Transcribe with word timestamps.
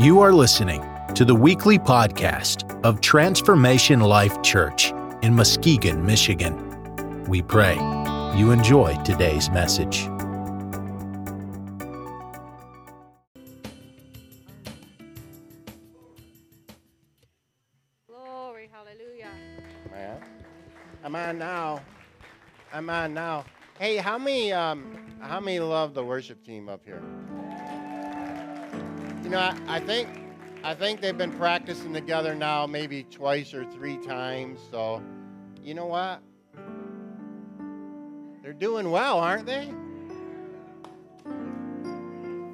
You 0.00 0.20
are 0.20 0.32
listening 0.32 0.82
to 1.14 1.26
the 1.26 1.34
weekly 1.34 1.78
podcast 1.78 2.64
of 2.86 3.02
Transformation 3.02 4.00
Life 4.00 4.40
Church 4.40 4.94
in 5.20 5.34
Muskegon, 5.34 6.06
Michigan. 6.06 7.22
We 7.24 7.42
pray 7.42 7.74
you 8.34 8.50
enjoy 8.50 8.96
today's 9.04 9.50
message. 9.50 10.06
Glory, 18.06 18.70
hallelujah. 18.72 19.28
Man. 19.90 20.22
I'm 21.04 21.14
on 21.14 21.36
now. 21.36 21.82
I'm 22.72 22.88
on 22.88 23.12
now. 23.12 23.44
Hey, 23.78 23.98
how 23.98 24.16
many 24.16 24.50
um 24.50 24.96
how 25.20 25.40
many 25.40 25.60
love 25.60 25.92
the 25.92 26.02
worship 26.02 26.42
team 26.42 26.70
up 26.70 26.86
here? 26.86 27.02
You 29.30 29.36
know, 29.36 29.42
I, 29.42 29.76
I 29.76 29.78
think 29.78 30.08
I 30.64 30.74
think 30.74 31.00
they've 31.00 31.16
been 31.16 31.30
practicing 31.30 31.94
together 31.94 32.34
now 32.34 32.66
maybe 32.66 33.04
twice 33.04 33.54
or 33.54 33.64
three 33.64 33.96
times. 33.98 34.58
So, 34.72 35.00
you 35.62 35.72
know 35.72 35.86
what? 35.86 36.20
They're 38.42 38.52
doing 38.52 38.90
well, 38.90 39.20
aren't 39.20 39.46
they? 39.46 39.72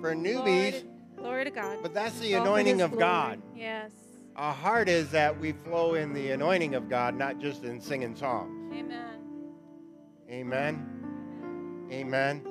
For 0.02 0.14
Glory 0.14 0.16
newbies, 0.18 0.80
to, 0.80 0.86
glory 1.16 1.44
to 1.44 1.50
God. 1.50 1.78
but 1.80 1.94
that's 1.94 2.18
the 2.18 2.34
All 2.34 2.42
anointing 2.42 2.82
of 2.82 2.90
glory. 2.90 3.04
God. 3.04 3.42
Yes. 3.56 3.92
Our 4.36 4.52
heart 4.52 4.90
is 4.90 5.10
that 5.12 5.40
we 5.40 5.52
flow 5.52 5.94
in 5.94 6.12
the 6.12 6.32
anointing 6.32 6.74
of 6.74 6.90
God, 6.90 7.14
not 7.14 7.38
just 7.38 7.64
in 7.64 7.80
singing 7.80 8.14
songs. 8.14 8.70
Amen. 8.74 9.18
Amen. 10.28 11.86
Amen. 11.90 12.42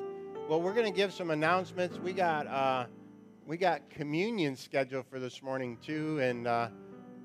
Well, 0.50 0.64
we're 0.64 0.74
going 0.74 0.92
to 0.92 0.98
give 0.98 1.14
some 1.14 1.30
announcements. 1.30 2.00
We 2.00 2.12
got 2.12 2.48
uh, 2.48 2.88
we 3.46 3.58
got 3.58 3.90
communion 3.90 4.56
scheduled 4.56 5.06
for 5.08 5.20
this 5.20 5.44
morning 5.44 5.78
too, 5.86 6.20
and 6.20 6.48
uh, 6.48 6.70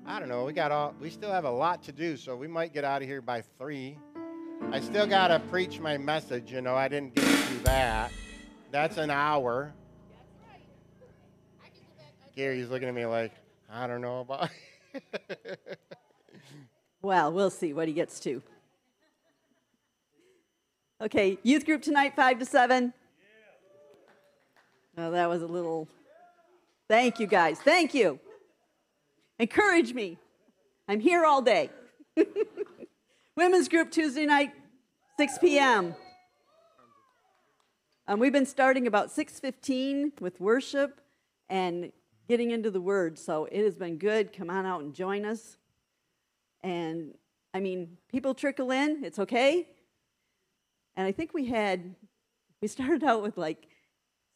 I 0.05 0.19
don't 0.19 0.29
know. 0.29 0.45
We 0.45 0.53
got 0.53 0.71
all. 0.71 0.93
We 0.99 1.09
still 1.09 1.31
have 1.31 1.45
a 1.45 1.51
lot 1.51 1.83
to 1.83 1.91
do, 1.91 2.17
so 2.17 2.35
we 2.35 2.47
might 2.47 2.73
get 2.73 2.83
out 2.83 3.01
of 3.01 3.07
here 3.07 3.21
by 3.21 3.41
three. 3.57 3.97
I 4.71 4.79
still 4.79 5.07
got 5.07 5.29
to 5.29 5.39
preach 5.49 5.79
my 5.79 5.97
message. 5.97 6.51
You 6.51 6.61
know, 6.61 6.75
I 6.75 6.87
didn't 6.87 7.15
get 7.15 7.25
to 7.25 7.63
that. 7.63 8.11
That's 8.71 8.97
an 8.97 9.09
hour. 9.09 9.73
Gary's 12.35 12.69
looking 12.69 12.87
at 12.87 12.93
me 12.93 13.05
like 13.05 13.33
I 13.69 13.87
don't 13.87 14.01
know 14.01 14.21
about. 14.21 14.49
Well, 17.01 17.31
we'll 17.33 17.49
see 17.49 17.73
what 17.73 17.87
he 17.87 17.95
gets 17.95 18.19
to. 18.21 18.43
Okay, 21.01 21.39
youth 21.41 21.65
group 21.65 21.81
tonight, 21.81 22.15
5 22.15 22.39
to 22.39 22.45
7. 22.45 22.93
Oh, 24.99 25.09
that 25.09 25.27
was 25.27 25.41
a 25.41 25.47
little. 25.47 25.87
Thank 26.91 27.21
you, 27.21 27.25
guys. 27.25 27.57
Thank 27.57 27.93
you. 27.93 28.19
Encourage 29.39 29.93
me. 29.93 30.17
I'm 30.89 30.99
here 30.99 31.23
all 31.23 31.41
day. 31.41 31.69
Women's 33.37 33.69
group 33.69 33.91
Tuesday 33.91 34.25
night, 34.25 34.51
6 35.17 35.37
p.m. 35.37 35.95
Um, 38.09 38.19
we've 38.19 38.33
been 38.33 38.45
starting 38.45 38.87
about 38.87 39.07
6:15 39.07 40.19
with 40.19 40.41
worship 40.41 40.99
and 41.49 41.93
getting 42.27 42.51
into 42.51 42.69
the 42.69 42.81
Word, 42.81 43.17
so 43.17 43.45
it 43.45 43.63
has 43.63 43.75
been 43.75 43.97
good. 43.97 44.33
Come 44.33 44.49
on 44.49 44.65
out 44.65 44.81
and 44.81 44.93
join 44.93 45.23
us. 45.23 45.55
And 46.61 47.13
I 47.53 47.61
mean, 47.61 47.99
people 48.09 48.33
trickle 48.33 48.69
in, 48.69 49.05
it's 49.05 49.17
okay. 49.17 49.65
And 50.97 51.07
I 51.07 51.13
think 51.13 51.33
we 51.33 51.45
had, 51.45 51.95
we 52.61 52.67
started 52.67 53.01
out 53.05 53.23
with 53.23 53.37
like 53.37 53.69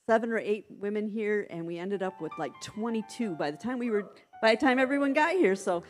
seven 0.08 0.32
or 0.32 0.38
eight 0.38 0.66
women 0.70 1.10
here, 1.10 1.48
and 1.50 1.66
we 1.66 1.78
ended 1.78 2.04
up 2.04 2.22
with 2.22 2.32
like 2.38 2.54
22 2.62 3.32
by 3.36 3.52
the 3.52 3.58
time 3.58 3.80
we 3.80 3.90
were, 3.90 4.12
by 4.42 4.52
the 4.56 4.62
time 4.62 4.80
everyone 4.80 5.14
got 5.14 5.32
here. 5.32 5.56
So 5.56 5.84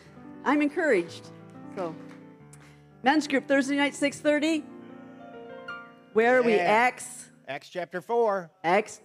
I'm 0.44 0.62
encouraged. 0.62 1.28
So, 1.76 1.94
men's 3.04 3.28
group 3.28 3.48
Thursday 3.48 3.76
night, 3.76 3.94
6:30. 3.94 4.64
Where 6.14 6.38
are 6.38 6.42
we? 6.42 6.54
Acts, 6.54 7.30
Acts 7.48 7.68
chapter 7.70 8.00
four, 8.00 8.50
Acts 8.64 9.02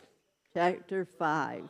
chapter 0.55 1.09
five. 1.19 1.65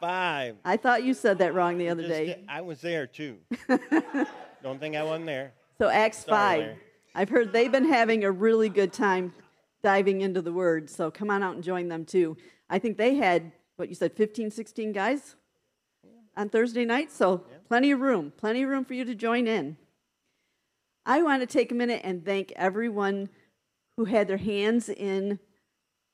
five. 0.00 0.56
I 0.64 0.78
thought 0.78 1.04
you 1.04 1.12
said 1.12 1.38
that 1.38 1.52
wrong 1.52 1.76
the 1.76 1.90
other 1.90 2.02
Just 2.02 2.14
day. 2.14 2.44
I 2.48 2.62
was 2.62 2.80
there 2.80 3.06
too. 3.06 3.36
Don't 4.62 4.80
think 4.80 4.96
I 4.96 5.02
wasn't 5.02 5.26
there. 5.26 5.52
So 5.78 5.88
Acts 5.88 6.24
Sorry, 6.24 6.36
5. 6.36 6.60
Larry. 6.60 6.76
I've 7.14 7.28
heard 7.28 7.52
they've 7.52 7.72
been 7.72 7.90
having 7.90 8.24
a 8.24 8.30
really 8.30 8.68
good 8.70 8.92
time 8.92 9.34
diving 9.82 10.20
into 10.22 10.40
the 10.40 10.52
word. 10.52 10.88
So 10.88 11.10
come 11.10 11.30
on 11.30 11.42
out 11.42 11.54
and 11.54 11.64
join 11.64 11.88
them 11.88 12.04
too. 12.04 12.36
I 12.70 12.78
think 12.78 12.96
they 12.96 13.16
had 13.16 13.50
what 13.76 13.88
you 13.88 13.94
said 13.96 14.12
15 14.12 14.52
16 14.52 14.92
guys 14.92 15.34
on 16.36 16.48
Thursday 16.48 16.84
night, 16.84 17.10
so 17.10 17.44
plenty 17.66 17.90
of 17.90 18.00
room, 18.00 18.32
plenty 18.36 18.62
of 18.62 18.70
room 18.70 18.84
for 18.84 18.94
you 18.94 19.04
to 19.04 19.14
join 19.14 19.48
in. 19.48 19.76
I 21.04 21.22
want 21.22 21.42
to 21.42 21.46
take 21.46 21.72
a 21.72 21.74
minute 21.74 22.02
and 22.04 22.24
thank 22.24 22.52
everyone 22.54 23.28
who 23.96 24.04
had 24.04 24.28
their 24.28 24.36
hands 24.36 24.88
in 24.88 25.40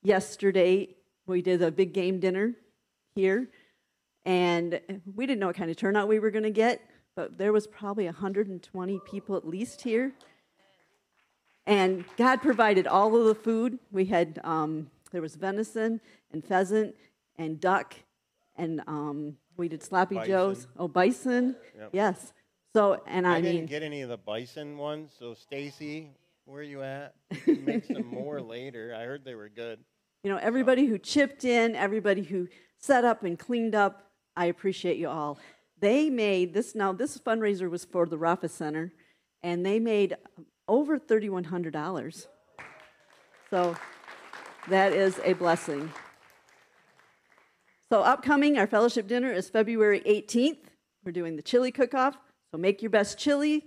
yesterday. 0.02 0.96
We 1.26 1.42
did 1.42 1.60
a 1.60 1.70
big 1.70 1.92
game 1.92 2.18
dinner 2.18 2.54
here, 3.14 3.48
and 4.24 4.80
we 5.14 5.26
didn't 5.26 5.40
know 5.40 5.48
what 5.48 5.56
kind 5.56 5.70
of 5.70 5.76
turnout 5.76 6.08
we 6.08 6.18
were 6.18 6.30
going 6.30 6.44
to 6.44 6.50
get, 6.50 6.80
but 7.14 7.36
there 7.36 7.52
was 7.52 7.66
probably 7.66 8.06
120 8.06 9.00
people 9.04 9.36
at 9.36 9.46
least 9.46 9.82
here. 9.82 10.14
And 11.66 12.04
God 12.16 12.40
provided 12.40 12.86
all 12.86 13.16
of 13.16 13.26
the 13.26 13.34
food. 13.34 13.80
We 13.90 14.06
had 14.06 14.40
um, 14.44 14.88
there 15.10 15.22
was 15.22 15.36
venison 15.36 16.00
and 16.32 16.44
pheasant 16.44 16.94
and 17.38 17.60
duck, 17.60 17.94
and 18.56 18.82
um, 18.86 19.36
we 19.56 19.68
did 19.68 19.82
sloppy 19.82 20.20
joes. 20.26 20.66
Oh, 20.78 20.88
bison. 20.88 21.56
Yep. 21.78 21.90
Yes. 21.92 22.32
So, 22.74 23.02
and 23.06 23.26
I, 23.26 23.36
I, 23.36 23.40
didn't 23.40 23.66
get 23.66 23.82
any 23.82 24.02
of 24.02 24.10
the 24.10 24.18
bison 24.18 24.76
ones. 24.76 25.12
So 25.18 25.34
Stacy, 25.34 26.10
where 26.44 26.60
are 26.60 26.62
you 26.62 26.82
at? 26.82 27.14
You 27.30 27.36
can 27.56 27.64
Make 27.64 27.84
some 27.86 28.06
more 28.06 28.40
later. 28.40 28.94
I 28.94 29.04
heard 29.04 29.24
they 29.24 29.34
were 29.34 29.48
good. 29.48 29.78
you 30.22 30.30
know, 30.30 30.38
everybody 30.38 30.86
who 30.86 30.98
chipped 30.98 31.44
in, 31.44 31.74
everybody 31.74 32.22
who 32.22 32.48
set 32.78 33.04
up 33.04 33.24
and 33.24 33.38
cleaned 33.38 33.74
up, 33.74 34.10
I 34.36 34.46
appreciate 34.46 34.98
you 34.98 35.08
all. 35.08 35.38
They 35.80 36.10
made 36.10 36.54
this 36.54 36.74
now, 36.74 36.92
this 36.92 37.18
fundraiser 37.18 37.70
was 37.70 37.84
for 37.84 38.06
the 38.06 38.18
Rafa 38.18 38.48
Center, 38.48 38.92
and 39.42 39.64
they 39.64 39.78
made 39.78 40.16
over 40.68 40.98
$3,100. 40.98 42.26
So 43.50 43.76
that 44.68 44.92
is 44.92 45.20
a 45.24 45.34
blessing. 45.34 45.92
So, 47.90 48.02
upcoming, 48.02 48.58
our 48.58 48.66
fellowship 48.66 49.06
dinner 49.06 49.32
is 49.32 49.48
February 49.48 50.00
18th. 50.00 50.58
We're 51.04 51.12
doing 51.12 51.36
the 51.36 51.42
chili 51.42 51.70
cook 51.70 51.94
off, 51.94 52.16
so 52.50 52.58
make 52.58 52.82
your 52.82 52.90
best 52.90 53.16
chili. 53.16 53.64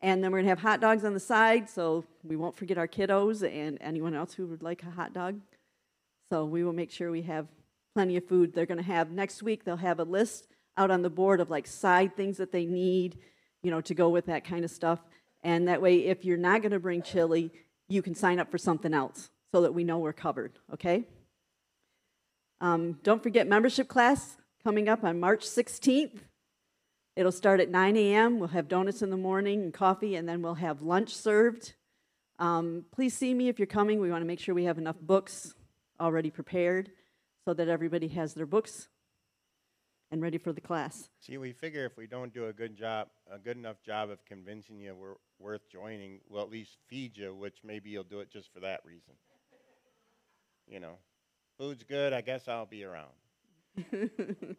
And 0.00 0.24
then 0.24 0.32
we're 0.32 0.38
going 0.38 0.46
to 0.46 0.50
have 0.50 0.60
hot 0.60 0.80
dogs 0.80 1.04
on 1.04 1.12
the 1.12 1.20
side, 1.20 1.68
so 1.68 2.04
we 2.24 2.34
won't 2.34 2.56
forget 2.56 2.78
our 2.78 2.88
kiddos 2.88 3.46
and 3.46 3.78
anyone 3.80 4.14
else 4.14 4.32
who 4.34 4.46
would 4.46 4.62
like 4.62 4.82
a 4.82 4.90
hot 4.90 5.12
dog. 5.12 5.38
So 6.32 6.46
we 6.46 6.64
will 6.64 6.72
make 6.72 6.90
sure 6.90 7.10
we 7.10 7.22
have 7.22 7.46
plenty 7.94 8.16
of 8.16 8.24
food. 8.26 8.54
They're 8.54 8.66
going 8.66 8.78
to 8.78 8.84
have 8.84 9.10
next 9.10 9.42
week, 9.42 9.64
they'll 9.64 9.76
have 9.76 10.00
a 10.00 10.04
list 10.04 10.48
out 10.78 10.90
on 10.90 11.02
the 11.02 11.10
board 11.10 11.40
of 11.40 11.50
like 11.50 11.66
side 11.66 12.16
things 12.16 12.38
that 12.38 12.52
they 12.52 12.64
need, 12.64 13.18
you 13.62 13.70
know, 13.70 13.82
to 13.82 13.94
go 13.94 14.08
with 14.08 14.26
that 14.26 14.44
kind 14.44 14.64
of 14.64 14.70
stuff. 14.70 15.00
And 15.42 15.68
that 15.68 15.82
way, 15.82 16.06
if 16.06 16.24
you're 16.24 16.38
not 16.38 16.62
going 16.62 16.72
to 16.72 16.80
bring 16.80 17.02
chili, 17.02 17.52
you 17.88 18.00
can 18.00 18.14
sign 18.14 18.40
up 18.40 18.50
for 18.50 18.56
something 18.56 18.94
else 18.94 19.28
so 19.52 19.60
that 19.62 19.74
we 19.74 19.84
know 19.84 19.98
we're 19.98 20.14
covered, 20.14 20.58
okay? 20.72 21.04
Um, 22.60 22.98
don't 23.02 23.22
forget 23.22 23.46
membership 23.46 23.86
class 23.86 24.38
coming 24.64 24.88
up 24.88 25.04
on 25.04 25.20
March 25.20 25.44
16th. 25.44 26.20
It'll 27.14 27.32
start 27.32 27.60
at 27.60 27.68
9 27.68 27.96
a.m. 27.96 28.38
We'll 28.38 28.48
have 28.48 28.68
donuts 28.68 29.02
in 29.02 29.10
the 29.10 29.16
morning 29.18 29.62
and 29.62 29.74
coffee, 29.74 30.16
and 30.16 30.26
then 30.26 30.40
we'll 30.40 30.54
have 30.54 30.80
lunch 30.80 31.14
served. 31.14 31.74
Um, 32.38 32.86
please 32.90 33.14
see 33.14 33.34
me 33.34 33.48
if 33.48 33.58
you're 33.58 33.66
coming. 33.66 34.00
We 34.00 34.10
want 34.10 34.22
to 34.22 34.26
make 34.26 34.40
sure 34.40 34.54
we 34.54 34.64
have 34.64 34.78
enough 34.78 34.98
books 34.98 35.54
already 36.00 36.30
prepared 36.30 36.90
so 37.44 37.52
that 37.52 37.68
everybody 37.68 38.08
has 38.08 38.32
their 38.32 38.46
books 38.46 38.88
and 40.10 40.22
ready 40.22 40.38
for 40.38 40.52
the 40.52 40.60
class. 40.60 41.10
See, 41.20 41.36
we 41.36 41.52
figure 41.52 41.84
if 41.84 41.96
we 41.96 42.06
don't 42.06 42.32
do 42.32 42.46
a 42.46 42.52
good 42.52 42.76
job, 42.76 43.08
a 43.30 43.38
good 43.38 43.56
enough 43.56 43.82
job 43.84 44.10
of 44.10 44.24
convincing 44.24 44.78
you 44.78 44.94
we're 44.94 45.14
worth 45.38 45.68
joining, 45.70 46.20
we'll 46.28 46.42
at 46.42 46.50
least 46.50 46.76
feed 46.88 47.16
you, 47.16 47.34
which 47.34 47.58
maybe 47.64 47.90
you'll 47.90 48.04
do 48.04 48.20
it 48.20 48.30
just 48.30 48.52
for 48.52 48.60
that 48.60 48.80
reason. 48.84 49.14
You 50.72 50.80
know, 50.80 50.94
food's 51.58 51.84
good. 51.84 52.12
I 52.12 52.22
guess 52.22 52.48
I'll 52.48 52.66
be 52.66 52.82
around. 52.84 53.12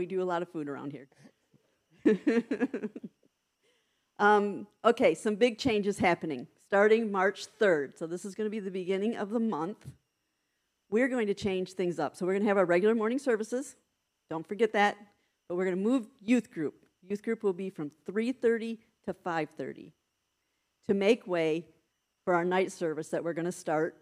We 0.00 0.06
do 0.06 0.22
a 0.22 0.24
lot 0.24 0.40
of 0.40 0.48
food 0.48 0.66
around 0.66 0.92
here. 0.92 1.08
um, 4.18 4.66
okay, 4.82 5.14
some 5.14 5.34
big 5.34 5.58
changes 5.58 5.98
happening 5.98 6.46
starting 6.66 7.12
March 7.12 7.48
3rd. 7.60 7.98
So, 7.98 8.06
this 8.06 8.24
is 8.24 8.34
going 8.34 8.46
to 8.46 8.50
be 8.50 8.60
the 8.60 8.70
beginning 8.70 9.16
of 9.16 9.28
the 9.28 9.38
month. 9.38 9.86
We're 10.88 11.08
going 11.08 11.26
to 11.26 11.34
change 11.34 11.72
things 11.72 11.98
up. 11.98 12.16
So, 12.16 12.24
we're 12.24 12.32
going 12.32 12.44
to 12.44 12.48
have 12.48 12.56
our 12.56 12.64
regular 12.64 12.94
morning 12.94 13.18
services. 13.18 13.76
Don't 14.30 14.48
forget 14.48 14.72
that. 14.72 14.96
But 15.50 15.56
we're 15.56 15.66
going 15.66 15.76
to 15.76 15.82
move 15.82 16.06
youth 16.22 16.50
group. 16.50 16.76
Youth 17.06 17.22
group 17.22 17.42
will 17.42 17.52
be 17.52 17.68
from 17.68 17.90
3:30 18.10 18.78
to 19.04 19.12
5:30 19.12 19.92
to 20.88 20.94
make 20.94 21.26
way 21.26 21.66
for 22.24 22.32
our 22.32 22.46
night 22.46 22.72
service 22.72 23.08
that 23.08 23.22
we're 23.22 23.34
going 23.34 23.44
to 23.44 23.52
start. 23.52 23.96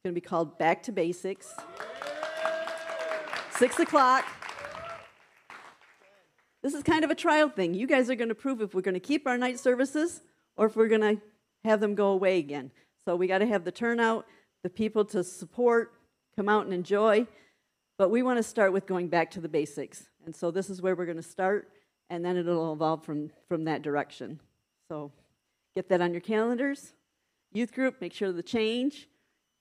It's 0.00 0.06
going 0.06 0.14
to 0.14 0.20
be 0.22 0.26
called 0.26 0.56
Back 0.56 0.82
to 0.84 0.92
Basics. 0.92 1.54
Six 3.58 3.78
o'clock. 3.78 4.24
this 6.62 6.72
is 6.72 6.82
kind 6.82 7.04
of 7.04 7.10
a 7.10 7.14
trial 7.14 7.50
thing. 7.50 7.74
You 7.74 7.86
guys 7.86 8.08
are 8.08 8.14
going 8.14 8.30
to 8.30 8.34
prove 8.34 8.62
if 8.62 8.74
we're 8.74 8.80
going 8.80 8.94
to 8.94 8.98
keep 8.98 9.26
our 9.26 9.36
night 9.36 9.60
services 9.60 10.22
or 10.56 10.64
if 10.64 10.74
we're 10.74 10.88
going 10.88 11.02
to 11.02 11.20
have 11.66 11.80
them 11.80 11.94
go 11.94 12.12
away 12.12 12.38
again. 12.38 12.70
So 13.04 13.14
we 13.14 13.26
got 13.26 13.40
to 13.40 13.46
have 13.46 13.64
the 13.64 13.72
turnout, 13.72 14.24
the 14.62 14.70
people 14.70 15.04
to 15.04 15.22
support, 15.22 15.92
come 16.34 16.48
out 16.48 16.64
and 16.64 16.72
enjoy. 16.72 17.26
But 17.98 18.08
we 18.08 18.22
want 18.22 18.38
to 18.38 18.42
start 18.42 18.72
with 18.72 18.86
going 18.86 19.08
back 19.08 19.30
to 19.32 19.40
the 19.42 19.50
basics. 19.50 20.04
And 20.24 20.34
so 20.34 20.50
this 20.50 20.70
is 20.70 20.80
where 20.80 20.96
we're 20.96 21.04
going 21.04 21.18
to 21.18 21.22
start, 21.22 21.72
and 22.08 22.24
then 22.24 22.38
it'll 22.38 22.72
evolve 22.72 23.04
from, 23.04 23.32
from 23.48 23.64
that 23.64 23.82
direction. 23.82 24.40
So 24.88 25.12
get 25.74 25.90
that 25.90 26.00
on 26.00 26.12
your 26.12 26.22
calendars. 26.22 26.94
Youth 27.52 27.74
group, 27.74 28.00
make 28.00 28.14
sure 28.14 28.32
the 28.32 28.42
change, 28.42 29.09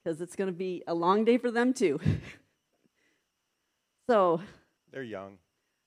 because 0.04 0.22
it's 0.22 0.36
going 0.36 0.48
to 0.48 0.58
be 0.58 0.84
a 0.88 0.94
long 0.94 1.26
day 1.26 1.38
for 1.38 1.52
them 1.52 1.74
too. 1.74 2.00
so 4.10 4.42
They're 4.92 5.04
young. 5.04 5.38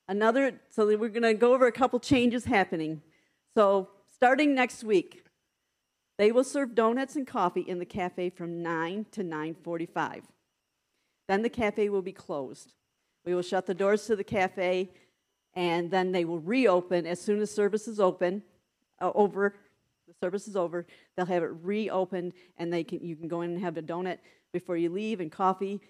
another 0.09 0.61
so 0.71 0.87
we're 0.87 1.09
going 1.09 1.23
to 1.23 1.35
go 1.35 1.55
over 1.55 1.67
a 1.67 1.73
couple 1.73 1.99
changes 1.99 2.45
happening 2.45 3.03
so 3.57 3.89
starting 4.15 4.55
next 4.55 4.85
week 4.85 5.25
they 6.19 6.31
will 6.31 6.45
serve 6.45 6.75
donuts 6.75 7.17
and 7.17 7.27
coffee 7.27 7.63
in 7.63 7.79
the 7.79 7.85
cafe 7.85 8.31
from 8.31 8.63
9 8.63 9.07
to 9.13 9.23
9.45 9.25 10.23
then 11.29 11.43
the 11.43 11.49
cafe 11.49 11.89
will 11.89 12.03
be 12.03 12.13
closed 12.13 12.75
we 13.25 13.35
will 13.35 13.43
shut 13.43 13.67
the 13.67 13.75
doors 13.75 14.07
to 14.07 14.17
the 14.17 14.25
cafe 14.25 14.91
and 15.55 15.91
then 15.91 16.13
they 16.13 16.25
will 16.25 16.41
reopen 16.41 17.07
as 17.07 17.21
soon 17.21 17.41
as 17.41 17.51
service 17.51 17.89
is 17.89 17.99
open 18.01 18.43
uh, 19.01 19.11
over 19.15 19.55
the 20.13 20.27
service 20.27 20.47
is 20.47 20.57
over 20.57 20.87
they'll 21.17 21.27
have 21.27 21.43
it 21.43 21.51
reopened 21.63 22.33
and 22.59 22.73
they 22.73 22.85
can 22.85 23.01
you 23.01 23.17
can 23.17 23.29
go 23.29 23.43
in 23.43 23.53
and 23.53 23.61
have 23.61 23.77
a 23.77 23.83
donut 23.83 24.19
before 24.53 24.77
you 24.77 24.91
leave 24.91 25.21
and 25.21 25.33
coffee. 25.33 25.81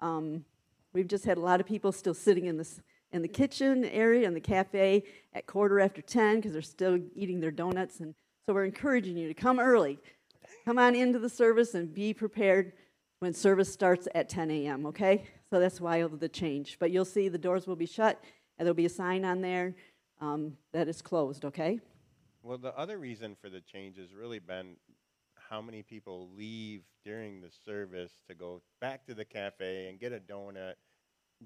Um, 0.00 0.44
we've 0.92 1.08
just 1.08 1.24
had 1.24 1.38
a 1.38 1.40
lot 1.40 1.60
of 1.60 1.66
people 1.66 1.92
still 1.92 2.14
sitting 2.14 2.46
in 2.46 2.56
this 2.56 2.80
in 3.12 3.22
the 3.22 3.28
kitchen 3.28 3.84
area 3.86 4.26
in 4.26 4.34
the 4.34 4.40
cafe 4.40 5.02
at 5.32 5.46
quarter 5.46 5.80
after 5.80 6.00
10 6.00 6.36
because 6.36 6.52
they're 6.52 6.62
still 6.62 6.98
eating 7.14 7.40
their 7.40 7.50
donuts 7.50 8.00
and 8.00 8.14
so 8.46 8.54
we're 8.54 8.64
encouraging 8.64 9.16
you 9.16 9.28
to 9.28 9.34
come 9.34 9.58
early. 9.58 9.98
Come 10.64 10.78
on 10.78 10.94
into 10.94 11.18
the 11.18 11.28
service 11.28 11.74
and 11.74 11.92
be 11.92 12.14
prepared 12.14 12.72
when 13.18 13.34
service 13.34 13.72
starts 13.72 14.06
at 14.14 14.28
10 14.28 14.50
a.m 14.50 14.86
okay? 14.86 15.24
So 15.50 15.58
that's 15.58 15.80
why 15.80 15.98
of 15.98 16.20
the 16.20 16.28
change. 16.28 16.76
But 16.78 16.92
you'll 16.92 17.04
see 17.04 17.28
the 17.28 17.38
doors 17.38 17.66
will 17.66 17.76
be 17.76 17.86
shut 17.86 18.22
and 18.58 18.66
there'll 18.66 18.74
be 18.74 18.86
a 18.86 18.90
sign 18.90 19.24
on 19.24 19.40
there 19.40 19.74
um, 20.20 20.56
that 20.72 20.86
it's 20.86 21.02
closed 21.02 21.44
okay 21.44 21.80
Well, 22.42 22.58
the 22.58 22.76
other 22.76 22.98
reason 22.98 23.36
for 23.40 23.50
the 23.50 23.60
change 23.60 23.98
has 23.98 24.14
really 24.14 24.38
been 24.38 24.76
how 25.50 25.60
many 25.60 25.82
people 25.82 26.30
leave 26.36 26.82
during 27.04 27.40
the 27.40 27.50
service 27.64 28.12
to 28.28 28.34
go 28.34 28.62
back 28.80 29.04
to 29.06 29.14
the 29.14 29.24
cafe 29.24 29.88
and 29.88 29.98
get 30.00 30.12
a 30.12 30.20
donut 30.20 30.74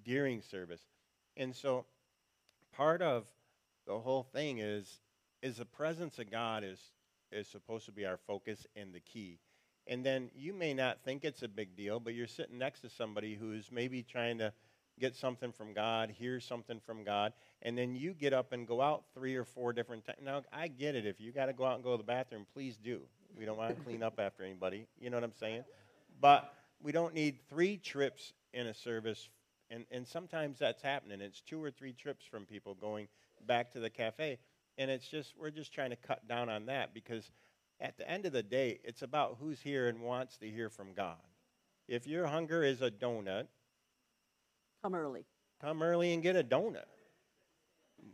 during 0.04 0.40
service. 0.40 0.82
And 1.36 1.54
so 1.54 1.86
part 2.72 3.02
of 3.02 3.26
the 3.86 3.98
whole 3.98 4.22
thing 4.22 4.58
is 4.58 5.00
is 5.42 5.56
the 5.56 5.64
presence 5.64 6.18
of 6.18 6.30
God 6.30 6.64
is 6.64 6.80
is 7.32 7.48
supposed 7.48 7.86
to 7.86 7.92
be 7.92 8.06
our 8.06 8.16
focus 8.16 8.66
and 8.76 8.92
the 8.92 9.00
key. 9.00 9.40
And 9.86 10.04
then 10.04 10.30
you 10.34 10.54
may 10.54 10.72
not 10.72 11.02
think 11.04 11.24
it's 11.24 11.42
a 11.42 11.48
big 11.48 11.76
deal, 11.76 11.98
but 12.00 12.14
you're 12.14 12.26
sitting 12.26 12.58
next 12.58 12.80
to 12.80 12.88
somebody 12.88 13.34
who's 13.34 13.70
maybe 13.72 14.02
trying 14.02 14.38
to 14.38 14.52
get 14.98 15.16
something 15.16 15.52
from 15.52 15.72
God, 15.72 16.10
hear 16.10 16.40
something 16.40 16.80
from 16.80 17.04
God, 17.04 17.32
and 17.62 17.76
then 17.76 17.94
you 17.96 18.14
get 18.14 18.32
up 18.32 18.52
and 18.52 18.66
go 18.66 18.80
out 18.80 19.04
three 19.14 19.34
or 19.34 19.44
four 19.44 19.72
different 19.72 20.04
times. 20.04 20.18
Now, 20.22 20.42
I 20.52 20.68
get 20.68 20.94
it. 20.94 21.06
If 21.06 21.20
you 21.20 21.32
got 21.32 21.46
to 21.46 21.52
go 21.52 21.64
out 21.64 21.74
and 21.74 21.84
go 21.84 21.92
to 21.92 21.96
the 21.96 22.04
bathroom, 22.04 22.46
please 22.52 22.76
do. 22.76 23.00
We 23.36 23.44
don't 23.44 23.56
want 23.56 23.76
to 23.76 23.84
clean 23.84 24.02
up 24.02 24.18
after 24.18 24.44
anybody. 24.44 24.86
You 25.00 25.10
know 25.10 25.16
what 25.16 25.24
I'm 25.24 25.34
saying? 25.38 25.64
But 26.20 26.54
we 26.82 26.92
don't 26.92 27.14
need 27.14 27.38
three 27.48 27.76
trips 27.76 28.32
in 28.52 28.66
a 28.66 28.74
service. 28.74 29.28
And, 29.70 29.84
and 29.90 30.06
sometimes 30.06 30.58
that's 30.58 30.82
happening. 30.82 31.20
It's 31.20 31.40
two 31.40 31.62
or 31.62 31.70
three 31.70 31.92
trips 31.92 32.24
from 32.24 32.44
people 32.44 32.74
going 32.74 33.08
back 33.46 33.72
to 33.72 33.80
the 33.80 33.90
cafe. 33.90 34.38
And 34.78 34.90
it's 34.90 35.08
just, 35.08 35.34
we're 35.38 35.50
just 35.50 35.72
trying 35.72 35.90
to 35.90 35.96
cut 35.96 36.28
down 36.28 36.48
on 36.48 36.66
that 36.66 36.94
because 36.94 37.30
at 37.80 37.96
the 37.96 38.08
end 38.08 38.26
of 38.26 38.32
the 38.32 38.42
day, 38.42 38.78
it's 38.84 39.02
about 39.02 39.38
who's 39.40 39.60
here 39.60 39.88
and 39.88 40.00
wants 40.00 40.36
to 40.38 40.48
hear 40.48 40.68
from 40.68 40.92
God. 40.94 41.16
If 41.88 42.06
your 42.06 42.26
hunger 42.26 42.62
is 42.62 42.82
a 42.82 42.90
donut, 42.90 43.46
come 44.84 44.94
early 44.94 45.24
come 45.64 45.82
early 45.82 46.12
and 46.12 46.22
get 46.22 46.36
a 46.36 46.44
donut. 46.44 46.84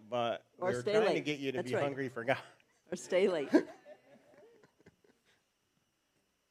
But 0.09 0.45
Or 0.59 0.71
we're 0.71 0.83
trying 0.83 1.15
to 1.15 1.21
get 1.21 1.39
you 1.39 1.53
to 1.53 1.59
That's 1.59 1.71
be 1.71 1.75
right. 1.75 1.83
hungry 1.83 2.09
for 2.09 2.25
God. 2.25 2.39
or 2.91 2.97
stay 2.97 3.29
late. 3.29 3.49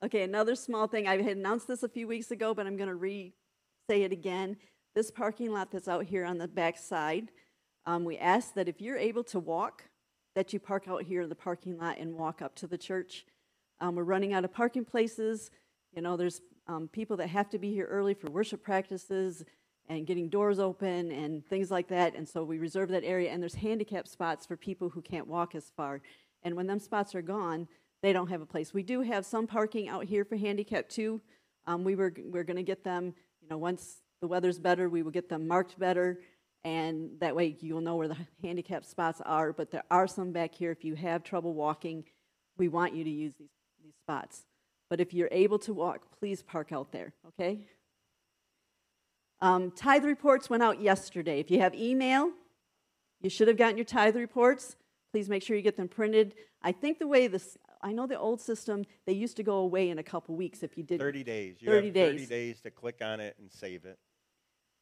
okay, 0.03 0.23
another 0.23 0.55
small 0.55 0.87
thing. 0.87 1.07
I 1.07 1.21
had 1.21 1.37
announced 1.37 1.67
this 1.67 1.83
a 1.83 1.89
few 1.89 2.07
weeks 2.07 2.31
ago, 2.31 2.53
but 2.53 2.67
I'm 2.67 2.77
going 2.77 2.89
to 2.89 2.95
re 2.95 3.33
say 3.89 4.03
it 4.03 4.11
again. 4.11 4.57
This 4.95 5.09
parking 5.09 5.51
lot 5.51 5.71
that's 5.71 5.87
out 5.87 6.05
here 6.05 6.25
on 6.25 6.37
the 6.37 6.47
back 6.47 6.77
side, 6.77 7.31
um, 7.85 8.03
we 8.03 8.17
ask 8.17 8.53
that 8.55 8.67
if 8.67 8.81
you're 8.81 8.97
able 8.97 9.23
to 9.25 9.39
walk, 9.39 9.83
that 10.35 10.53
you 10.53 10.59
park 10.59 10.87
out 10.87 11.03
here 11.03 11.21
in 11.21 11.29
the 11.29 11.35
parking 11.35 11.77
lot 11.77 11.97
and 11.97 12.15
walk 12.15 12.41
up 12.41 12.55
to 12.55 12.67
the 12.67 12.77
church. 12.77 13.25
Um, 13.79 13.95
we're 13.95 14.03
running 14.03 14.33
out 14.33 14.43
of 14.43 14.53
parking 14.53 14.85
places. 14.85 15.49
You 15.95 16.01
know, 16.01 16.17
there's 16.17 16.41
um, 16.67 16.89
people 16.91 17.17
that 17.17 17.27
have 17.27 17.49
to 17.49 17.57
be 17.57 17.73
here 17.73 17.85
early 17.85 18.13
for 18.13 18.29
worship 18.29 18.63
practices 18.63 19.43
and 19.89 20.05
getting 20.05 20.29
doors 20.29 20.59
open 20.59 21.11
and 21.11 21.45
things 21.47 21.71
like 21.71 21.87
that. 21.89 22.15
And 22.15 22.27
so 22.27 22.43
we 22.43 22.59
reserve 22.59 22.89
that 22.89 23.03
area. 23.03 23.31
And 23.31 23.41
there's 23.41 23.55
handicap 23.55 24.07
spots 24.07 24.45
for 24.45 24.55
people 24.55 24.89
who 24.89 25.01
can't 25.01 25.27
walk 25.27 25.55
as 25.55 25.71
far. 25.75 26.01
And 26.43 26.55
when 26.55 26.67
them 26.67 26.79
spots 26.79 27.15
are 27.15 27.23
gone, 27.23 27.67
they 28.01 28.13
don't 28.13 28.29
have 28.29 28.41
a 28.41 28.45
place. 28.45 28.73
We 28.73 28.83
do 28.83 29.01
have 29.01 29.25
some 29.25 29.47
parking 29.47 29.89
out 29.89 30.05
here 30.05 30.23
for 30.23 30.37
handicap 30.37 30.87
too. 30.87 31.19
Um, 31.67 31.83
we 31.83 31.95
were 31.95 32.13
we're 32.25 32.43
going 32.43 32.57
to 32.57 32.63
get 32.63 32.83
them. 32.83 33.13
You 33.41 33.49
know, 33.49 33.57
once 33.57 34.01
the 34.21 34.27
weather's 34.27 34.59
better, 34.59 34.89
we 34.89 35.01
will 35.01 35.11
get 35.11 35.27
them 35.27 35.47
marked 35.47 35.77
better, 35.77 36.19
and 36.63 37.09
that 37.19 37.35
way 37.35 37.57
you'll 37.59 37.81
know 37.81 37.95
where 37.95 38.07
the 38.07 38.17
handicap 38.43 38.85
spots 38.85 39.21
are. 39.25 39.51
But 39.51 39.71
there 39.71 39.83
are 39.91 40.07
some 40.07 40.31
back 40.31 40.53
here. 40.55 40.71
If 40.71 40.85
you 40.85 40.95
have 40.95 41.23
trouble 41.23 41.53
walking, 41.53 42.05
we 42.57 42.69
want 42.69 42.95
you 42.95 43.03
to 43.03 43.09
use 43.09 43.33
these 43.37 43.49
these 43.83 43.93
spots. 44.05 44.45
But 44.89 44.99
if 44.99 45.13
you're 45.13 45.29
able 45.31 45.59
to 45.59 45.73
walk, 45.73 46.05
please 46.19 46.41
park 46.41 46.71
out 46.71 46.91
there. 46.91 47.13
Okay. 47.27 47.67
Um, 49.41 49.71
tithe 49.71 50.03
reports 50.03 50.49
went 50.49 50.63
out 50.63 50.81
yesterday. 50.81 51.39
If 51.39 51.49
you 51.49 51.59
have 51.61 51.73
email, 51.73 52.31
you 53.21 53.29
should 53.29 53.47
have 53.47 53.57
gotten 53.57 53.77
your 53.77 53.85
tithe 53.85 54.15
reports. 54.15 54.75
Please 55.13 55.29
make 55.29 55.43
sure 55.43 55.55
you 55.55 55.61
get 55.61 55.77
them 55.77 55.87
printed. 55.87 56.35
I 56.61 56.71
think 56.71 56.99
the 56.99 57.07
way 57.07 57.27
this, 57.27 57.57
I 57.81 57.93
know 57.93 58.05
the 58.05 58.19
old 58.19 58.41
system, 58.41 58.83
they 59.05 59.13
used 59.13 59.37
to 59.37 59.43
go 59.43 59.57
away 59.57 59.89
in 59.89 59.97
a 59.97 60.03
couple 60.03 60.35
weeks 60.35 60.61
if 60.61 60.77
you 60.77 60.83
did. 60.83 60.99
30 60.99 61.23
days. 61.23 61.55
You 61.59 61.67
30 61.67 61.87
have 61.87 61.95
30 61.95 62.17
days. 62.17 62.29
days 62.29 62.61
to 62.61 62.71
click 62.71 62.99
on 63.01 63.19
it 63.19 63.35
and 63.39 63.49
save 63.49 63.85
it. 63.85 63.97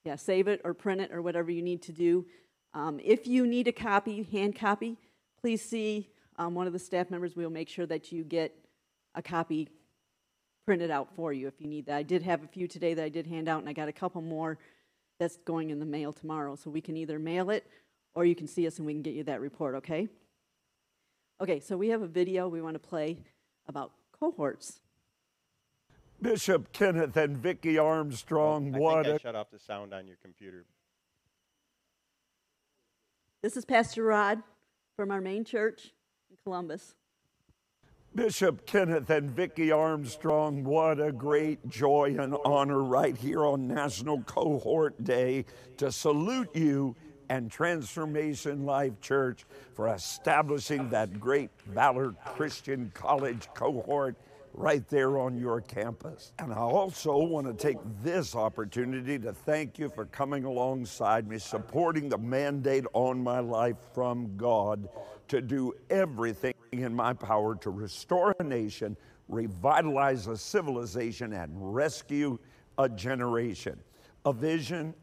Yeah, 0.04 0.16
save 0.16 0.48
it 0.48 0.62
or 0.64 0.74
print 0.74 1.02
it 1.02 1.12
or 1.12 1.22
whatever 1.22 1.52
you 1.52 1.62
need 1.62 1.82
to 1.84 1.92
do. 1.92 2.26
Um, 2.74 3.00
if 3.04 3.28
you 3.28 3.46
need 3.46 3.68
a 3.68 3.72
copy, 3.72 4.24
hand 4.24 4.56
copy, 4.56 4.98
please 5.40 5.62
see 5.62 6.10
um, 6.38 6.56
one 6.56 6.68
of 6.68 6.74
the 6.74 6.80
staff 6.80 7.12
members. 7.12 7.36
We'll 7.36 7.50
make 7.50 7.70
sure 7.70 7.86
that 7.86 8.12
you 8.12 8.24
get 8.24 8.56
a 9.16 9.22
copy 9.22 9.70
printed 10.68 10.92
out 10.92 11.08
for 11.16 11.32
you 11.32 11.48
if 11.48 11.54
you 11.60 11.68
need 11.68 11.86
that. 11.86 11.96
I 11.96 12.04
did 12.04 12.22
have 12.24 12.44
a 12.44 12.48
few 12.48 12.68
today 12.68 12.94
that 12.94 13.04
I 13.04 13.08
did 13.08 13.26
hand 13.26 13.48
out, 13.48 13.62
and 13.62 13.70
I 13.70 13.74
got 13.74 13.88
a 13.88 13.94
couple 13.94 14.22
more 14.22 14.58
that's 15.18 15.38
going 15.38 15.70
in 15.70 15.80
the 15.80 15.86
mail 15.86 16.12
tomorrow. 16.12 16.58
So 16.58 16.70
we 16.70 16.82
can 16.82 16.98
either 16.98 17.18
mail 17.18 17.50
it 17.50 17.66
or 18.14 18.26
you 18.26 18.36
can 18.36 18.48
see 18.48 18.68
us 18.68 18.78
and 18.78 18.86
we 18.86 18.92
can 18.92 19.02
get 19.02 19.14
you 19.14 19.24
that 19.24 19.40
report, 19.40 19.76
okay? 19.76 20.10
Okay, 21.40 21.62
so 21.62 21.78
we 21.78 21.88
have 21.88 22.02
a 22.02 22.08
video 22.08 22.50
we 22.50 22.62
want 22.62 22.74
to 22.76 22.80
play 22.80 23.18
about 23.66 23.94
cohorts. 24.20 24.82
Bishop 26.22 26.74
Kenneth 26.74 27.16
and 27.16 27.38
Vicki 27.38 27.78
Armstrong, 27.78 28.74
oh, 28.76 28.78
I 28.78 28.80
what 28.80 29.06
think 29.06 29.14
I 29.14 29.16
a 29.16 29.20
shut 29.20 29.36
off 29.36 29.50
the 29.52 29.60
sound 29.60 29.94
on 29.94 30.06
your 30.06 30.18
computer. 30.22 30.66
This 33.42 33.56
is 33.56 33.64
Pastor 33.64 34.04
Rod 34.04 34.44
from 34.98 35.12
our 35.12 35.22
main 35.22 35.46
church 35.46 35.94
in 36.30 36.36
Columbus. 36.44 36.96
Bishop 38.18 38.66
Kenneth 38.66 39.12
and 39.12 39.30
Vicki 39.30 39.72
Armstrong, 39.72 40.64
what 40.64 41.00
a 41.00 41.12
great 41.12 41.70
joy 41.70 42.16
and 42.18 42.36
honor 42.44 42.82
right 42.82 43.16
here 43.16 43.46
on 43.46 43.68
National 43.68 44.24
Cohort 44.24 45.04
Day 45.04 45.46
to 45.78 45.92
salute 45.92 46.50
you 46.56 46.96
and 47.30 47.52
Transformation 47.52 48.66
Life 48.66 49.00
Church 49.02 49.46
for 49.76 49.94
establishing 49.94 50.90
that 50.90 51.20
great 51.20 51.52
Valor 51.68 52.16
Christian 52.26 52.92
College 52.96 53.50
cohort 53.54 54.16
right 54.52 54.88
there 54.90 55.20
on 55.20 55.38
your 55.38 55.62
campus. 55.62 56.34
And 56.40 56.52
I 56.52 56.58
also 56.58 57.20
want 57.20 57.46
to 57.46 57.54
take 57.54 57.78
this 58.02 58.36
opportunity 58.36 59.20
to 59.20 59.32
thank 59.32 59.78
you 59.78 59.90
for 59.90 60.06
coming 60.06 60.44
alongside 60.44 61.28
me, 61.28 61.38
supporting 61.38 62.10
the 62.10 62.18
mandate 62.18 62.86
on 62.94 63.24
my 63.24 63.42
life 63.42 63.78
from 63.94 64.36
God 64.38 64.90
to 65.28 65.40
do 65.40 65.76
everything 65.92 66.56
in 66.80 66.94
my 66.94 67.14
power 67.14 67.56
to 67.56 67.70
restore 67.70 68.36
a 68.40 68.44
nation, 68.44 68.98
revitalize 69.28 70.28
a 70.28 70.38
civilization, 70.38 71.34
and 71.34 71.52
rescue 71.54 72.38
a 72.78 72.88
generation. 72.88 73.80
A 74.26 74.34
vision 74.34 74.94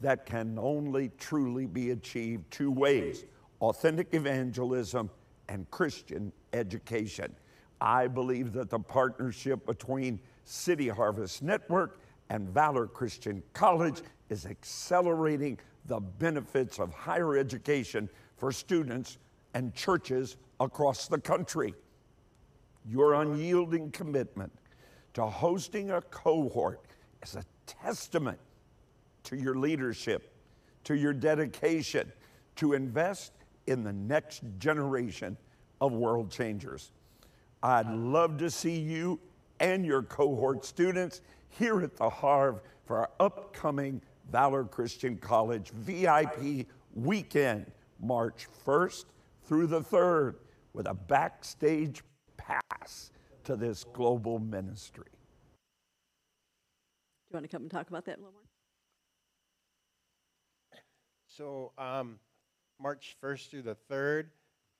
that 0.00 0.26
can 0.26 0.58
only 0.58 1.10
truly 1.18 1.66
be 1.66 1.90
achieved 1.90 2.50
two 2.50 2.70
ways 2.70 3.24
authentic 3.60 4.14
evangelism 4.14 5.10
and 5.48 5.68
Christian 5.70 6.32
education. 6.52 7.34
I 7.80 8.06
believe 8.06 8.52
that 8.52 8.70
the 8.70 8.78
partnership 8.78 9.66
between 9.66 10.20
City 10.44 10.88
Harvest 10.88 11.42
Network 11.42 12.00
and 12.30 12.48
Valor 12.48 12.86
Christian 12.86 13.42
College 13.52 14.02
is 14.28 14.46
accelerating 14.46 15.58
the 15.86 15.98
benefits 15.98 16.78
of 16.78 16.92
higher 16.92 17.36
education 17.36 18.08
for 18.36 18.52
students 18.52 19.18
and 19.54 19.74
churches 19.74 20.36
across 20.60 21.08
the 21.08 21.18
country. 21.18 21.74
Your 22.86 23.14
unyielding 23.14 23.90
commitment 23.90 24.52
to 25.14 25.26
hosting 25.26 25.90
a 25.90 26.00
cohort 26.02 26.80
is 27.22 27.36
a 27.36 27.44
testament 27.66 28.38
to 29.24 29.36
your 29.36 29.54
leadership, 29.54 30.32
to 30.84 30.96
your 30.96 31.12
dedication 31.12 32.10
to 32.56 32.72
invest 32.72 33.32
in 33.66 33.84
the 33.84 33.92
next 33.92 34.42
generation 34.58 35.36
of 35.80 35.92
world 35.92 36.30
changers. 36.30 36.92
I'd 37.62 37.90
love 37.90 38.38
to 38.38 38.50
see 38.50 38.78
you 38.78 39.20
and 39.60 39.84
your 39.84 40.02
cohort 40.02 40.64
students 40.64 41.20
here 41.50 41.80
at 41.82 41.96
the 41.96 42.08
Harv 42.08 42.60
for 42.86 42.98
our 42.98 43.10
upcoming 43.20 44.00
Valor 44.30 44.64
Christian 44.64 45.16
College 45.16 45.70
VIP 45.70 46.66
weekend, 46.94 47.70
March 48.00 48.46
1st 48.66 49.04
through 49.44 49.66
the 49.66 49.80
3rd, 49.80 50.34
with 50.72 50.86
a 50.86 50.94
backstage 50.94 52.02
pass 52.36 53.10
to 53.44 53.56
this 53.56 53.84
global 53.92 54.38
ministry. 54.38 55.10
Do 57.30 57.30
you 57.30 57.34
want 57.34 57.44
to 57.44 57.48
come 57.48 57.62
and 57.62 57.70
talk 57.70 57.88
about 57.88 58.04
that 58.06 58.16
a 58.16 58.20
little 58.20 58.32
more? 58.32 58.42
So, 61.26 61.72
um, 61.78 62.18
March 62.80 63.16
1st 63.22 63.50
through 63.50 63.62
the 63.62 63.76
3rd, 63.90 64.26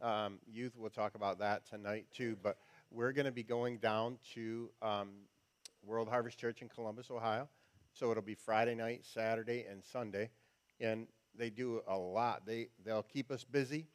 um, 0.01 0.39
youth 0.47 0.77
will 0.77 0.91
talk 0.91 1.15
about 1.15 1.39
that 1.41 1.67
tonight 1.69 2.07
too, 2.13 2.37
but 2.43 2.59
we're 2.91 3.13
going 3.13 3.27
to 3.27 3.33
be 3.33 3.43
going 3.43 3.79
down 3.79 4.19
to 4.35 4.71
um, 4.81 5.11
World 5.85 6.09
Harvest 6.09 6.39
Church 6.39 6.63
in 6.63 6.69
Columbus, 6.69 7.11
Ohio. 7.11 7.49
So 7.93 8.11
it'll 8.11 8.23
be 8.23 8.35
Friday 8.35 8.75
night, 8.75 9.05
Saturday, 9.05 9.67
and 9.71 9.85
Sunday. 9.85 10.31
And 10.81 11.07
they 11.37 11.51
do 11.51 11.83
a 11.89 11.97
lot. 11.97 12.47
They, 12.47 12.69
they'll 12.85 13.03
keep 13.03 13.31
us 13.31 13.45
busy. 13.45 13.87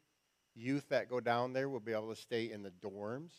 Youth 0.54 0.88
that 0.90 1.08
go 1.08 1.20
down 1.20 1.52
there 1.52 1.68
will 1.68 1.80
be 1.80 1.92
able 1.92 2.14
to 2.14 2.20
stay 2.20 2.50
in 2.50 2.62
the 2.62 2.70
dorms 2.70 3.32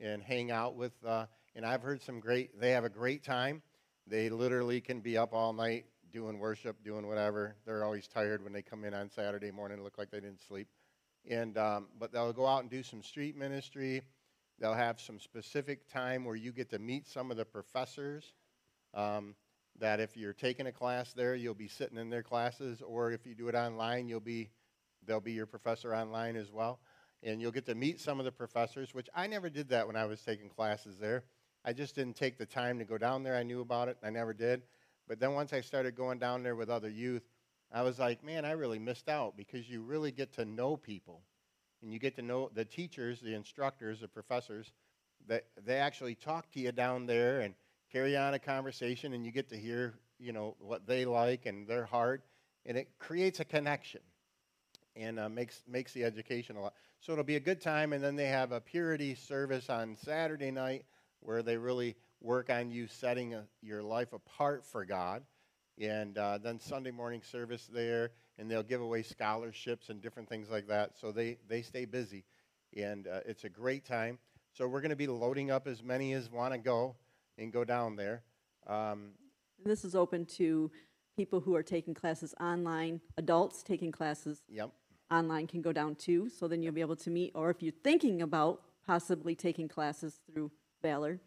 and 0.00 0.22
hang 0.22 0.50
out 0.50 0.76
with, 0.76 0.92
uh, 1.04 1.26
and 1.54 1.64
I've 1.64 1.82
heard 1.82 2.02
some 2.02 2.20
great, 2.20 2.58
they 2.60 2.70
have 2.70 2.84
a 2.84 2.88
great 2.88 3.24
time. 3.24 3.62
They 4.06 4.28
literally 4.28 4.80
can 4.80 5.00
be 5.00 5.16
up 5.16 5.32
all 5.32 5.52
night 5.52 5.86
doing 6.12 6.38
worship, 6.38 6.76
doing 6.84 7.06
whatever. 7.06 7.56
They're 7.66 7.84
always 7.84 8.06
tired 8.06 8.42
when 8.42 8.52
they 8.52 8.62
come 8.62 8.84
in 8.84 8.94
on 8.94 9.10
Saturday 9.10 9.50
morning, 9.50 9.82
look 9.82 9.98
like 9.98 10.10
they 10.10 10.20
didn't 10.20 10.42
sleep. 10.46 10.68
And, 11.28 11.56
um, 11.58 11.88
but 11.98 12.12
they'll 12.12 12.32
go 12.32 12.46
out 12.46 12.60
and 12.60 12.70
do 12.70 12.82
some 12.82 13.02
street 13.02 13.36
ministry. 13.36 14.02
They'll 14.60 14.74
have 14.74 15.00
some 15.00 15.18
specific 15.18 15.88
time 15.88 16.24
where 16.24 16.36
you 16.36 16.52
get 16.52 16.70
to 16.70 16.78
meet 16.78 17.08
some 17.08 17.30
of 17.30 17.36
the 17.36 17.44
professors. 17.44 18.32
Um, 18.92 19.34
that 19.80 19.98
if 19.98 20.16
you're 20.16 20.32
taking 20.32 20.68
a 20.68 20.72
class 20.72 21.12
there, 21.12 21.34
you'll 21.34 21.54
be 21.54 21.66
sitting 21.66 21.98
in 21.98 22.08
their 22.08 22.22
classes, 22.22 22.80
or 22.80 23.10
if 23.10 23.26
you 23.26 23.34
do 23.34 23.48
it 23.48 23.56
online, 23.56 24.06
you'll 24.06 24.20
be 24.20 24.50
they'll 25.06 25.20
be 25.20 25.32
your 25.32 25.46
professor 25.46 25.94
online 25.94 26.36
as 26.36 26.50
well, 26.52 26.80
and 27.22 27.40
you'll 27.40 27.52
get 27.52 27.66
to 27.66 27.74
meet 27.74 28.00
some 28.00 28.18
of 28.18 28.24
the 28.24 28.32
professors. 28.32 28.94
Which 28.94 29.08
I 29.14 29.26
never 29.26 29.48
did 29.50 29.68
that 29.70 29.86
when 29.86 29.96
I 29.96 30.04
was 30.04 30.20
taking 30.20 30.48
classes 30.48 30.98
there. 30.98 31.24
I 31.64 31.72
just 31.72 31.94
didn't 31.94 32.16
take 32.16 32.36
the 32.36 32.46
time 32.46 32.78
to 32.78 32.84
go 32.84 32.98
down 32.98 33.22
there. 33.22 33.36
I 33.36 33.42
knew 33.42 33.60
about 33.60 33.88
it, 33.88 33.96
I 34.02 34.10
never 34.10 34.34
did. 34.34 34.62
But 35.08 35.20
then 35.20 35.34
once 35.34 35.52
I 35.52 35.60
started 35.60 35.94
going 35.94 36.18
down 36.18 36.42
there 36.42 36.56
with 36.56 36.70
other 36.70 36.90
youth, 36.90 37.22
I 37.72 37.82
was 37.82 37.98
like, 37.98 38.22
man, 38.22 38.44
I 38.44 38.52
really 38.52 38.78
missed 38.78 39.08
out 39.08 39.36
because 39.36 39.68
you 39.68 39.82
really 39.82 40.12
get 40.12 40.32
to 40.34 40.44
know 40.44 40.76
people, 40.76 41.22
and 41.82 41.92
you 41.92 41.98
get 41.98 42.16
to 42.16 42.22
know 42.22 42.50
the 42.54 42.64
teachers, 42.64 43.20
the 43.20 43.34
instructors, 43.34 44.00
the 44.00 44.08
professors. 44.08 44.72
That 45.26 45.46
they 45.64 45.76
actually 45.76 46.16
talk 46.16 46.50
to 46.52 46.60
you 46.60 46.70
down 46.70 47.06
there 47.06 47.40
and 47.40 47.54
carry 47.90 48.16
on 48.16 48.34
a 48.34 48.38
conversation 48.38 49.14
and 49.14 49.24
you 49.24 49.32
get 49.32 49.48
to 49.48 49.56
hear, 49.56 49.94
you 50.18 50.32
know, 50.32 50.56
what 50.58 50.86
they 50.86 51.04
like 51.04 51.46
and 51.46 51.66
their 51.66 51.86
heart, 51.86 52.24
and 52.66 52.76
it 52.76 52.88
creates 52.98 53.40
a 53.40 53.44
connection 53.44 54.00
and 54.96 55.18
uh, 55.18 55.28
makes 55.28 55.62
makes 55.66 55.92
the 55.92 56.04
education 56.04 56.56
a 56.56 56.62
lot. 56.62 56.74
So 57.00 57.12
it'll 57.12 57.24
be 57.24 57.36
a 57.36 57.40
good 57.40 57.60
time, 57.60 57.92
and 57.92 58.02
then 58.02 58.16
they 58.16 58.26
have 58.26 58.52
a 58.52 58.60
purity 58.60 59.14
service 59.14 59.68
on 59.68 59.96
Saturday 59.96 60.50
night 60.50 60.84
where 61.20 61.42
they 61.42 61.56
really 61.56 61.96
work 62.20 62.50
on 62.50 62.70
you 62.70 62.86
setting 62.86 63.34
a, 63.34 63.44
your 63.60 63.82
life 63.82 64.12
apart 64.12 64.64
for 64.64 64.84
God, 64.84 65.22
and 65.80 66.16
uh, 66.16 66.38
then 66.38 66.58
Sunday 66.60 66.90
morning 66.90 67.22
service 67.22 67.68
there, 67.72 68.12
and 68.38 68.50
they'll 68.50 68.62
give 68.62 68.80
away 68.80 69.02
scholarships 69.02 69.88
and 69.88 70.00
different 70.00 70.28
things 70.28 70.50
like 70.50 70.68
that. 70.68 70.96
So 70.98 71.12
they 71.12 71.38
they 71.48 71.62
stay 71.62 71.84
busy, 71.84 72.24
and 72.76 73.06
uh, 73.06 73.20
it's 73.26 73.44
a 73.44 73.50
great 73.50 73.84
time. 73.84 74.18
So 74.52 74.68
we're 74.68 74.80
going 74.80 74.90
to 74.90 74.96
be 74.96 75.08
loading 75.08 75.50
up 75.50 75.66
as 75.66 75.82
many 75.82 76.12
as 76.12 76.30
want 76.30 76.54
to 76.54 76.58
go 76.58 76.94
and 77.38 77.52
go 77.52 77.64
down 77.64 77.96
there. 77.96 78.22
Um, 78.68 79.10
this 79.64 79.84
is 79.84 79.94
open 79.94 80.24
to 80.26 80.70
people 81.16 81.40
who 81.40 81.54
are 81.54 81.62
taking 81.62 81.94
classes 81.94 82.34
online, 82.40 83.00
adults 83.16 83.62
taking 83.62 83.92
classes 83.92 84.42
yep. 84.48 84.70
Online 85.14 85.46
can 85.46 85.62
go 85.62 85.72
down 85.72 85.94
too. 85.94 86.28
So 86.28 86.48
then 86.48 86.62
you'll 86.62 86.74
be 86.74 86.80
able 86.80 86.96
to 86.96 87.10
meet, 87.10 87.32
or 87.34 87.50
if 87.50 87.62
you're 87.62 87.80
thinking 87.82 88.22
about 88.22 88.62
possibly 88.86 89.34
taking 89.34 89.68
classes 89.68 90.20
through 90.26 90.50
Valor, 90.82 91.20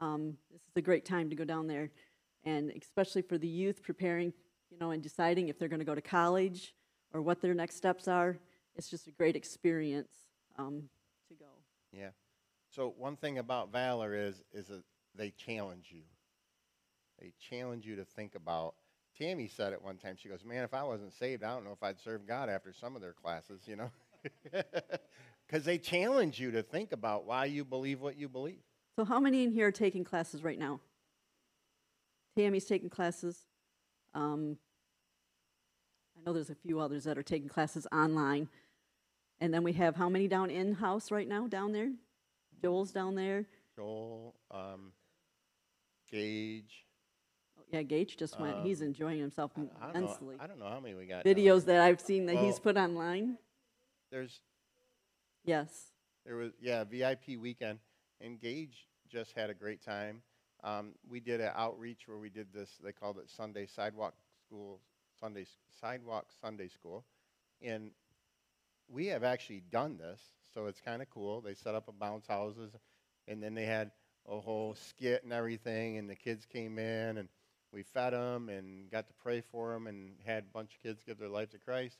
um, 0.00 0.36
this 0.50 0.62
is 0.62 0.76
a 0.76 0.82
great 0.82 1.04
time 1.04 1.30
to 1.30 1.36
go 1.36 1.44
down 1.44 1.66
there. 1.66 1.90
And 2.44 2.70
especially 2.70 3.22
for 3.22 3.38
the 3.38 3.48
youth 3.48 3.82
preparing, 3.82 4.32
you 4.70 4.78
know, 4.78 4.90
and 4.90 5.02
deciding 5.02 5.48
if 5.48 5.58
they're 5.58 5.68
going 5.68 5.80
to 5.80 5.84
go 5.84 5.94
to 5.94 6.00
college 6.02 6.74
or 7.12 7.20
what 7.20 7.40
their 7.40 7.54
next 7.54 7.76
steps 7.76 8.08
are, 8.08 8.38
it's 8.76 8.88
just 8.88 9.06
a 9.06 9.10
great 9.10 9.36
experience 9.36 10.12
um, 10.58 10.84
to 11.28 11.34
go. 11.34 11.50
Yeah. 11.92 12.10
So 12.70 12.94
one 12.96 13.16
thing 13.16 13.38
about 13.38 13.72
Valor 13.72 14.14
is 14.14 14.42
is 14.52 14.68
that 14.68 14.82
they 15.14 15.30
challenge 15.30 15.88
you. 15.90 16.02
They 17.20 17.32
challenge 17.50 17.84
you 17.84 17.96
to 17.96 18.04
think 18.04 18.34
about. 18.34 18.74
Tammy 19.20 19.48
said 19.48 19.72
it 19.72 19.82
one 19.82 19.98
time. 19.98 20.16
She 20.16 20.28
goes, 20.28 20.44
"Man, 20.44 20.64
if 20.64 20.72
I 20.72 20.82
wasn't 20.82 21.12
saved, 21.12 21.44
I 21.44 21.54
don't 21.54 21.64
know 21.64 21.72
if 21.72 21.82
I'd 21.82 22.00
serve 22.00 22.26
God 22.26 22.48
after 22.48 22.72
some 22.72 22.96
of 22.96 23.02
their 23.02 23.12
classes, 23.12 23.60
you 23.66 23.76
know." 23.76 23.90
Because 25.46 25.64
they 25.64 25.78
challenge 25.78 26.38
you 26.38 26.52
to 26.52 26.62
think 26.62 26.92
about 26.92 27.26
why 27.26 27.46
you 27.46 27.64
believe 27.64 28.00
what 28.00 28.16
you 28.16 28.28
believe. 28.28 28.62
So 28.94 29.04
how 29.04 29.18
many 29.18 29.42
in 29.42 29.50
here 29.50 29.66
are 29.66 29.72
taking 29.72 30.04
classes 30.04 30.44
right 30.44 30.58
now? 30.58 30.78
Tammy's 32.36 32.66
taking 32.66 32.88
classes. 32.88 33.46
Um, 34.14 34.58
I 36.16 36.20
know 36.24 36.32
there's 36.32 36.50
a 36.50 36.54
few 36.54 36.78
others 36.78 37.02
that 37.02 37.18
are 37.18 37.24
taking 37.24 37.48
classes 37.48 37.84
online. 37.90 38.48
And 39.40 39.52
then 39.52 39.64
we 39.64 39.72
have 39.72 39.96
how 39.96 40.08
many 40.08 40.28
down 40.28 40.50
in-house 40.50 41.10
right 41.10 41.26
now, 41.26 41.48
down 41.48 41.72
there? 41.72 41.90
Joel's 42.62 42.92
down 42.92 43.16
there. 43.16 43.46
Joel, 43.74 44.36
um, 44.52 44.92
Gage. 46.12 46.84
Yeah, 47.72 47.82
Gage 47.82 48.16
just 48.16 48.38
went. 48.40 48.64
He's 48.64 48.80
enjoying 48.80 49.20
himself 49.20 49.52
I 49.56 49.60
don't, 49.60 49.72
know, 49.72 49.88
immensely. 49.94 50.36
I 50.40 50.46
don't 50.46 50.58
know 50.58 50.68
how 50.68 50.80
many 50.80 50.94
we 50.94 51.06
got. 51.06 51.24
now. 51.24 51.32
Videos 51.32 51.64
that 51.66 51.80
I've 51.80 52.00
seen 52.00 52.26
that 52.26 52.36
he's 52.36 52.58
put 52.58 52.76
online. 52.76 53.38
There's 54.10 54.40
Yes. 55.44 55.92
There 56.26 56.36
was 56.36 56.52
yeah 56.60 56.84
VIP 56.84 57.38
weekend, 57.40 57.78
and 58.20 58.38
Gage 58.38 58.88
just 59.08 59.32
had 59.32 59.50
a 59.50 59.54
great 59.54 59.82
time. 59.82 60.22
Um, 60.62 60.92
we 61.08 61.20
did 61.20 61.40
an 61.40 61.52
outreach 61.56 62.06
where 62.06 62.18
we 62.18 62.28
did 62.28 62.52
this. 62.52 62.70
They 62.82 62.92
called 62.92 63.18
it 63.18 63.30
Sunday 63.30 63.66
Sidewalk 63.66 64.14
School, 64.46 64.80
Sunday 65.18 65.46
Sidewalk 65.80 66.26
Sunday 66.40 66.68
School, 66.68 67.04
and 67.62 67.92
we 68.88 69.06
have 69.06 69.24
actually 69.24 69.62
done 69.70 69.96
this, 69.96 70.20
so 70.52 70.66
it's 70.66 70.80
kind 70.80 71.00
of 71.00 71.08
cool. 71.08 71.40
They 71.40 71.54
set 71.54 71.74
up 71.74 71.88
a 71.88 71.92
bounce 71.92 72.26
houses, 72.26 72.72
and 73.26 73.42
then 73.42 73.54
they 73.54 73.64
had 73.64 73.92
a 74.28 74.38
whole 74.38 74.74
skit 74.74 75.24
and 75.24 75.32
everything, 75.32 75.96
and 75.96 76.10
the 76.10 76.16
kids 76.16 76.44
came 76.44 76.78
in, 76.78 77.16
and 77.16 77.28
we 77.72 77.82
fed 77.82 78.12
them 78.12 78.48
and 78.48 78.90
got 78.90 79.06
to 79.08 79.14
pray 79.22 79.40
for 79.40 79.72
them, 79.72 79.86
and 79.86 80.12
had 80.24 80.44
a 80.44 80.52
bunch 80.52 80.74
of 80.74 80.82
kids 80.82 81.02
give 81.06 81.18
their 81.18 81.28
life 81.28 81.50
to 81.50 81.58
Christ, 81.58 81.98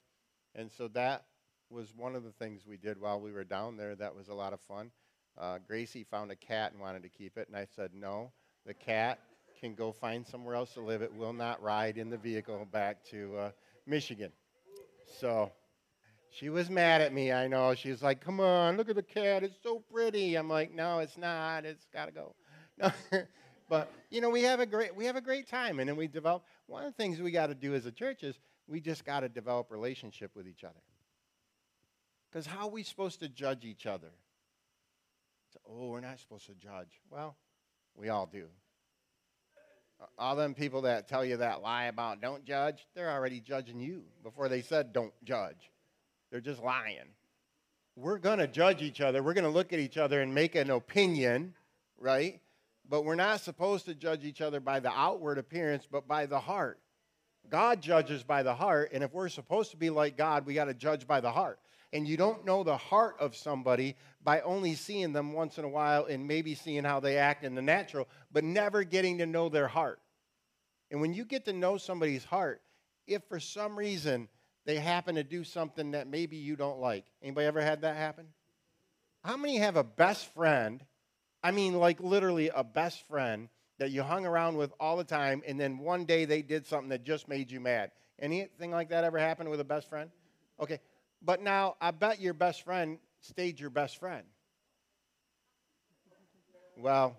and 0.55 0.71
so 0.71 0.89
that 0.89 1.25
was 1.71 1.95
one 1.95 2.17
of 2.17 2.25
the 2.25 2.33
things 2.33 2.67
we 2.67 2.77
did 2.77 3.01
while 3.01 3.21
we 3.21 3.33
were 3.33 3.45
down 3.45 3.77
there. 3.77 3.95
That 3.95 4.15
was 4.15 4.29
a 4.29 4.35
lot 4.35 4.53
of 4.53 4.61
fun. 4.61 4.91
Uh, 5.39 5.59
Gracie 5.67 6.05
found 6.05 6.31
a 6.31 6.37
cat 6.37 6.73
and 6.73 6.81
wanted 6.81 7.03
to 7.03 7.09
keep 7.09 7.39
it, 7.39 7.49
and 7.49 7.57
I 7.57 7.67
said, 7.77 7.93
no, 7.95 8.33
the 8.67 8.75
cat 8.75 9.21
can 9.61 9.75
go 9.75 9.93
find 9.93 10.27
somewhere 10.27 10.55
else 10.55 10.75
to 10.75 10.81
live. 10.81 11.03
It 11.03 11.15
will 11.15 11.33
not 11.33 11.63
ride 11.63 11.97
in 11.99 12.11
the 12.11 12.17
vehicle 12.17 12.67
back 12.73 13.05
to 13.11 13.37
uh, 13.37 13.51
Michigan. 13.87 14.33
So 15.21 15.53
she 16.31 16.49
was 16.49 16.71
mad 16.71 17.01
at 17.01 17.13
me, 17.13 17.33
I 17.33 17.47
know. 17.49 17.75
She 17.75 17.91
was 17.91 18.03
like, 18.03 18.21
come 18.21 18.41
on, 18.41 18.77
look 18.77 18.89
at 18.89 18.97
the 18.97 19.03
cat. 19.03 19.43
It's 19.43 19.57
so 19.63 19.83
pretty. 19.93 20.37
I'm 20.37 20.49
like, 20.49 20.73
no, 20.73 20.99
it's 20.99 21.19
not. 21.19 21.65
It's 21.65 21.87
got 21.93 22.07
to 22.07 22.13
go. 22.13 22.35
No. 22.79 22.91
But, 23.71 23.91
you 24.11 24.21
know, 24.21 24.29
we 24.29 24.43
have, 24.43 24.59
a 24.59 24.67
great, 24.67 24.95
we 24.97 25.05
have 25.07 25.15
a 25.15 25.21
great 25.21 25.49
time, 25.49 25.79
and 25.79 25.89
then 25.89 25.97
we 25.97 26.09
develop. 26.09 26.43
One 26.67 26.85
of 26.85 26.93
the 26.93 26.97
things 26.97 27.21
we 27.21 27.31
got 27.31 27.47
to 27.47 27.55
do 27.55 27.73
as 27.75 27.87
a 27.87 27.93
church 27.93 28.25
is 28.25 28.37
we 28.67 28.81
just 28.81 29.05
got 29.05 29.21
to 29.21 29.29
develop 29.29 29.71
relationship 29.71 30.33
with 30.35 30.49
each 30.49 30.65
other. 30.65 30.81
Because 32.31 32.47
how 32.47 32.67
are 32.67 32.71
we 32.71 32.83
supposed 32.83 33.21
to 33.21 33.29
judge 33.29 33.65
each 33.65 33.87
other? 33.87 34.11
So, 35.53 35.61
oh, 35.69 35.89
we're 35.89 36.01
not 36.01 36.19
supposed 36.19 36.47
to 36.47 36.55
judge. 36.55 37.01
Well, 37.11 37.37
we 37.97 38.09
all 38.09 38.27
do. 38.27 38.47
All 40.19 40.35
them 40.35 40.55
people 40.55 40.83
that 40.83 41.07
tell 41.07 41.25
you 41.25 41.37
that 41.37 41.63
lie 41.63 41.85
about 41.85 42.21
don't 42.21 42.45
judge, 42.45 42.89
they're 42.97 43.11
already 43.11 43.39
judging 43.39 43.79
you 43.79 44.03
before 44.25 44.49
they 44.49 44.63
said 44.63 44.93
don't 44.93 45.13
judge. 45.23 45.71
They're 46.33 46.41
just 46.41 46.63
lying. 46.63 47.15
We're 47.95 48.19
going 48.19 48.39
to 48.39 48.49
judge 48.49 48.83
each 48.83 49.01
other. 49.01 49.23
We're 49.23 49.35
going 49.35 49.45
to 49.45 49.51
look 49.51 49.73
at 49.73 49.79
each 49.79 49.97
other 49.97 50.23
and 50.23 50.35
make 50.35 50.57
an 50.57 50.71
opinion, 50.71 51.55
right? 51.99 52.41
But 52.91 53.05
we're 53.05 53.15
not 53.15 53.41
supposed 53.41 53.87
to 53.87 53.95
judge 53.95 54.25
each 54.25 54.41
other 54.41 54.59
by 54.59 54.81
the 54.81 54.91
outward 54.91 55.39
appearance, 55.39 55.87
but 55.89 56.09
by 56.09 56.27
the 56.27 56.41
heart. 56.41 56.81
God 57.49 57.81
judges 57.81 58.25
by 58.25 58.43
the 58.43 58.55
heart, 58.55 58.91
and 58.93 59.05
if 59.05 59.15
we're 59.15 59.29
supposed 59.29 59.71
to 59.71 59.77
be 59.77 59.91
like 59.91 60.17
God, 60.17 60.45
we 60.45 60.55
got 60.55 60.65
to 60.65 60.75
judge 60.75 61.07
by 61.07 61.21
the 61.21 61.31
heart. 61.31 61.61
And 61.93 62.07
you 62.07 62.17
don't 62.17 62.45
know 62.45 62.65
the 62.65 62.77
heart 62.77 63.17
of 63.21 63.37
somebody 63.37 63.97
by 64.23 64.41
only 64.41 64.75
seeing 64.75 65.13
them 65.13 65.33
once 65.33 65.57
in 65.57 65.65
a 65.65 65.69
while 65.69 66.05
and 66.05 66.27
maybe 66.27 66.55
seeing 66.57 66.83
how 66.83 66.99
they 66.99 67.17
act 67.17 67.45
in 67.45 67.55
the 67.55 67.63
natural, 67.63 68.09
but 68.33 68.45
never 68.45 68.83
getting 68.83 69.19
to 69.19 69.27
know 69.27 69.49
their 69.49 69.69
heart. 69.69 70.01
And 70.91 71.01
when 71.01 71.15
you 71.15 71.25
get 71.25 71.45
to 71.45 71.53
know 71.53 71.77
somebody's 71.77 72.25
heart, 72.25 72.61
if 73.07 73.23
for 73.29 73.39
some 73.39 73.77
reason 73.77 74.29
they 74.67 74.77
happen 74.77 75.15
to 75.15 75.25
do 75.25 75.45
something 75.45 75.93
that 75.93 76.09
maybe 76.09 76.37
you 76.37 76.57
don't 76.57 76.81
like, 76.81 77.05
anybody 77.23 77.47
ever 77.47 77.61
had 77.61 77.83
that 77.83 77.97
happen? 77.97 78.27
How 79.25 79.37
many 79.37 79.59
have 79.59 79.77
a 79.77 79.85
best 79.85 80.33
friend? 80.35 80.85
I 81.43 81.51
mean, 81.51 81.75
like 81.75 82.01
literally 82.01 82.51
a 82.55 82.63
best 82.63 83.07
friend 83.09 83.49
that 83.79 83.91
you 83.91 84.03
hung 84.03 84.27
around 84.27 84.57
with 84.57 84.73
all 84.79 84.97
the 84.97 85.05
time, 85.05 85.43
and 85.47 85.59
then 85.59 85.79
one 85.79 86.05
day 86.05 86.27
they 86.27 86.43
did 86.43 86.67
something 86.67 86.91
that 86.91 87.03
just 87.05 87.29
made 87.29 87.51
you 87.51 87.61
mad. 87.61 87.93
Anything 88.19 88.71
like 88.71 88.91
that 88.91 89.05
ever 89.05 89.19
happened 89.19 89.49
with 89.49 89.61
a 89.61 89.65
best 89.65 89.89
friend? 89.89 90.11
Okay. 90.61 90.81
But 91.23 91.43
now 91.43 91.77
I 91.81 91.91
bet 91.91 92.21
your 92.21 92.35
best 92.35 92.65
friend 92.65 92.99
stayed 93.21 93.59
your 93.59 93.71
best 93.71 93.99
friend. 93.99 94.25
Well, 96.77 97.17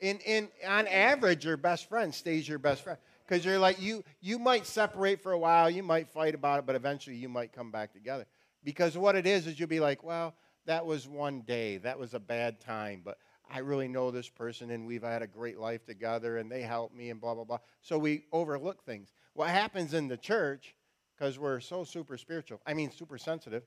in, 0.00 0.18
in, 0.20 0.48
on 0.66 0.86
average, 0.86 1.44
your 1.44 1.56
best 1.56 1.88
friend 1.88 2.14
stays 2.14 2.48
your 2.48 2.58
best 2.58 2.82
friend. 2.82 2.98
Because 3.26 3.44
you're 3.44 3.58
like, 3.58 3.80
you, 3.80 4.02
you 4.20 4.38
might 4.38 4.66
separate 4.66 5.22
for 5.22 5.32
a 5.32 5.38
while, 5.38 5.70
you 5.70 5.82
might 5.82 6.08
fight 6.08 6.34
about 6.34 6.58
it, 6.58 6.66
but 6.66 6.74
eventually 6.74 7.16
you 7.16 7.28
might 7.28 7.52
come 7.52 7.70
back 7.70 7.92
together. 7.92 8.26
Because 8.64 8.98
what 8.98 9.14
it 9.14 9.26
is, 9.26 9.46
is 9.46 9.58
you'll 9.58 9.68
be 9.68 9.80
like, 9.80 10.02
well, 10.02 10.34
that 10.70 10.86
was 10.86 11.08
one 11.08 11.40
day, 11.40 11.78
that 11.78 11.98
was 11.98 12.14
a 12.14 12.20
bad 12.20 12.60
time, 12.60 13.02
but 13.04 13.18
I 13.52 13.58
really 13.58 13.88
know 13.88 14.12
this 14.12 14.28
person 14.28 14.70
and 14.70 14.86
we've 14.86 15.02
had 15.02 15.20
a 15.20 15.26
great 15.26 15.58
life 15.58 15.84
together 15.84 16.36
and 16.36 16.48
they 16.48 16.62
helped 16.62 16.94
me 16.94 17.10
and 17.10 17.20
blah, 17.20 17.34
blah, 17.34 17.42
blah. 17.42 17.58
So 17.82 17.98
we 17.98 18.26
overlook 18.30 18.84
things. 18.84 19.12
What 19.34 19.48
happens 19.48 19.94
in 19.94 20.06
the 20.06 20.16
church, 20.16 20.76
because 21.18 21.40
we're 21.40 21.58
so 21.58 21.82
super 21.82 22.16
spiritual, 22.16 22.60
I 22.64 22.74
mean, 22.74 22.92
super 22.92 23.18
sensitive, 23.18 23.64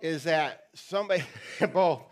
is 0.00 0.22
that 0.22 0.66
somebody, 0.74 1.24
both, 1.72 2.02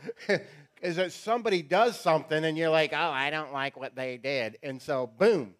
is 0.82 0.96
that 0.96 1.12
somebody 1.12 1.62
does 1.62 2.00
something 2.00 2.44
and 2.44 2.58
you're 2.58 2.68
like, 2.68 2.92
oh, 2.92 2.96
I 2.96 3.30
don't 3.30 3.52
like 3.52 3.76
what 3.76 3.94
they 3.94 4.16
did. 4.16 4.58
And 4.64 4.82
so, 4.82 5.06
boom. 5.06 5.54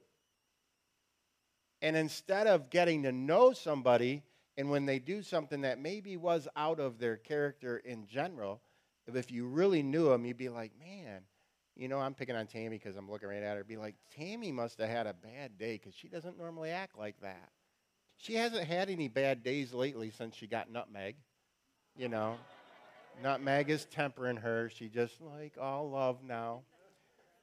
And 1.83 1.97
instead 1.97 2.49
of 2.49 2.69
getting 2.69 3.05
to 3.05 3.13
know 3.13 3.53
somebody, 3.53 4.25
and 4.61 4.69
when 4.69 4.85
they 4.85 4.99
do 4.99 5.23
something 5.23 5.63
that 5.63 5.79
maybe 5.79 6.19
was 6.19 6.47
out 6.55 6.81
of 6.81 6.99
their 6.99 7.17
character 7.17 7.79
in 7.79 8.07
general, 8.07 8.61
if 9.07 9.31
you 9.31 9.47
really 9.47 9.83
knew 9.83 10.11
them, 10.11 10.27
you'd 10.27 10.37
be 10.37 10.51
like, 10.51 10.73
man, 10.79 11.23
you 11.77 11.89
know, 11.89 11.99
I'm 11.99 12.13
picking 12.13 12.37
on 12.37 12.47
Tammy 12.47 12.77
because 12.77 12.95
I'm 12.95 13.11
looking 13.11 13.31
right 13.31 13.43
at 13.43 13.57
her. 13.57 13.65
Be 13.65 13.79
like, 13.79 13.95
Tammy 14.15 14.53
must 14.53 14.79
have 14.79 14.91
had 14.91 15.07
a 15.07 15.15
bad 15.15 15.57
day 15.57 15.79
because 15.79 15.95
she 15.95 16.09
doesn't 16.09 16.37
normally 16.37 16.69
act 16.69 16.99
like 16.99 17.19
that. 17.23 17.49
She 18.19 18.35
hasn't 18.35 18.67
had 18.67 18.91
any 18.91 19.09
bad 19.09 19.43
days 19.43 19.73
lately 19.73 20.11
since 20.11 20.37
she 20.37 20.47
got 20.47 20.71
nutmeg. 20.71 21.17
You 21.97 22.11
know, 22.11 22.37
nutmeg 23.23 23.71
is 23.71 23.87
tempering 23.87 24.37
her. 24.37 24.69
She 24.69 24.91
just 24.91 25.23
like 25.23 25.55
all 25.59 25.89
love 25.89 26.19
now. 26.23 26.65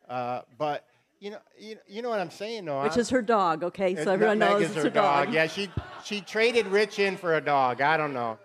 Uh, 0.08 0.42
but 0.60 0.86
you 1.20 1.32
know, 1.32 1.40
you, 1.60 1.78
you 1.88 2.02
know 2.02 2.10
what 2.10 2.20
I'm 2.20 2.30
saying, 2.30 2.66
though. 2.66 2.84
Which 2.84 2.98
is 2.98 3.10
her 3.10 3.22
dog, 3.22 3.64
okay? 3.64 3.96
So 3.96 4.12
everyone 4.12 4.40
knows 4.40 4.64
is 4.64 4.68
it's 4.70 4.76
her 4.78 4.84
her 4.84 4.90
dog. 4.90 5.26
dog. 5.26 5.34
Yeah, 5.34 5.48
she 5.48 5.70
she 6.04 6.22
traded 6.22 6.68
Rich 6.68 7.00
in 7.00 7.18
for 7.18 7.36
a 7.36 7.42
dog. 7.42 7.82
I 7.82 7.98
don't 7.98 8.14
know. 8.14 8.38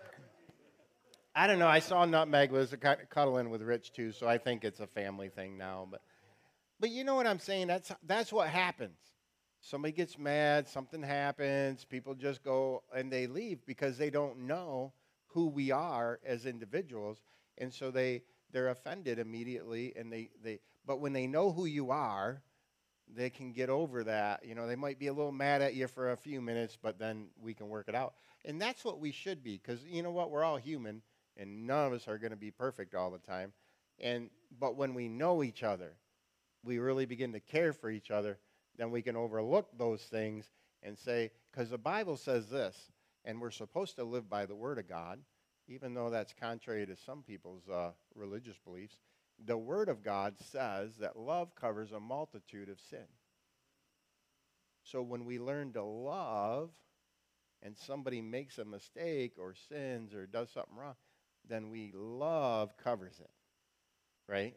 I 1.35 1.47
don't 1.47 1.59
know. 1.59 1.67
I 1.67 1.79
saw 1.79 2.05
Nutmeg 2.05 2.51
was 2.51 2.75
cuddling 3.09 3.49
with 3.49 3.61
Rich 3.61 3.93
too, 3.93 4.11
so 4.11 4.27
I 4.27 4.37
think 4.37 4.63
it's 4.63 4.79
a 4.79 4.87
family 4.87 5.29
thing 5.29 5.57
now. 5.57 5.87
But 5.89 6.01
but 6.79 6.89
you 6.89 7.03
know 7.03 7.15
what 7.15 7.27
I'm 7.27 7.39
saying? 7.39 7.67
That's 7.67 7.91
that's 8.05 8.33
what 8.33 8.49
happens. 8.49 8.97
Somebody 9.61 9.93
gets 9.93 10.17
mad, 10.17 10.67
something 10.67 11.01
happens, 11.01 11.85
people 11.85 12.15
just 12.15 12.43
go 12.43 12.83
and 12.93 13.11
they 13.11 13.27
leave 13.27 13.65
because 13.65 13.97
they 13.97 14.09
don't 14.09 14.39
know 14.39 14.91
who 15.27 15.47
we 15.47 15.71
are 15.71 16.19
as 16.25 16.45
individuals, 16.45 17.21
and 17.57 17.73
so 17.73 17.89
they 17.89 18.23
they're 18.51 18.69
offended 18.69 19.19
immediately, 19.19 19.93
and 19.95 20.11
they 20.11 20.29
they. 20.43 20.59
But 20.85 20.99
when 20.99 21.13
they 21.13 21.27
know 21.27 21.51
who 21.51 21.65
you 21.65 21.91
are, 21.91 22.41
they 23.07 23.29
can 23.29 23.51
get 23.51 23.69
over 23.69 24.03
that. 24.03 24.45
You 24.45 24.55
know, 24.55 24.67
they 24.67 24.75
might 24.75 24.99
be 24.99 25.07
a 25.07 25.13
little 25.13 25.31
mad 25.31 25.61
at 25.61 25.75
you 25.75 25.87
for 25.87 26.11
a 26.11 26.17
few 26.17 26.41
minutes, 26.41 26.77
but 26.81 26.97
then 26.97 27.27
we 27.41 27.53
can 27.53 27.69
work 27.69 27.87
it 27.87 27.95
out. 27.95 28.13
And 28.45 28.61
that's 28.61 28.83
what 28.83 28.99
we 28.99 29.11
should 29.11 29.43
be, 29.43 29.57
because 29.57 29.83
you 29.85 30.03
know 30.03 30.11
what? 30.11 30.31
We're 30.31 30.43
all 30.43 30.57
human, 30.57 31.01
and 31.37 31.65
none 31.65 31.87
of 31.87 31.93
us 31.93 32.07
are 32.07 32.17
going 32.17 32.31
to 32.31 32.37
be 32.37 32.51
perfect 32.51 32.95
all 32.95 33.11
the 33.11 33.19
time. 33.19 33.53
And 33.99 34.29
but 34.59 34.75
when 34.75 34.93
we 34.93 35.07
know 35.07 35.43
each 35.43 35.63
other, 35.63 35.93
we 36.63 36.79
really 36.79 37.05
begin 37.05 37.33
to 37.33 37.39
care 37.39 37.73
for 37.73 37.89
each 37.89 38.11
other. 38.11 38.37
Then 38.77 38.91
we 38.91 39.01
can 39.01 39.15
overlook 39.15 39.69
those 39.77 40.01
things 40.01 40.51
and 40.81 40.97
say, 40.97 41.31
because 41.51 41.69
the 41.69 41.77
Bible 41.77 42.17
says 42.17 42.49
this, 42.49 42.91
and 43.25 43.39
we're 43.39 43.51
supposed 43.51 43.95
to 43.95 44.03
live 44.03 44.29
by 44.29 44.45
the 44.45 44.55
Word 44.55 44.79
of 44.79 44.89
God, 44.89 45.19
even 45.67 45.93
though 45.93 46.09
that's 46.09 46.33
contrary 46.33 46.85
to 46.85 46.95
some 46.95 47.21
people's 47.21 47.67
uh, 47.69 47.91
religious 48.15 48.57
beliefs 48.65 48.97
the 49.45 49.57
Word 49.57 49.89
of 49.89 50.03
God 50.03 50.35
says 50.51 50.97
that 50.97 51.17
love 51.17 51.55
covers 51.55 51.91
a 51.91 51.99
multitude 51.99 52.69
of 52.69 52.79
sin. 52.79 53.07
So 54.83 55.01
when 55.01 55.25
we 55.25 55.39
learn 55.39 55.73
to 55.73 55.83
love 55.83 56.69
and 57.61 57.77
somebody 57.77 58.21
makes 58.21 58.57
a 58.57 58.65
mistake 58.65 59.33
or 59.39 59.53
sins 59.69 60.13
or 60.13 60.25
does 60.25 60.49
something 60.51 60.75
wrong, 60.75 60.95
then 61.47 61.69
we 61.69 61.91
love 61.93 62.75
covers 62.77 63.19
it, 63.19 63.31
right? 64.27 64.55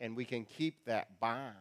And 0.00 0.16
we 0.16 0.24
can 0.24 0.44
keep 0.44 0.84
that 0.84 1.18
bond. 1.20 1.54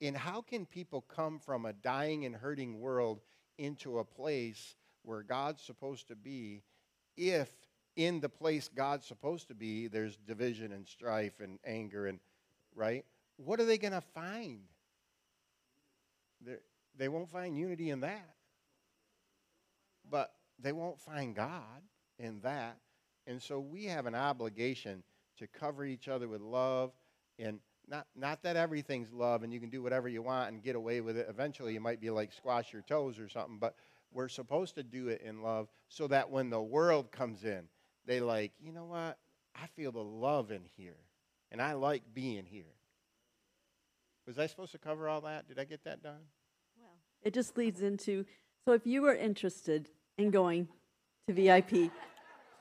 And 0.00 0.16
how 0.16 0.42
can 0.42 0.66
people 0.66 1.00
come 1.02 1.38
from 1.38 1.64
a 1.66 1.72
dying 1.72 2.24
and 2.24 2.34
hurting 2.34 2.80
world 2.80 3.20
into 3.58 3.98
a 3.98 4.04
place 4.04 4.74
where 5.02 5.22
God's 5.22 5.62
supposed 5.62 6.08
to 6.08 6.16
be 6.16 6.62
if 7.16 7.48
in 7.96 8.20
the 8.20 8.28
place 8.28 8.68
God's 8.74 9.06
supposed 9.06 9.48
to 9.48 9.54
be, 9.54 9.86
there's 9.86 10.16
division 10.16 10.72
and 10.72 10.86
strife 10.86 11.40
and 11.40 11.58
anger 11.64 12.06
and 12.06 12.18
right. 12.74 13.04
What 13.36 13.60
are 13.60 13.64
they 13.64 13.78
going 13.78 13.92
to 13.92 14.00
find? 14.00 14.60
They're, 16.40 16.60
they 16.96 17.08
won't 17.08 17.28
find 17.28 17.56
unity 17.56 17.90
in 17.90 18.00
that, 18.00 18.34
but 20.10 20.32
they 20.60 20.72
won't 20.72 20.98
find 20.98 21.34
God 21.34 21.82
in 22.18 22.40
that. 22.40 22.76
And 23.26 23.42
so 23.42 23.58
we 23.58 23.86
have 23.86 24.06
an 24.06 24.14
obligation 24.14 25.02
to 25.38 25.46
cover 25.46 25.84
each 25.84 26.08
other 26.08 26.28
with 26.28 26.40
love 26.40 26.92
and 27.38 27.58
not, 27.88 28.06
not 28.16 28.42
that 28.42 28.56
everything's 28.56 29.12
love 29.12 29.42
and 29.42 29.52
you 29.52 29.60
can 29.60 29.70
do 29.70 29.82
whatever 29.82 30.08
you 30.08 30.22
want 30.22 30.52
and 30.52 30.62
get 30.62 30.76
away 30.76 31.00
with 31.00 31.16
it. 31.16 31.26
Eventually, 31.28 31.74
you 31.74 31.80
might 31.80 32.00
be 32.00 32.10
like 32.10 32.32
squash 32.32 32.72
your 32.72 32.82
toes 32.82 33.18
or 33.18 33.28
something, 33.28 33.58
but 33.58 33.74
we're 34.12 34.28
supposed 34.28 34.74
to 34.76 34.82
do 34.82 35.08
it 35.08 35.22
in 35.22 35.42
love 35.42 35.68
so 35.88 36.06
that 36.06 36.30
when 36.30 36.48
the 36.48 36.62
world 36.62 37.10
comes 37.10 37.44
in, 37.44 37.64
they 38.06 38.20
like, 38.20 38.52
you 38.60 38.72
know 38.72 38.84
what? 38.84 39.18
I 39.54 39.66
feel 39.76 39.92
the 39.92 40.02
love 40.02 40.50
in 40.50 40.62
here, 40.76 40.96
and 41.50 41.62
I 41.62 41.74
like 41.74 42.02
being 42.12 42.44
here. 42.44 42.64
Was 44.26 44.38
I 44.38 44.46
supposed 44.46 44.72
to 44.72 44.78
cover 44.78 45.08
all 45.08 45.20
that? 45.22 45.46
Did 45.48 45.58
I 45.58 45.64
get 45.64 45.84
that 45.84 46.02
done? 46.02 46.22
Well, 46.78 46.96
it 47.22 47.34
just 47.34 47.56
leads 47.56 47.82
into 47.82 48.24
so 48.66 48.72
if 48.72 48.86
you 48.86 49.04
are 49.04 49.14
interested 49.14 49.90
in 50.16 50.30
going 50.30 50.68
to 51.28 51.34
VIP, 51.34 51.92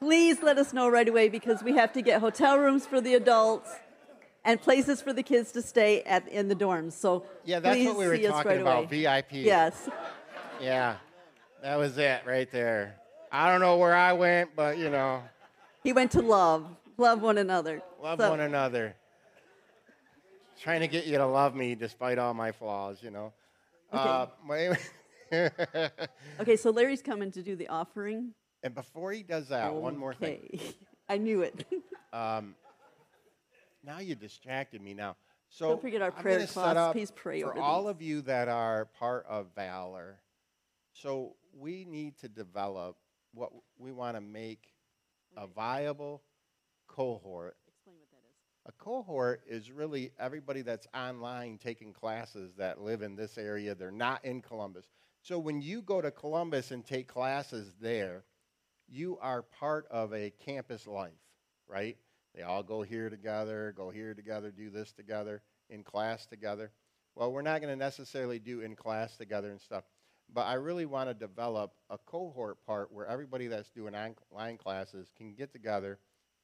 please 0.02 0.44
let 0.44 0.58
us 0.58 0.74
know 0.74 0.90
right 0.90 1.08
away 1.08 1.30
because 1.30 1.64
we 1.64 1.74
have 1.78 1.94
to 1.94 2.02
get 2.02 2.20
hotel 2.20 2.58
rooms 2.58 2.86
for 2.86 3.00
the 3.00 3.14
adults 3.14 3.70
and 4.44 4.62
places 4.62 5.02
for 5.02 5.14
the 5.14 5.24
kids 5.24 5.54
to 5.54 5.62
stay 5.62 6.04
at 6.04 6.28
in 6.28 6.50
the 6.50 6.56
dorms. 6.56 6.92
So 6.92 7.26
yeah, 7.46 7.62
that's 7.62 7.86
what 7.86 7.98
we 7.98 8.08
were 8.08 8.18
talking 8.18 8.52
right 8.52 8.60
about. 8.60 8.86
away. 8.92 9.04
VIP. 9.04 9.32
Yes. 9.32 9.90
Yeah, 10.62 10.98
that 11.62 11.78
was 11.78 11.98
it 11.98 12.24
right 12.26 12.52
there. 12.52 12.98
I 13.36 13.50
don't 13.50 13.62
know 13.62 13.78
where 13.78 13.96
I 13.96 14.14
went, 14.14 14.56
but 14.56 14.78
you 14.78 14.90
know, 14.92 15.24
He 15.84 15.92
went 15.92 16.12
to 16.12 16.22
love, 16.22 16.68
love 16.98 17.22
one 17.22 17.40
another. 17.40 17.82
love 18.02 18.20
So- 18.20 18.30
one 18.30 18.40
another. 18.40 18.96
Trying 20.62 20.82
to 20.82 20.88
get 20.88 21.06
you 21.08 21.18
to 21.18 21.26
love 21.26 21.56
me 21.56 21.74
despite 21.76 22.18
all 22.20 22.34
my 22.34 22.52
flaws, 22.52 23.02
you 23.02 23.10
know. 23.12 23.34
Uh, 23.92 24.28
my- 24.46 24.78
Okay, 26.40 26.56
so 26.56 26.70
Larry's 26.70 27.02
coming 27.02 27.32
to 27.32 27.42
do 27.42 27.56
the 27.56 27.68
offering. 27.68 28.34
and 28.62 28.74
before 28.76 29.12
he 29.12 29.24
does 29.24 29.50
that, 29.50 29.74
one 29.74 29.98
more 29.98 30.14
thing. 30.14 30.48
Okay. 30.54 30.76
I 31.10 31.18
knew 31.18 31.42
it. 31.42 31.66
Um, 32.14 32.54
now 33.84 33.98
you 33.98 34.14
distracted 34.14 34.80
me. 34.84 34.94
Now, 34.94 35.16
so 35.50 35.70
Don't 35.70 35.82
forget 35.82 36.04
our 36.04 36.14
I'm 36.16 36.22
prayer 36.22 36.36
gonna 36.38 36.46
set 36.48 36.54
cloths. 36.54 36.78
up 36.78 36.92
Please 36.94 37.10
pray 37.10 37.42
for 37.42 37.58
all 37.60 37.88
of 37.88 38.04
you 38.04 38.22
that 38.22 38.48
are 38.50 38.86
part 39.00 39.26
of 39.28 39.48
Valor. 39.56 40.20
So 40.92 41.34
we 41.58 41.86
need 41.86 42.20
to 42.20 42.28
develop 42.30 42.98
what 43.34 43.52
we 43.78 43.92
want 43.92 44.16
to 44.16 44.22
make 44.22 44.74
a 45.36 45.48
viable 45.48 46.22
cohort. 46.88 47.58
Explain 47.68 47.96
what 47.98 48.10
that 48.12 48.18
is. 48.18 48.34
A 48.66 48.84
cohort 48.84 49.42
is 49.48 49.72
really 49.72 50.12
everybody 50.20 50.62
that's 50.62 50.88
online 50.94 51.58
taking 51.58 51.94
classes 51.94 52.54
that 52.58 52.82
live 52.82 53.02
in 53.02 53.16
this 53.16 53.38
area. 53.38 53.76
They're 53.76 53.92
not 53.92 54.24
in 54.24 54.42
Columbus. 54.42 54.86
So 55.22 55.40
when 55.40 55.62
you 55.62 55.82
go 55.82 56.02
to 56.02 56.12
Columbus 56.12 56.72
and 56.72 56.86
take 56.86 57.08
classes 57.08 57.74
there, 57.82 58.26
you 58.88 59.18
are 59.22 59.42
part 59.42 59.88
of 59.90 60.14
a 60.14 60.32
campus 60.46 60.86
life, 60.86 61.12
right? 61.68 61.98
They 62.36 62.42
all 62.42 62.64
go 62.64 62.82
here 62.82 63.10
together, 63.10 63.74
go 63.76 63.90
here 63.90 64.14
together, 64.14 64.52
do 64.52 64.70
this 64.70 64.92
together, 64.92 65.42
in 65.70 65.84
class 65.84 66.26
together. 66.26 66.72
well, 67.16 67.32
we're 67.32 67.42
not 67.42 67.62
going 67.62 67.72
to 67.72 67.78
necessarily 67.80 68.40
do 68.40 68.62
in 68.62 68.76
class 68.76 69.16
together 69.18 69.52
and 69.52 69.62
stuff. 69.62 69.84
But 70.34 70.48
I 70.48 70.56
really 70.56 70.86
want 70.86 71.10
to 71.10 71.14
develop 71.14 71.74
a 71.90 71.98
cohort 71.98 72.66
part 72.66 72.92
where 72.92 73.06
everybody 73.06 73.48
that's 73.48 73.70
doing 73.70 73.94
online 73.96 74.58
classes 74.58 75.12
can 75.16 75.34
get 75.34 75.54
together, 75.54 76.00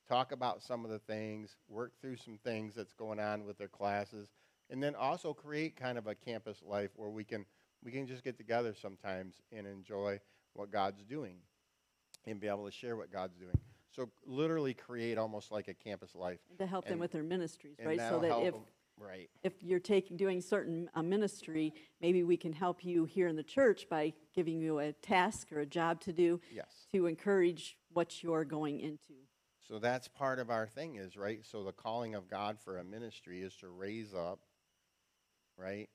talk 0.07 0.31
about 0.31 0.61
some 0.61 0.85
of 0.85 0.91
the 0.91 0.99
things, 0.99 1.55
work 1.67 1.93
through 1.99 2.17
some 2.17 2.37
things 2.43 2.75
that's 2.75 2.93
going 2.93 3.19
on 3.19 3.45
with 3.45 3.57
their 3.57 3.67
classes, 3.67 4.29
and 4.69 4.81
then 4.83 4.93
also 4.95 5.33
create 5.33 5.75
kind 5.75 5.97
of 5.97 6.05
a 6.05 6.13
campus 6.13 6.61
life 6.63 6.91
where 6.95 7.09
we 7.09 7.23
can 7.23 7.45
we 7.83 7.91
can 7.91 8.05
just 8.05 8.23
get 8.23 8.37
together 8.37 8.75
sometimes 8.79 9.35
and 9.51 9.65
enjoy 9.65 10.19
what 10.53 10.69
God's 10.69 11.01
doing 11.03 11.37
and 12.27 12.39
be 12.39 12.47
able 12.47 12.65
to 12.65 12.71
share 12.71 12.95
what 12.97 13.11
God's 13.11 13.37
doing. 13.37 13.57
So 13.89 14.09
literally 14.25 14.73
create 14.73 15.17
almost 15.17 15.51
like 15.51 15.67
a 15.67 15.73
campus 15.73 16.13
life. 16.13 16.39
to 16.57 16.65
help 16.67 16.85
them 16.85 16.99
with 16.99 17.11
their 17.11 17.23
ministries, 17.23 17.77
right? 17.83 17.97
So 17.97 18.03
that 18.09 18.15
if 18.17 18.21
that 18.21 18.27
help 18.27 18.45
if, 18.47 18.53
'em- 18.55 18.65
right. 18.99 19.29
if 19.43 19.53
you're 19.63 19.79
taking, 19.79 20.17
doing 20.17 20.41
certain 20.41 20.89
uh, 20.93 21.01
ministry, 21.01 21.73
maybe 22.01 22.23
we 22.23 22.37
can 22.37 22.53
help 22.53 22.83
you 22.83 23.05
here 23.05 23.27
in 23.27 23.35
the 23.35 23.43
church 23.43 23.87
by 23.89 24.13
giving 24.35 24.59
you 24.59 24.79
a 24.79 24.91
task 24.93 25.51
or 25.51 25.59
a 25.59 25.65
job 25.65 26.01
to 26.01 26.13
do 26.13 26.39
Yes. 26.51 26.87
to 26.91 27.05
encourage 27.07 27.77
what 27.93 28.21
you're 28.23 28.45
going 28.45 28.79
into. 28.79 29.13
So 29.67 29.79
that's 29.79 30.07
part 30.07 30.39
of 30.39 30.49
our 30.49 30.67
thing 30.67 30.95
is, 30.95 31.15
right? 31.15 31.45
So 31.45 31.63
the 31.63 31.71
calling 31.71 32.15
of 32.15 32.27
God 32.29 32.59
for 32.59 32.77
a 32.77 32.83
ministry 32.83 33.41
is 33.41 33.55
to 33.57 33.69
raise 33.69 34.13
up, 34.13 34.39
right? 35.57 35.89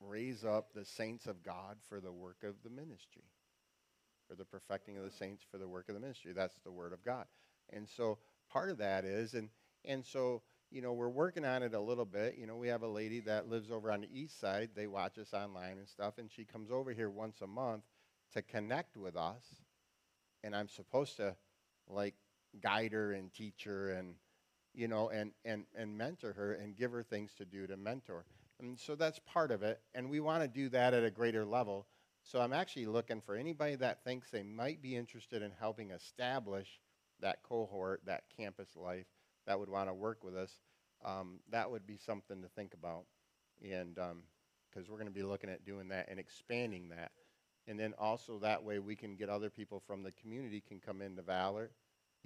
Raise 0.00 0.44
up 0.44 0.72
the 0.72 0.84
saints 0.84 1.26
of 1.26 1.42
God 1.42 1.76
for 1.88 2.00
the 2.00 2.12
work 2.12 2.42
of 2.44 2.54
the 2.62 2.70
ministry, 2.70 3.24
for 4.28 4.34
the 4.34 4.44
perfecting 4.44 4.96
of 4.96 5.04
the 5.04 5.10
saints 5.10 5.42
for 5.50 5.58
the 5.58 5.68
work 5.68 5.88
of 5.88 5.94
the 5.94 6.00
ministry. 6.00 6.32
That's 6.32 6.58
the 6.64 6.72
word 6.72 6.92
of 6.92 7.04
God. 7.04 7.26
And 7.70 7.88
so 7.88 8.18
part 8.50 8.70
of 8.70 8.78
that 8.78 9.04
is, 9.04 9.34
and 9.34 9.48
and 9.84 10.04
so 10.04 10.42
you 10.70 10.82
know 10.82 10.92
we're 10.92 11.08
working 11.08 11.44
on 11.44 11.62
it 11.62 11.74
a 11.74 11.80
little 11.80 12.04
bit. 12.04 12.36
You 12.38 12.46
know 12.46 12.56
we 12.56 12.68
have 12.68 12.82
a 12.82 12.88
lady 12.88 13.20
that 13.20 13.48
lives 13.48 13.70
over 13.70 13.90
on 13.90 14.02
the 14.02 14.08
east 14.12 14.40
side. 14.40 14.70
They 14.74 14.86
watch 14.86 15.18
us 15.18 15.32
online 15.32 15.78
and 15.78 15.88
stuff, 15.88 16.18
and 16.18 16.30
she 16.30 16.44
comes 16.44 16.70
over 16.70 16.92
here 16.92 17.10
once 17.10 17.40
a 17.40 17.46
month 17.46 17.84
to 18.32 18.42
connect 18.42 18.96
with 18.96 19.16
us. 19.16 19.44
And 20.44 20.54
I'm 20.54 20.68
supposed 20.68 21.16
to 21.16 21.36
like 21.88 22.14
guide 22.60 22.92
her 22.92 23.12
and 23.12 23.32
teach 23.32 23.64
her 23.64 23.90
and 23.92 24.14
you 24.74 24.88
know 24.88 25.08
and 25.10 25.32
and 25.44 25.64
and 25.74 25.96
mentor 25.96 26.32
her 26.32 26.52
and 26.54 26.76
give 26.76 26.92
her 26.92 27.02
things 27.02 27.32
to 27.34 27.44
do 27.44 27.66
to 27.66 27.76
mentor 27.76 28.24
and 28.60 28.78
so 28.78 28.94
that's 28.94 29.18
part 29.20 29.50
of 29.50 29.62
it 29.62 29.80
and 29.94 30.08
we 30.08 30.20
want 30.20 30.42
to 30.42 30.48
do 30.48 30.68
that 30.68 30.94
at 30.94 31.04
a 31.04 31.10
greater 31.10 31.44
level 31.44 31.86
so 32.22 32.40
i'm 32.40 32.52
actually 32.52 32.86
looking 32.86 33.20
for 33.20 33.34
anybody 33.36 33.74
that 33.74 34.02
thinks 34.04 34.30
they 34.30 34.42
might 34.42 34.80
be 34.82 34.96
interested 34.96 35.42
in 35.42 35.50
helping 35.58 35.90
establish 35.90 36.80
that 37.20 37.42
cohort 37.42 38.00
that 38.06 38.24
campus 38.36 38.68
life 38.76 39.06
that 39.46 39.58
would 39.58 39.68
want 39.68 39.88
to 39.88 39.94
work 39.94 40.22
with 40.22 40.36
us 40.36 40.52
um, 41.04 41.40
that 41.50 41.70
would 41.70 41.86
be 41.86 41.96
something 41.96 42.42
to 42.42 42.48
think 42.48 42.74
about 42.74 43.04
and 43.62 43.94
because 44.70 44.88
we're 44.88 44.96
going 44.96 45.06
to 45.06 45.12
be 45.12 45.22
looking 45.22 45.50
at 45.50 45.64
doing 45.64 45.88
that 45.88 46.08
and 46.08 46.18
expanding 46.18 46.88
that 46.88 47.12
and 47.66 47.78
then 47.78 47.94
also 47.98 48.38
that 48.38 48.62
way 48.62 48.78
we 48.78 48.94
can 48.94 49.16
get 49.16 49.28
other 49.28 49.50
people 49.50 49.82
from 49.86 50.02
the 50.02 50.12
community 50.12 50.62
can 50.66 50.78
come 50.80 51.02
into 51.02 51.22
valor 51.22 51.70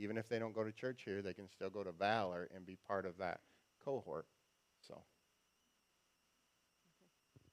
even 0.00 0.16
if 0.16 0.28
they 0.28 0.38
don't 0.38 0.54
go 0.54 0.64
to 0.64 0.72
church 0.72 1.02
here, 1.04 1.20
they 1.20 1.34
can 1.34 1.46
still 1.46 1.68
go 1.68 1.84
to 1.84 1.92
Valor 1.92 2.48
and 2.54 2.64
be 2.64 2.76
part 2.88 3.04
of 3.04 3.18
that 3.18 3.40
cohort. 3.84 4.24
So, 4.80 4.94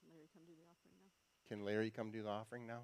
Larry, 0.09 0.29
come 0.33 0.43
do 0.47 0.53
the 0.55 0.63
offering 0.71 0.95
now. 0.97 1.49
can 1.49 1.65
Larry 1.65 1.91
come 1.91 2.11
do 2.11 2.23
the 2.23 2.29
offering 2.29 2.65
now? 2.65 2.79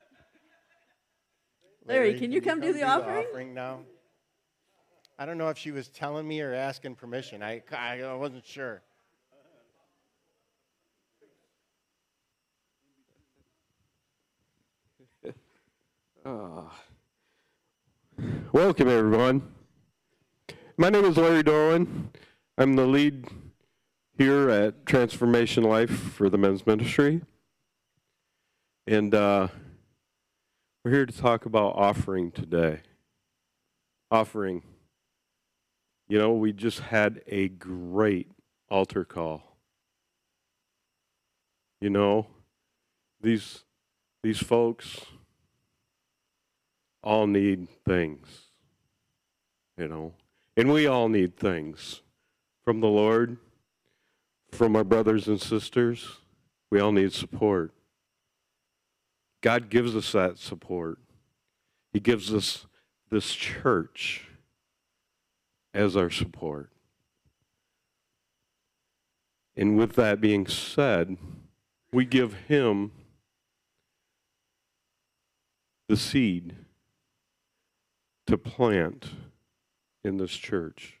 Larry, 1.86 2.18
can 2.18 2.32
you 2.32 2.40
come 2.40 2.60
do 2.60 2.72
the 2.72 2.84
offering? 2.84 3.52
now? 3.52 3.80
I 5.20 5.26
don't 5.26 5.36
know 5.36 5.50
if 5.50 5.58
she 5.58 5.70
was 5.70 5.88
telling 5.88 6.26
me 6.26 6.40
or 6.40 6.54
asking 6.54 6.94
permission. 6.94 7.42
I, 7.42 7.62
I 7.76 8.14
wasn't 8.14 8.46
sure. 8.46 8.80
Welcome, 18.50 18.88
everyone. 18.88 19.42
My 20.78 20.88
name 20.88 21.04
is 21.04 21.18
Larry 21.18 21.44
Dorwin. 21.44 22.06
I'm 22.56 22.76
the 22.76 22.86
lead 22.86 23.26
here 24.16 24.48
at 24.48 24.86
Transformation 24.86 25.64
Life 25.64 25.90
for 25.90 26.30
the 26.30 26.38
men's 26.38 26.66
ministry. 26.66 27.20
And 28.86 29.14
uh, 29.14 29.48
we're 30.82 30.92
here 30.92 31.04
to 31.04 31.12
talk 31.12 31.44
about 31.44 31.76
offering 31.76 32.32
today. 32.32 32.80
Offering. 34.10 34.62
You 36.10 36.18
know, 36.18 36.32
we 36.32 36.52
just 36.52 36.80
had 36.80 37.22
a 37.28 37.46
great 37.50 38.32
altar 38.68 39.04
call. 39.04 39.56
You 41.80 41.88
know, 41.88 42.26
these, 43.20 43.62
these 44.20 44.40
folks 44.40 45.02
all 47.00 47.28
need 47.28 47.68
things, 47.86 48.26
you 49.78 49.86
know, 49.86 50.12
and 50.56 50.72
we 50.72 50.84
all 50.88 51.08
need 51.08 51.36
things 51.36 52.02
from 52.64 52.80
the 52.80 52.88
Lord, 52.88 53.36
from 54.50 54.74
our 54.74 54.82
brothers 54.82 55.28
and 55.28 55.40
sisters. 55.40 56.18
We 56.72 56.80
all 56.80 56.90
need 56.90 57.12
support. 57.12 57.70
God 59.42 59.70
gives 59.70 59.94
us 59.94 60.10
that 60.10 60.38
support. 60.38 60.98
He 61.92 62.00
gives 62.00 62.34
us 62.34 62.66
this 63.12 63.32
church 63.32 64.26
as 65.72 65.96
our 65.96 66.10
support. 66.10 66.70
And 69.56 69.76
with 69.76 69.94
that 69.94 70.20
being 70.20 70.46
said, 70.46 71.16
we 71.92 72.04
give 72.04 72.34
Him 72.48 72.92
the 75.88 75.96
seed 75.96 76.54
to 78.26 78.38
plant 78.38 79.10
in 80.04 80.16
this 80.16 80.32
church. 80.32 81.00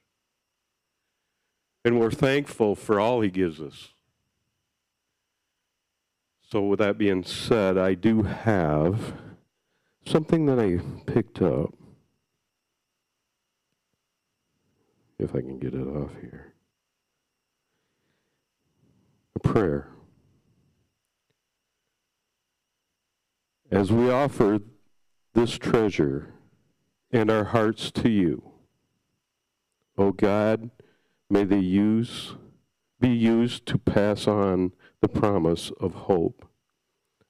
And 1.84 1.98
we're 1.98 2.10
thankful 2.10 2.74
for 2.74 3.00
all 3.00 3.20
He 3.20 3.30
gives 3.30 3.60
us. 3.60 3.90
So, 6.50 6.62
with 6.62 6.80
that 6.80 6.98
being 6.98 7.22
said, 7.22 7.78
I 7.78 7.94
do 7.94 8.24
have 8.24 9.14
something 10.04 10.46
that 10.46 10.58
I 10.58 10.80
picked 11.06 11.40
up. 11.40 11.72
If 15.20 15.34
I 15.34 15.42
can 15.42 15.58
get 15.58 15.74
it 15.74 15.86
off 15.86 16.12
here. 16.18 16.54
A 19.36 19.38
prayer. 19.38 19.88
As 23.70 23.92
we 23.92 24.10
offer 24.10 24.60
this 25.34 25.58
treasure 25.58 26.32
and 27.10 27.30
our 27.30 27.44
hearts 27.44 27.90
to 27.92 28.08
you. 28.08 28.42
O 29.98 30.06
oh 30.06 30.12
God, 30.12 30.70
may 31.28 31.44
they 31.44 31.58
use 31.58 32.34
be 32.98 33.10
used 33.10 33.66
to 33.66 33.76
pass 33.76 34.26
on 34.26 34.72
the 35.02 35.08
promise 35.08 35.70
of 35.80 35.94
hope, 35.94 36.48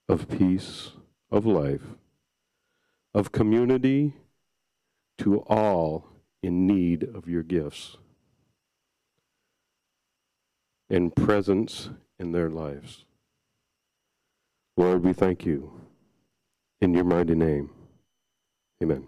of 0.08 0.28
peace, 0.28 0.92
of 1.30 1.44
life, 1.44 1.96
of 3.12 3.32
community 3.32 4.14
to 5.18 5.40
all 5.40 6.09
in 6.42 6.66
need 6.66 7.02
of 7.14 7.28
your 7.28 7.42
gifts 7.42 7.96
and 10.88 11.14
presence 11.14 11.90
in 12.18 12.32
their 12.32 12.50
lives. 12.50 13.04
Lord, 14.76 15.04
we 15.04 15.12
thank 15.12 15.44
you. 15.44 15.72
In 16.80 16.94
your 16.94 17.04
mighty 17.04 17.34
name, 17.34 17.70
amen. 18.82 19.06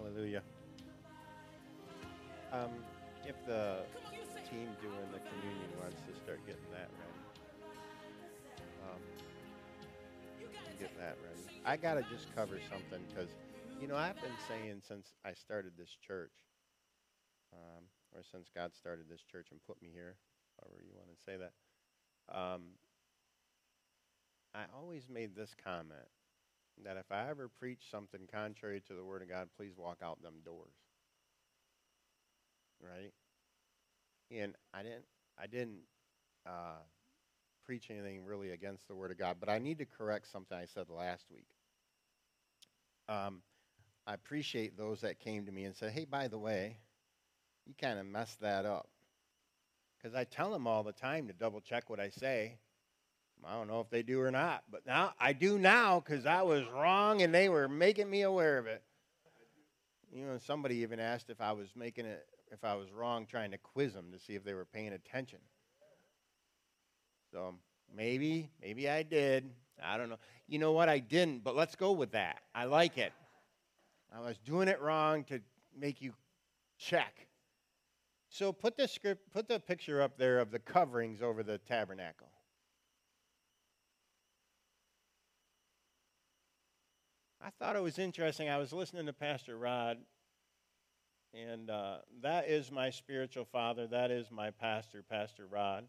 Hallelujah. 0.00 0.42
Um, 2.52 2.70
if 3.26 3.36
the 3.46 3.80
team 4.48 4.68
doing 4.80 5.08
the 5.12 5.20
communion 5.28 5.68
wants 5.78 6.00
to 6.08 6.16
start 6.24 6.40
getting 6.46 6.64
that 6.72 6.88
ready, 6.96 7.20
um, 8.88 9.00
get 10.78 10.96
that 10.98 11.16
ready. 11.22 11.60
I 11.66 11.76
gotta 11.76 12.02
just 12.10 12.34
cover 12.34 12.58
something 12.70 13.04
because, 13.08 13.28
you 13.78 13.88
know, 13.88 13.96
I've 13.96 14.16
been 14.22 14.38
saying 14.48 14.80
since 14.88 15.12
I 15.22 15.34
started 15.34 15.72
this 15.76 15.94
church, 16.06 16.32
um, 17.52 17.84
or 18.14 18.22
since 18.22 18.48
God 18.54 18.74
started 18.74 19.04
this 19.10 19.22
church 19.30 19.48
and 19.50 19.60
put 19.66 19.82
me 19.82 19.90
here, 19.92 20.16
however 20.58 20.82
you 20.82 20.96
want 20.96 21.10
to 21.14 21.22
say 21.22 21.36
that. 21.36 21.52
Um, 22.34 22.62
I 24.54 24.64
always 24.74 25.10
made 25.10 25.36
this 25.36 25.54
comment 25.62 26.08
that 26.84 26.96
if 26.96 27.10
I 27.10 27.28
ever 27.28 27.48
preach 27.48 27.82
something 27.90 28.20
contrary 28.32 28.82
to 28.88 28.94
the 28.94 29.04
Word 29.04 29.22
of 29.22 29.28
God, 29.28 29.48
please 29.56 29.72
walk 29.76 29.98
out 30.02 30.22
them 30.22 30.34
doors. 30.44 30.74
Right? 32.80 33.12
And 34.30 34.54
I 34.72 34.82
didn't, 34.82 35.04
I 35.38 35.46
didn't 35.46 35.80
uh, 36.46 36.82
preach 37.64 37.90
anything 37.90 38.24
really 38.24 38.50
against 38.50 38.88
the 38.88 38.94
Word 38.94 39.10
of 39.10 39.18
God, 39.18 39.36
but 39.38 39.48
I 39.48 39.58
need 39.58 39.78
to 39.78 39.86
correct 39.86 40.30
something 40.30 40.56
I 40.56 40.64
said 40.64 40.88
last 40.88 41.24
week. 41.30 41.46
Um, 43.08 43.42
I 44.06 44.14
appreciate 44.14 44.76
those 44.76 45.00
that 45.02 45.18
came 45.18 45.46
to 45.46 45.52
me 45.52 45.64
and 45.64 45.74
said, 45.74 45.92
"Hey, 45.92 46.04
by 46.04 46.28
the 46.28 46.38
way, 46.38 46.78
you 47.66 47.74
kind 47.80 47.98
of 47.98 48.06
messed 48.06 48.40
that 48.40 48.64
up," 48.64 48.88
because 49.96 50.14
I 50.14 50.24
tell 50.24 50.50
them 50.50 50.66
all 50.66 50.82
the 50.82 50.92
time 50.92 51.26
to 51.26 51.32
double 51.32 51.60
check 51.60 51.90
what 51.90 52.00
I 52.00 52.08
say. 52.08 52.58
I 53.46 53.54
don't 53.54 53.68
know 53.68 53.80
if 53.80 53.90
they 53.90 54.02
do 54.02 54.20
or 54.20 54.30
not, 54.30 54.64
but 54.70 54.86
now 54.86 55.14
I 55.18 55.32
do 55.32 55.58
now 55.58 56.00
because 56.00 56.26
I 56.26 56.42
was 56.42 56.64
wrong 56.68 57.22
and 57.22 57.34
they 57.34 57.48
were 57.48 57.68
making 57.68 58.08
me 58.10 58.22
aware 58.22 58.58
of 58.58 58.66
it. 58.66 58.82
You 60.12 60.26
know, 60.26 60.38
somebody 60.38 60.76
even 60.76 61.00
asked 61.00 61.30
if 61.30 61.40
I 61.40 61.52
was 61.52 61.68
making 61.76 62.06
it, 62.06 62.26
if 62.50 62.64
I 62.64 62.74
was 62.74 62.90
wrong, 62.92 63.26
trying 63.26 63.52
to 63.52 63.58
quiz 63.58 63.94
them 63.94 64.06
to 64.12 64.18
see 64.18 64.34
if 64.34 64.44
they 64.44 64.54
were 64.54 64.64
paying 64.64 64.92
attention. 64.92 65.38
So 67.32 67.54
maybe, 67.94 68.50
maybe 68.60 68.88
I 68.88 69.02
did. 69.02 69.48
I 69.82 69.96
don't 69.96 70.10
know. 70.10 70.18
You 70.48 70.58
know 70.58 70.72
what? 70.72 70.88
I 70.88 70.98
didn't, 70.98 71.44
but 71.44 71.56
let's 71.56 71.76
go 71.76 71.92
with 71.92 72.12
that. 72.12 72.38
I 72.54 72.64
like 72.64 72.98
it. 72.98 73.12
I 74.14 74.20
was 74.20 74.36
doing 74.38 74.68
it 74.68 74.80
wrong 74.80 75.24
to 75.24 75.40
make 75.78 76.02
you 76.02 76.12
check. 76.76 77.28
So 78.28 78.52
put 78.52 78.76
the 78.76 78.88
script, 78.88 79.32
put 79.32 79.48
the 79.48 79.60
picture 79.60 80.02
up 80.02 80.18
there 80.18 80.38
of 80.38 80.50
the 80.50 80.58
coverings 80.58 81.22
over 81.22 81.42
the 81.42 81.58
tabernacle. 81.58 82.29
I 87.42 87.48
thought 87.48 87.74
it 87.74 87.82
was 87.82 87.98
interesting. 87.98 88.50
I 88.50 88.58
was 88.58 88.70
listening 88.70 89.06
to 89.06 89.14
Pastor 89.14 89.56
Rod, 89.56 89.96
and 91.32 91.70
uh, 91.70 91.98
that 92.22 92.48
is 92.48 92.70
my 92.70 92.90
spiritual 92.90 93.46
father. 93.46 93.86
That 93.86 94.10
is 94.10 94.30
my 94.30 94.50
pastor, 94.50 95.02
Pastor 95.02 95.46
Rod. 95.46 95.88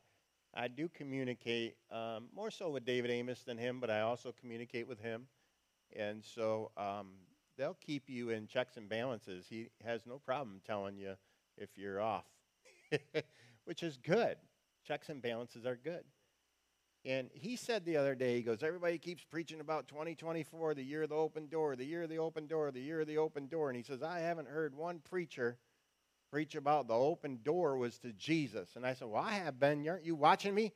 I 0.54 0.70
do 0.70 0.88
communicate 0.88 1.76
um, 1.92 2.30
more 2.34 2.52
so 2.52 2.70
with 2.70 2.86
David 2.86 3.12
Amos 3.12 3.44
than 3.44 3.58
him, 3.58 3.82
but 3.82 3.90
I 3.90 4.00
also 4.02 4.34
communicate 4.40 4.88
with 4.88 5.00
him. 5.00 5.28
And 5.94 6.24
so 6.24 6.72
um, 6.78 7.08
they'll 7.58 7.78
keep 7.86 8.10
you 8.10 8.30
in 8.30 8.48
checks 8.48 8.78
and 8.78 8.88
balances. 8.88 9.46
He 9.50 9.68
has 9.84 10.06
no 10.06 10.20
problem 10.20 10.62
telling 10.66 10.96
you 10.96 11.16
if 11.58 11.70
you're 11.76 12.00
off, 12.00 12.26
which 13.66 13.84
is 13.84 13.98
good. 13.98 14.38
Checks 14.88 15.10
and 15.10 15.22
balances 15.22 15.66
are 15.66 15.76
good. 15.76 16.06
And 17.04 17.30
he 17.34 17.56
said 17.56 17.84
the 17.84 17.98
other 17.98 18.14
day, 18.14 18.36
he 18.36 18.44
goes, 18.44 18.62
Everybody 18.62 19.00
keeps 19.00 19.24
preaching 19.24 19.60
about 19.60 19.88
2024, 19.88 20.76
the 20.76 20.84
year 20.84 21.04
of 21.04 21.10
the 21.10 21.16
open 21.16 21.48
door, 21.48 21.76
the 21.76 21.86
year 21.86 22.04
of 22.04 22.10
the 22.10 22.20
open 22.20 22.46
door, 22.46 22.70
the 22.72 22.82
year 22.82 23.02
of 23.02 23.08
the 23.08 23.18
open 23.18 23.48
door. 23.48 23.70
And 23.70 23.78
he 23.78 23.84
says, 23.84 24.04
I 24.04 24.20
haven't 24.20 24.48
heard 24.48 24.76
one 24.76 25.00
preacher 25.00 25.58
preach 26.32 26.56
about 26.56 26.88
the 26.88 26.94
open 26.94 27.40
door 27.44 27.76
was 27.78 27.98
to 28.00 28.14
Jesus. 28.14 28.70
And 28.76 28.86
I 28.86 28.94
said, 28.94 29.08
Well, 29.08 29.24
I 29.24 29.34
have 29.34 29.60
been. 29.60 29.88
Aren't 29.88 30.06
you 30.06 30.16
watching 30.16 30.54
me? 30.54 30.74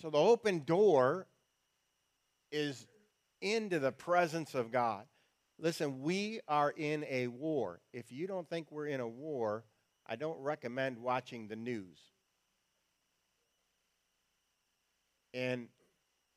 So 0.00 0.10
the 0.10 0.18
open 0.18 0.64
door 0.64 1.26
is 2.50 2.86
into 3.40 3.78
the 3.78 3.92
presence 3.92 4.54
of 4.54 4.70
God. 4.70 5.04
Listen, 5.58 6.00
we 6.02 6.40
are 6.48 6.70
in 6.70 7.04
a 7.08 7.28
war. 7.28 7.80
If 7.92 8.12
you 8.12 8.26
don't 8.26 8.48
think 8.48 8.70
we're 8.70 8.88
in 8.88 9.00
a 9.00 9.08
war, 9.08 9.64
I 10.06 10.16
don't 10.16 10.38
recommend 10.40 10.98
watching 10.98 11.48
the 11.48 11.56
news. 11.56 11.98
And 15.34 15.68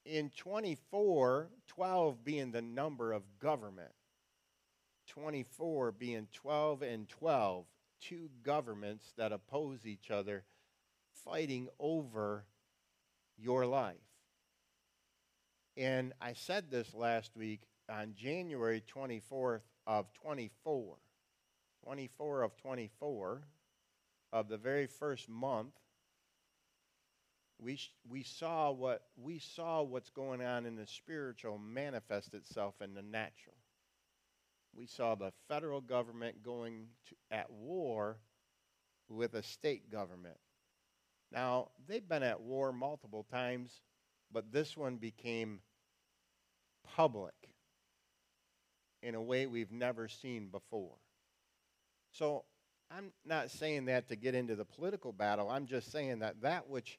in 0.06 0.30
24, 0.32 1.50
12 1.68 2.24
being 2.24 2.52
the 2.52 2.62
number 2.62 3.14
of 3.14 3.24
government, 3.40 3.92
24 5.08 5.92
being 5.94 6.28
12 6.34 6.82
and 6.82 7.10
12, 7.10 7.66
two 8.02 8.30
governments 8.44 9.14
that 9.18 9.32
oppose 9.32 9.86
each 9.86 10.12
other 10.12 10.44
fighting 11.26 11.68
over 11.80 12.46
your 13.38 13.66
life. 13.66 13.96
And 15.78 16.14
I 16.20 16.34
said 16.34 16.70
this 16.70 16.94
last 16.94 17.36
week 17.36 17.62
on 17.90 18.14
January 18.16 18.84
24th 18.94 19.62
of 19.88 20.12
24. 20.14 20.98
24 21.84 22.42
of 22.44 22.58
24 22.58 23.42
of 24.32 24.50
the 24.50 24.58
very 24.58 24.86
first 24.86 25.30
month 25.30 25.74
we, 27.62 27.80
we 28.10 28.24
saw 28.24 28.72
what 28.72 29.04
we 29.22 29.40
saw 29.40 29.82
what's 29.82 30.10
going 30.10 30.42
on 30.42 30.66
in 30.66 30.76
the 30.76 30.88
spiritual 30.88 31.58
manifest 31.58 32.34
itself 32.34 32.76
in 32.82 32.94
the 32.94 33.02
natural. 33.02 33.56
We 34.76 34.86
saw 34.86 35.16
the 35.16 35.32
federal 35.48 35.82
government 35.82 36.44
going 36.44 36.88
to, 37.10 37.16
at 37.36 37.52
war 37.52 38.18
with 39.10 39.34
a 39.34 39.44
state 39.44 39.92
government. 39.92 40.38
Now 41.32 41.70
they've 41.88 42.08
been 42.08 42.24
at 42.24 42.42
war 42.42 42.72
multiple 42.72 43.26
times 43.32 43.82
but 44.32 44.52
this 44.52 44.78
one 44.78 44.98
became 44.98 45.60
public 46.96 47.34
in 49.02 49.16
a 49.16 49.22
way 49.22 49.48
we've 49.48 49.72
never 49.72 50.08
seen 50.08 50.48
before. 50.50 50.96
So 52.12 52.46
i'm 52.92 53.12
not 53.24 53.52
saying 53.52 53.86
that 53.86 54.08
to 54.08 54.16
get 54.16 54.34
into 54.34 54.56
the 54.56 54.66
political 54.66 55.14
battle. 55.14 55.50
I'm 55.50 55.68
just 55.68 55.92
saying 55.92 56.20
that 56.20 56.42
that 56.42 56.68
which 56.68 56.98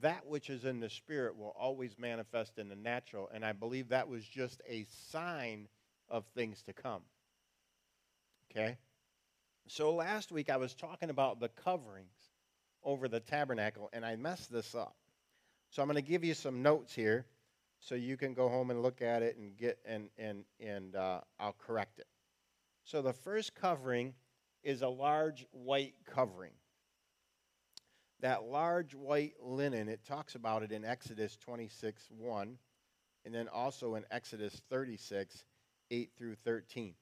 that 0.00 0.26
which 0.26 0.48
is 0.50 0.64
in 0.64 0.80
the 0.80 0.88
spirit 0.88 1.36
will 1.36 1.54
always 1.58 1.98
manifest 1.98 2.58
in 2.58 2.68
the 2.68 2.76
natural. 2.76 3.28
And 3.32 3.44
I 3.44 3.52
believe 3.52 3.88
that 3.88 4.08
was 4.08 4.24
just 4.24 4.62
a 4.68 4.86
sign 5.10 5.68
of 6.08 6.24
things 6.34 6.62
to 6.62 6.72
come. 6.72 7.02
Okay? 8.50 8.76
So 9.68 9.94
last 9.94 10.32
week 10.32 10.50
I 10.50 10.56
was 10.56 10.74
talking 10.74 11.10
about 11.10 11.40
the 11.40 11.48
coverings 11.48 12.16
over 12.82 13.08
the 13.08 13.20
tabernacle, 13.20 13.90
and 13.92 14.04
I 14.04 14.16
messed 14.16 14.50
this 14.50 14.74
up. 14.74 14.96
So 15.70 15.82
I'm 15.82 15.88
going 15.88 16.02
to 16.02 16.08
give 16.08 16.24
you 16.24 16.34
some 16.34 16.62
notes 16.62 16.94
here 16.94 17.26
so 17.78 17.94
you 17.94 18.16
can 18.16 18.34
go 18.34 18.48
home 18.48 18.70
and 18.70 18.82
look 18.82 19.02
at 19.02 19.22
it 19.22 19.36
and 19.36 19.56
get 19.56 19.78
and 19.84 20.08
and 20.18 20.44
and 20.58 20.96
uh, 20.96 21.20
I'll 21.38 21.56
correct 21.58 21.98
it. 21.98 22.06
So 22.84 23.02
the 23.02 23.12
first 23.12 23.54
covering 23.54 24.14
is 24.62 24.82
a 24.82 24.88
large 24.88 25.46
white 25.52 25.94
covering 26.04 26.52
that 28.20 28.44
large 28.44 28.94
white 28.94 29.34
linen, 29.42 29.88
it 29.88 30.04
talks 30.04 30.34
about 30.34 30.62
it 30.62 30.72
in 30.72 30.84
Exodus 30.84 31.36
26 31.36 32.08
1, 32.18 32.58
and 33.24 33.34
then 33.34 33.48
also 33.48 33.94
in 33.94 34.04
Exodus 34.10 34.60
36 34.70 35.44
8 35.90 36.10
through 36.16 36.34
13. 36.36 36.94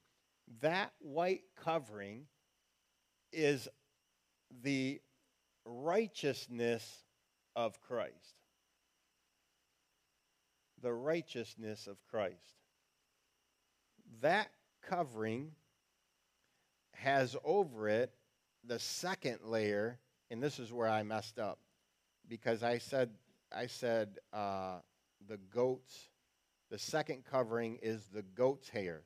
That 0.61 0.93
white 1.01 1.43
covering 1.63 2.27
is 3.33 3.69
the 4.63 5.01
righteousness 5.65 7.05
of 7.55 7.81
Christ. 7.81 8.37
The 10.81 10.93
righteousness 10.93 11.87
of 11.87 11.97
Christ. 12.11 12.57
That 14.23 14.49
covering 14.83 15.51
has 16.95 17.37
over 17.45 17.89
it 17.89 18.13
the 18.65 18.79
second 18.79 19.39
layer 19.45 19.99
and 20.31 20.43
this 20.43 20.59
is 20.59 20.73
where 20.73 20.89
I 20.89 21.03
messed 21.03 21.39
up 21.39 21.59
because 22.29 22.63
I 22.63 22.79
said 22.79 23.11
I 23.53 23.67
said 23.67 24.19
uh, 24.33 24.77
the 25.27 25.39
goats. 25.53 26.11
The 26.71 26.79
second 26.79 27.25
covering 27.25 27.79
is 27.81 28.09
the 28.13 28.23
goat's 28.23 28.69
hair. 28.69 29.03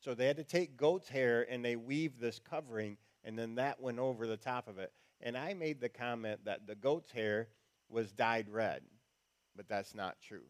So 0.00 0.14
they 0.14 0.26
had 0.26 0.36
to 0.38 0.44
take 0.44 0.76
goat's 0.76 1.08
hair 1.08 1.46
and 1.48 1.64
they 1.64 1.76
weave 1.76 2.18
this 2.18 2.40
covering, 2.40 2.96
and 3.24 3.38
then 3.38 3.54
that 3.56 3.80
went 3.80 3.98
over 3.98 4.26
the 4.26 4.36
top 4.36 4.66
of 4.68 4.78
it. 4.78 4.92
And 5.20 5.36
I 5.36 5.54
made 5.54 5.80
the 5.80 5.88
comment 5.88 6.44
that 6.44 6.66
the 6.66 6.74
goat's 6.74 7.12
hair 7.12 7.48
was 7.88 8.12
dyed 8.12 8.48
red, 8.48 8.82
but 9.54 9.68
that's 9.68 9.94
not 9.94 10.16
true. 10.20 10.44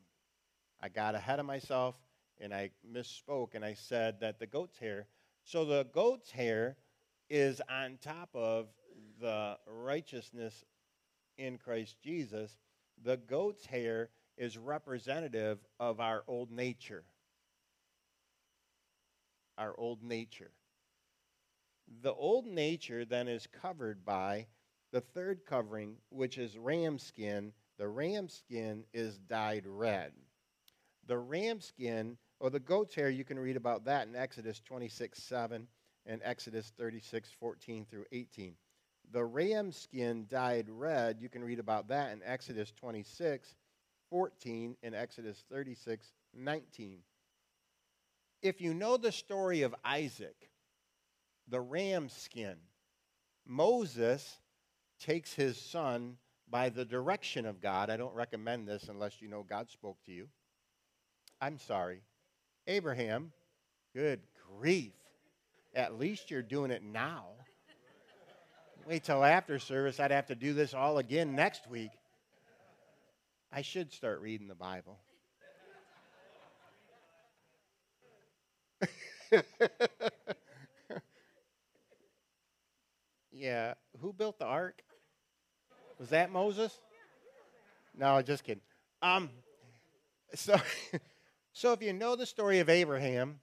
I 0.80 0.88
got 0.88 1.14
ahead 1.14 1.40
of 1.40 1.46
myself 1.46 1.94
and 2.40 2.52
I 2.52 2.70
misspoke 2.90 3.54
and 3.54 3.64
I 3.64 3.74
said 3.74 4.20
that 4.20 4.38
the 4.38 4.46
goat's 4.46 4.78
hair. 4.78 5.06
So 5.44 5.64
the 5.64 5.86
goat's 5.92 6.30
hair 6.30 6.76
is 7.30 7.60
on 7.70 7.98
top 8.02 8.30
of 8.34 8.68
the 9.20 9.58
righteousness 9.66 10.64
in 11.38 11.58
Christ 11.58 11.96
Jesus, 12.02 12.56
the 13.02 13.16
goat's 13.16 13.66
hair 13.66 14.10
is 14.36 14.58
representative 14.58 15.58
of 15.80 16.00
our 16.00 16.22
old 16.26 16.50
nature. 16.50 17.04
our 19.58 19.74
old 19.78 20.02
nature. 20.02 20.50
The 22.02 22.12
old 22.12 22.46
nature 22.46 23.04
then 23.04 23.28
is 23.28 23.46
covered 23.46 24.04
by 24.04 24.46
the 24.92 25.00
third 25.00 25.46
covering, 25.46 25.96
which 26.10 26.38
is 26.38 26.58
ram 26.58 26.98
skin. 26.98 27.52
The 27.78 27.88
ram 27.88 28.28
skin 28.28 28.84
is 28.92 29.18
dyed 29.18 29.64
red. 29.66 30.12
The 31.06 31.18
ram 31.18 31.60
skin, 31.60 32.18
or 32.40 32.50
the 32.50 32.60
goat's 32.60 32.94
hair, 32.94 33.08
you 33.08 33.24
can 33.24 33.38
read 33.38 33.56
about 33.56 33.84
that 33.84 34.08
in 34.08 34.16
Exodus 34.16 34.60
26 34.60 35.22
7 35.22 35.66
and 36.06 36.20
Exodus 36.24 36.72
36 36.76 37.30
14 37.38 37.86
through 37.90 38.04
18. 38.12 38.54
The 39.12 39.24
ram 39.24 39.72
skin 39.72 40.26
dyed 40.28 40.66
red, 40.68 41.18
you 41.20 41.28
can 41.28 41.44
read 41.44 41.58
about 41.58 41.88
that 41.88 42.12
in 42.12 42.20
Exodus 42.24 42.72
26 42.72 43.54
14 44.10 44.76
and 44.82 44.94
Exodus 44.94 45.44
36 45.50 46.12
19. 46.34 46.98
If 48.42 48.60
you 48.60 48.74
know 48.74 48.96
the 48.96 49.12
story 49.12 49.62
of 49.62 49.74
Isaac, 49.84 50.50
the 51.48 51.60
ram 51.60 52.08
skin, 52.08 52.56
Moses 53.46 54.38
takes 55.00 55.32
his 55.32 55.56
son 55.56 56.16
by 56.48 56.68
the 56.68 56.84
direction 56.84 57.46
of 57.46 57.60
God. 57.60 57.90
I 57.90 57.96
don't 57.96 58.14
recommend 58.14 58.68
this 58.68 58.88
unless 58.88 59.20
you 59.20 59.28
know 59.28 59.42
God 59.42 59.70
spoke 59.70 59.98
to 60.04 60.12
you. 60.12 60.28
I'm 61.40 61.58
sorry. 61.58 62.02
Abraham, 62.66 63.32
good 63.94 64.20
grief. 64.58 64.94
At 65.74 65.98
least 65.98 66.30
you're 66.30 66.42
doing 66.42 66.70
it 66.70 66.82
now. 66.82 67.26
Wait 68.86 69.02
till 69.02 69.24
after 69.24 69.58
service. 69.58 69.98
I'd 69.98 70.12
have 70.12 70.26
to 70.26 70.36
do 70.36 70.52
this 70.54 70.72
all 70.72 70.98
again 70.98 71.34
next 71.34 71.68
week. 71.68 71.90
I 73.52 73.62
should 73.62 73.92
start 73.92 74.20
reading 74.20 74.46
the 74.46 74.54
Bible. 74.54 75.00
yeah, 83.32 83.74
who 84.00 84.12
built 84.12 84.38
the 84.38 84.44
ark? 84.44 84.80
Was 85.98 86.10
that 86.10 86.30
Moses? 86.30 86.78
No, 87.96 88.22
just 88.22 88.44
kidding. 88.44 88.62
Um, 89.02 89.30
so, 90.32 90.54
so 91.52 91.72
if 91.72 91.82
you 91.82 91.92
know 91.92 92.14
the 92.14 92.26
story 92.26 92.60
of 92.60 92.68
Abraham, 92.68 93.40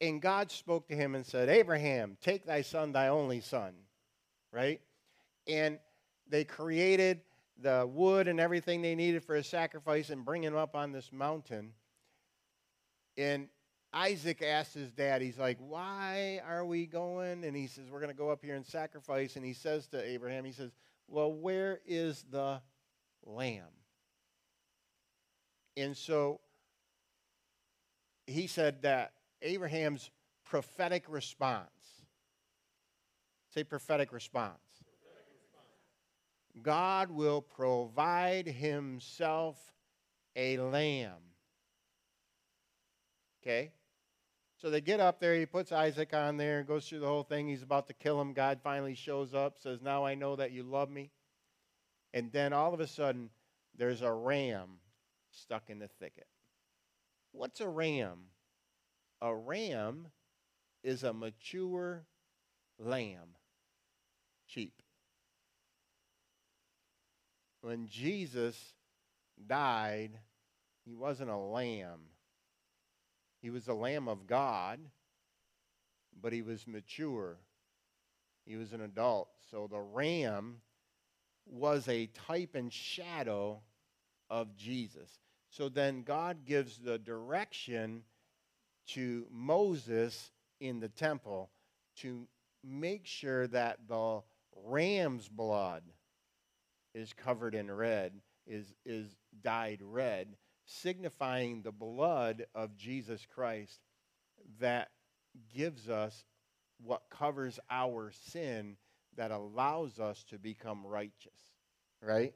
and 0.00 0.20
God 0.20 0.50
spoke 0.50 0.88
to 0.88 0.96
him 0.96 1.14
and 1.14 1.24
said, 1.24 1.48
Abraham, 1.48 2.16
take 2.20 2.44
thy 2.44 2.62
son, 2.62 2.90
thy 2.90 3.06
only 3.06 3.40
son, 3.40 3.74
right? 4.52 4.80
And 5.48 5.78
they 6.28 6.44
created 6.44 7.20
the 7.60 7.88
wood 7.90 8.28
and 8.28 8.40
everything 8.40 8.82
they 8.82 8.94
needed 8.94 9.24
for 9.24 9.36
a 9.36 9.44
sacrifice 9.44 10.10
and 10.10 10.24
bring 10.24 10.42
him 10.42 10.56
up 10.56 10.74
on 10.74 10.92
this 10.92 11.12
mountain. 11.12 11.72
And 13.16 13.48
Isaac 13.92 14.42
asked 14.42 14.74
his 14.74 14.90
dad, 14.90 15.20
he's 15.20 15.38
like, 15.38 15.58
Why 15.60 16.40
are 16.46 16.64
we 16.64 16.86
going? 16.86 17.44
And 17.44 17.54
he 17.54 17.66
says, 17.66 17.90
We're 17.90 18.00
going 18.00 18.10
to 18.10 18.16
go 18.16 18.30
up 18.30 18.42
here 18.42 18.54
and 18.54 18.66
sacrifice. 18.66 19.36
And 19.36 19.44
he 19.44 19.52
says 19.52 19.86
to 19.88 20.02
Abraham, 20.02 20.44
He 20.44 20.52
says, 20.52 20.70
Well, 21.08 21.32
where 21.32 21.80
is 21.86 22.24
the 22.30 22.60
lamb? 23.24 23.64
And 25.76 25.96
so 25.96 26.40
he 28.26 28.46
said 28.46 28.82
that 28.82 29.12
Abraham's 29.42 30.10
prophetic 30.44 31.04
response, 31.08 31.70
say 33.52 33.64
prophetic 33.64 34.12
response. 34.12 34.58
God 36.62 37.10
will 37.10 37.40
provide 37.40 38.46
himself 38.46 39.58
a 40.36 40.58
lamb. 40.58 41.12
Okay? 43.42 43.72
So 44.60 44.70
they 44.70 44.80
get 44.80 45.00
up 45.00 45.18
there. 45.18 45.34
He 45.34 45.46
puts 45.46 45.72
Isaac 45.72 46.14
on 46.14 46.36
there, 46.36 46.62
goes 46.62 46.88
through 46.88 47.00
the 47.00 47.06
whole 47.06 47.24
thing. 47.24 47.48
He's 47.48 47.62
about 47.62 47.88
to 47.88 47.94
kill 47.94 48.20
him. 48.20 48.32
God 48.32 48.60
finally 48.62 48.94
shows 48.94 49.34
up, 49.34 49.58
says, 49.58 49.80
Now 49.82 50.04
I 50.04 50.14
know 50.14 50.36
that 50.36 50.52
you 50.52 50.62
love 50.62 50.90
me. 50.90 51.10
And 52.14 52.30
then 52.30 52.52
all 52.52 52.72
of 52.72 52.80
a 52.80 52.86
sudden, 52.86 53.30
there's 53.76 54.02
a 54.02 54.12
ram 54.12 54.78
stuck 55.30 55.70
in 55.70 55.78
the 55.78 55.88
thicket. 55.88 56.26
What's 57.32 57.60
a 57.60 57.68
ram? 57.68 58.18
A 59.20 59.34
ram 59.34 60.08
is 60.84 61.02
a 61.02 61.12
mature 61.12 62.04
lamb, 62.78 63.36
sheep. 64.52 64.82
When 67.62 67.86
Jesus 67.86 68.56
died, 69.46 70.18
he 70.84 70.94
wasn't 70.94 71.30
a 71.30 71.36
lamb. 71.36 72.00
He 73.40 73.50
was 73.50 73.68
a 73.68 73.74
lamb 73.74 74.08
of 74.08 74.26
God, 74.26 74.80
but 76.20 76.32
he 76.32 76.42
was 76.42 76.66
mature. 76.66 77.36
He 78.44 78.56
was 78.56 78.72
an 78.72 78.80
adult. 78.80 79.28
So 79.50 79.68
the 79.70 79.80
ram 79.80 80.60
was 81.46 81.88
a 81.88 82.06
type 82.06 82.54
and 82.54 82.72
shadow 82.72 83.60
of 84.28 84.56
Jesus. 84.56 85.20
So 85.50 85.68
then 85.68 86.02
God 86.02 86.44
gives 86.44 86.78
the 86.78 86.98
direction 86.98 88.02
to 88.88 89.26
Moses 89.30 90.30
in 90.60 90.80
the 90.80 90.88
temple 90.88 91.50
to 91.96 92.26
make 92.64 93.06
sure 93.06 93.46
that 93.48 93.78
the 93.88 94.22
ram's 94.64 95.28
blood 95.28 95.82
is 96.94 97.12
covered 97.12 97.54
in 97.54 97.70
red, 97.70 98.12
is, 98.46 98.74
is 98.84 99.06
dyed 99.42 99.80
red, 99.82 100.36
signifying 100.64 101.62
the 101.62 101.72
blood 101.72 102.46
of 102.54 102.76
Jesus 102.76 103.26
Christ 103.34 103.80
that 104.60 104.88
gives 105.54 105.88
us 105.88 106.24
what 106.84 107.02
covers 107.10 107.58
our 107.70 108.12
sin 108.30 108.76
that 109.16 109.30
allows 109.30 109.98
us 109.98 110.24
to 110.30 110.38
become 110.38 110.86
righteous, 110.86 111.38
right? 112.00 112.34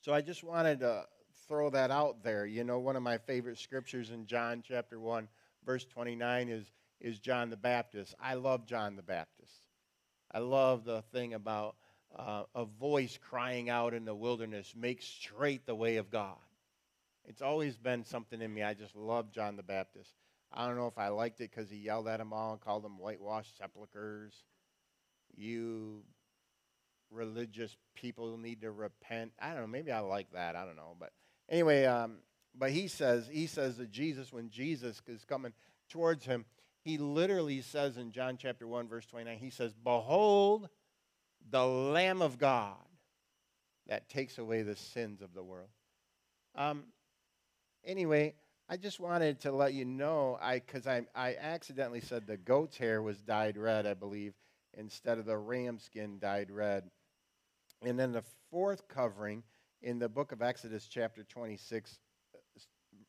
So 0.00 0.12
I 0.12 0.20
just 0.20 0.42
wanted 0.42 0.80
to 0.80 1.04
throw 1.46 1.70
that 1.70 1.90
out 1.90 2.22
there. 2.22 2.46
You 2.46 2.64
know, 2.64 2.78
one 2.78 2.96
of 2.96 3.02
my 3.02 3.18
favorite 3.18 3.58
scriptures 3.58 4.10
in 4.10 4.26
John 4.26 4.62
chapter 4.66 4.98
1, 4.98 5.28
verse 5.64 5.84
29 5.84 6.48
is, 6.48 6.66
is 7.00 7.18
John 7.18 7.50
the 7.50 7.56
Baptist. 7.56 8.14
I 8.20 8.34
love 8.34 8.66
John 8.66 8.96
the 8.96 9.02
Baptist. 9.02 9.67
I 10.32 10.38
love 10.38 10.84
the 10.84 11.02
thing 11.12 11.34
about 11.34 11.76
uh, 12.16 12.44
a 12.54 12.64
voice 12.64 13.18
crying 13.28 13.70
out 13.70 13.94
in 13.94 14.04
the 14.04 14.14
wilderness, 14.14 14.74
make 14.76 15.02
straight 15.02 15.66
the 15.66 15.74
way 15.74 15.96
of 15.96 16.10
God. 16.10 16.36
It's 17.24 17.42
always 17.42 17.76
been 17.76 18.04
something 18.04 18.40
in 18.40 18.52
me. 18.52 18.62
I 18.62 18.74
just 18.74 18.96
love 18.96 19.30
John 19.32 19.56
the 19.56 19.62
Baptist. 19.62 20.10
I 20.52 20.66
don't 20.66 20.76
know 20.76 20.86
if 20.86 20.96
I 20.96 21.08
liked 21.08 21.40
it 21.40 21.50
because 21.50 21.70
he 21.70 21.76
yelled 21.76 22.08
at 22.08 22.18
them 22.18 22.32
all 22.32 22.52
and 22.52 22.60
called 22.60 22.84
them 22.84 22.98
whitewashed 22.98 23.58
sepulchres. 23.58 24.32
You 25.36 26.02
religious 27.10 27.76
people 27.94 28.36
need 28.38 28.62
to 28.62 28.70
repent. 28.70 29.32
I 29.38 29.52
don't 29.52 29.60
know. 29.60 29.66
Maybe 29.66 29.92
I 29.92 30.00
like 30.00 30.32
that. 30.32 30.56
I 30.56 30.64
don't 30.64 30.76
know. 30.76 30.96
But 30.98 31.12
anyway, 31.48 31.84
um, 31.84 32.18
but 32.56 32.70
he 32.70 32.88
says 32.88 33.28
he 33.30 33.46
says 33.46 33.76
that 33.76 33.90
Jesus, 33.90 34.32
when 34.32 34.48
Jesus 34.48 35.02
is 35.06 35.24
coming 35.24 35.52
towards 35.90 36.24
him, 36.24 36.44
he 36.84 36.98
literally 36.98 37.60
says 37.60 37.96
in 37.96 38.12
John 38.12 38.36
chapter 38.36 38.66
one 38.66 38.88
verse 38.88 39.06
twenty 39.06 39.26
nine, 39.26 39.38
he 39.38 39.50
says, 39.50 39.74
"Behold, 39.74 40.68
the 41.50 41.66
Lamb 41.66 42.22
of 42.22 42.38
God 42.38 42.76
that 43.86 44.08
takes 44.08 44.38
away 44.38 44.62
the 44.62 44.76
sins 44.76 45.22
of 45.22 45.34
the 45.34 45.42
world." 45.42 45.70
Um, 46.54 46.84
anyway, 47.84 48.34
I 48.68 48.76
just 48.76 49.00
wanted 49.00 49.40
to 49.40 49.52
let 49.52 49.72
you 49.74 49.84
know, 49.84 50.38
I 50.40 50.58
because 50.58 50.86
I 50.86 51.02
I 51.14 51.36
accidentally 51.36 52.00
said 52.00 52.26
the 52.26 52.36
goat's 52.36 52.76
hair 52.76 53.02
was 53.02 53.22
dyed 53.22 53.56
red, 53.56 53.86
I 53.86 53.94
believe, 53.94 54.34
instead 54.74 55.18
of 55.18 55.24
the 55.24 55.38
ram 55.38 55.78
skin 55.78 56.18
dyed 56.18 56.50
red. 56.50 56.90
And 57.82 57.98
then 57.98 58.12
the 58.12 58.24
fourth 58.50 58.88
covering 58.88 59.42
in 59.82 59.98
the 59.98 60.08
book 60.08 60.32
of 60.32 60.42
Exodus, 60.42 60.88
chapter 60.88 61.22
26, 61.22 61.98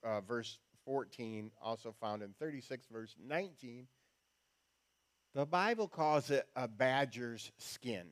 uh, 0.03 0.22
verse 0.22 0.59
14, 0.86 1.51
also 1.61 1.93
found 1.99 2.23
in 2.23 2.34
36, 2.39 2.88
verse 2.91 3.15
19, 3.23 3.88
the 5.34 5.45
Bible 5.45 5.88
calls 5.88 6.30
it 6.30 6.47
a 6.55 6.67
badger's 6.67 7.51
skin. 7.57 8.07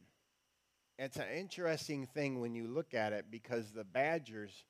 It's 0.99 1.17
an 1.17 1.27
interesting 1.35 2.05
thing 2.05 2.39
when 2.39 2.53
you 2.55 2.67
look 2.67 2.93
at 2.93 3.13
it 3.13 3.25
because 3.29 3.71
the 3.71 3.83
badgers, 3.83 4.65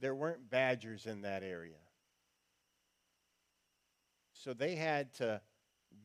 there 0.00 0.14
weren't 0.14 0.48
badgers 0.50 1.06
in 1.06 1.22
that 1.22 1.42
area. 1.42 1.78
So 4.32 4.52
they 4.52 4.76
had 4.76 5.12
to 5.14 5.40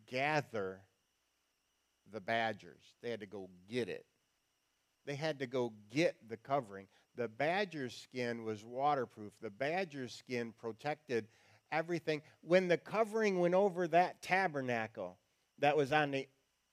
gather 0.07 0.81
the 2.11 2.21
badgers, 2.21 2.83
they 3.01 3.09
had 3.09 3.19
to 3.19 3.25
go 3.25 3.49
get 3.69 3.87
it 3.87 4.05
they 5.05 5.15
had 5.15 5.39
to 5.39 5.47
go 5.47 5.73
get 5.89 6.15
the 6.27 6.37
covering. 6.37 6.87
The 7.17 7.27
badger's 7.27 7.95
skin 7.95 8.43
was 8.43 8.63
waterproof. 8.63 9.33
The 9.41 9.49
badger's 9.49 10.13
skin 10.13 10.53
protected 10.59 11.27
everything. 11.71 12.21
When 12.41 12.67
the 12.67 12.77
covering 12.77 13.39
went 13.39 13.53
over 13.53 13.87
that 13.87 14.21
tabernacle 14.21 15.17
that 15.59 15.75
was 15.75 15.91
on 15.91 16.11
the 16.11 16.27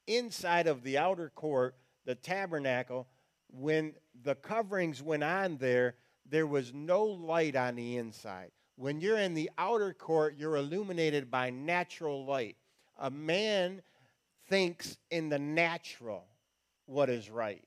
inside 0.07 0.67
of 0.67 0.83
the 0.83 0.99
outer 0.99 1.31
court, 1.35 1.75
the 2.05 2.15
tabernacle, 2.15 3.07
when 3.51 3.95
the 4.23 4.35
coverings 4.35 5.03
went 5.03 5.25
on 5.25 5.57
there, 5.59 5.95
there 6.29 6.47
was 6.47 6.73
no 6.73 7.05
light 7.05 7.57
on 7.57 7.77
the 7.77 7.97
inside. 7.97 8.51
When 8.77 9.01
you're 9.01 9.19
in 9.19 9.35
the 9.35 9.51
outer 9.59 9.93
court, 9.93 10.37
you're 10.39 10.57
illuminated 10.57 11.31
by 11.31 11.51
natural 11.51 12.25
light. 12.25 12.57
A 12.99 13.11
man 13.11 13.83
thinks 14.49 14.97
in 15.11 15.29
the 15.29 15.39
natural 15.39 16.25
what 16.87 17.11
is 17.11 17.29
right, 17.29 17.65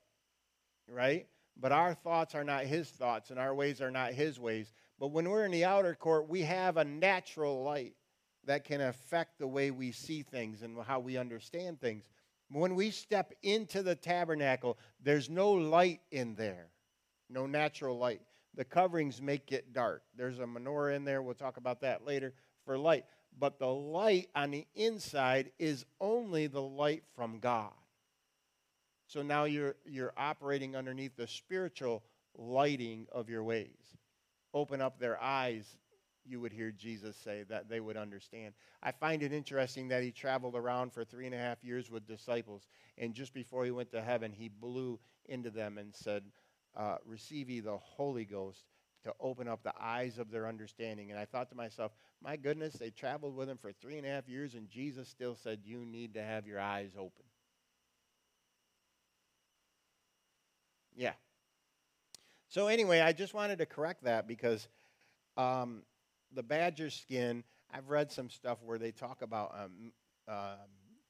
right? 0.88 1.28
But 1.58 1.72
our 1.72 1.94
thoughts 1.94 2.34
are 2.34 2.44
not 2.44 2.64
his 2.64 2.90
thoughts, 2.90 3.30
and 3.30 3.40
our 3.40 3.54
ways 3.54 3.82
are 3.82 3.92
not 3.92 4.14
his 4.14 4.40
ways. 4.40 4.74
But 5.00 5.10
when 5.10 5.30
we're 5.30 5.46
in 5.46 5.52
the 5.52 5.66
outer 5.66 5.96
court, 5.96 6.30
we 6.30 6.42
have 6.42 6.78
a 6.78 6.86
natural 6.86 7.64
light 7.64 7.96
that 8.46 8.64
can 8.64 8.82
affect 8.82 9.38
the 9.38 9.48
way 9.48 9.72
we 9.72 9.92
see 9.92 10.24
things 10.24 10.62
and 10.62 10.78
how 10.84 11.00
we 11.00 11.18
understand 11.18 11.80
things. 11.80 12.04
When 12.50 12.76
we 12.76 12.92
step 12.92 13.34
into 13.44 13.84
the 13.84 13.96
tabernacle, 13.96 14.78
there's 15.02 15.30
no 15.30 15.52
light 15.52 16.02
in 16.12 16.36
there, 16.36 16.68
no 17.30 17.46
natural 17.46 17.98
light. 17.98 18.22
The 18.56 18.66
coverings 18.66 19.22
make 19.22 19.52
it 19.52 19.72
dark. 19.72 20.04
There's 20.16 20.40
a 20.40 20.44
menorah 20.44 20.96
in 20.96 21.06
there. 21.06 21.22
We'll 21.22 21.36
talk 21.36 21.58
about 21.58 21.82
that 21.82 22.06
later 22.06 22.34
for 22.66 22.78
light. 22.78 23.06
But 23.40 23.60
the 23.60 23.68
light 23.68 24.30
on 24.36 24.52
the 24.52 24.68
inside 24.76 25.52
is 25.58 25.86
only 26.02 26.48
the 26.48 26.62
light 26.62 27.04
from 27.16 27.40
God. 27.40 27.72
So 29.12 29.22
now 29.22 29.44
you're, 29.44 29.76
you're 29.86 30.14
operating 30.16 30.78
underneath 30.78 31.18
the 31.18 31.28
spiritual 31.28 32.02
lighting 32.34 33.08
of 33.12 33.28
your 33.28 33.44
ways. 33.44 33.98
Open 34.54 34.80
up 34.80 35.00
their 35.00 35.22
eyes, 35.22 35.66
you 36.24 36.40
would 36.40 36.54
hear 36.54 36.72
Jesus 36.72 37.18
say, 37.18 37.44
that 37.50 37.68
they 37.68 37.82
would 37.82 37.98
understand. 37.98 38.54
I 38.82 38.94
find 38.94 39.22
it 39.22 39.34
interesting 39.34 39.90
that 39.90 40.02
he 40.02 40.12
traveled 40.12 40.56
around 40.56 40.94
for 40.94 41.04
three 41.04 41.26
and 41.26 41.36
a 41.36 41.38
half 41.38 41.62
years 41.62 41.92
with 41.92 42.08
disciples, 42.08 42.70
and 42.98 43.14
just 43.14 43.34
before 43.34 43.66
he 43.66 43.72
went 43.72 43.92
to 43.92 44.02
heaven, 44.02 44.32
he 44.32 44.48
blew 44.48 44.98
into 45.26 45.50
them 45.50 45.78
and 45.78 45.94
said, 45.94 46.24
uh, 46.78 46.96
Receive 47.06 47.50
ye 47.50 47.60
the 47.60 47.80
Holy 47.80 48.24
Ghost 48.24 48.64
to 49.04 49.14
open 49.20 49.50
up 49.50 49.62
the 49.62 49.74
eyes 49.78 50.20
of 50.20 50.32
their 50.32 50.48
understanding. 50.48 51.12
And 51.12 51.20
I 51.20 51.26
thought 51.26 51.50
to 51.50 51.56
myself, 51.56 51.92
my 52.24 52.38
goodness, 52.38 52.76
they 52.76 52.92
traveled 52.92 53.36
with 53.36 53.50
him 53.50 53.58
for 53.58 53.74
three 53.74 53.98
and 53.98 54.08
a 54.08 54.10
half 54.10 54.30
years, 54.30 54.54
and 54.54 54.70
Jesus 54.70 55.10
still 55.10 55.36
said, 55.36 55.60
You 55.66 55.84
need 55.86 56.14
to 56.14 56.24
have 56.24 56.48
your 56.48 56.62
eyes 56.62 56.92
open. 56.98 57.26
Yeah. 60.96 61.14
So, 62.50 62.68
anyway, 62.68 63.00
I 63.00 63.14
just 63.14 63.34
wanted 63.34 63.60
to 63.60 63.66
correct 63.66 64.04
that 64.04 64.28
because 64.28 64.68
um, 65.38 65.84
the 66.34 66.44
badger 66.44 66.90
skin, 66.90 67.44
I've 67.72 67.90
read 67.90 68.12
some 68.12 68.30
stuff 68.30 68.60
where 68.64 68.78
they 68.78 68.92
talk 68.92 69.22
about 69.22 69.56
um, 69.58 69.94
uh, 70.28 70.56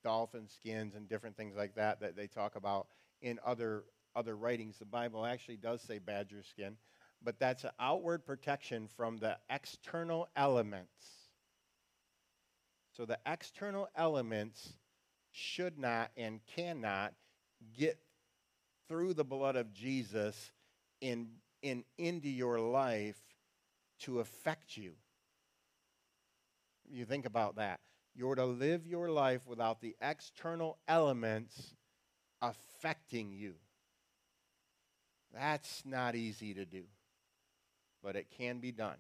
dolphin 0.04 0.48
skins 0.48 0.96
and 0.96 1.08
different 1.08 1.36
things 1.36 1.56
like 1.56 1.76
that 1.76 2.00
that 2.02 2.16
they 2.16 2.28
talk 2.28 2.56
about 2.56 2.88
in 3.22 3.40
other 3.46 3.86
other 4.16 4.36
writings. 4.36 4.78
The 4.78 4.86
Bible 4.86 5.26
actually 5.26 5.58
does 5.58 5.82
say 5.82 6.00
badger 6.00 6.44
skin, 6.44 6.76
but 7.24 7.40
that's 7.40 7.64
an 7.64 7.72
outward 7.80 8.26
protection 8.26 8.88
from 8.96 9.18
the 9.18 9.38
external 9.50 10.28
elements. 10.36 11.30
So 12.92 13.06
the 13.06 13.20
external 13.26 13.88
elements 13.96 14.74
should 15.32 15.80
not 15.80 16.12
and 16.18 16.42
cannot 16.46 17.14
get 17.78 17.98
through 18.92 19.14
the 19.14 19.24
blood 19.24 19.56
of 19.56 19.72
Jesus 19.72 20.52
in, 21.00 21.30
in 21.62 21.86
into 21.98 22.28
your 22.28 22.60
life 22.60 23.16
to 24.00 24.20
affect 24.20 24.76
you. 24.76 24.92
You 26.92 27.06
think 27.06 27.26
about 27.26 27.56
that. 27.56 27.80
You're 28.14 28.36
to 28.36 28.44
live 28.44 28.86
your 28.86 29.10
life 29.10 29.48
without 29.48 29.80
the 29.80 29.96
external 30.02 30.78
elements 30.90 31.74
affecting 32.42 33.32
you. 33.32 33.54
That's 35.34 35.84
not 35.86 36.16
easy 36.16 36.54
to 36.56 36.66
do, 36.66 36.84
but 38.04 38.18
it 38.18 38.28
can 38.38 38.60
be 38.60 38.74
done. 38.74 38.98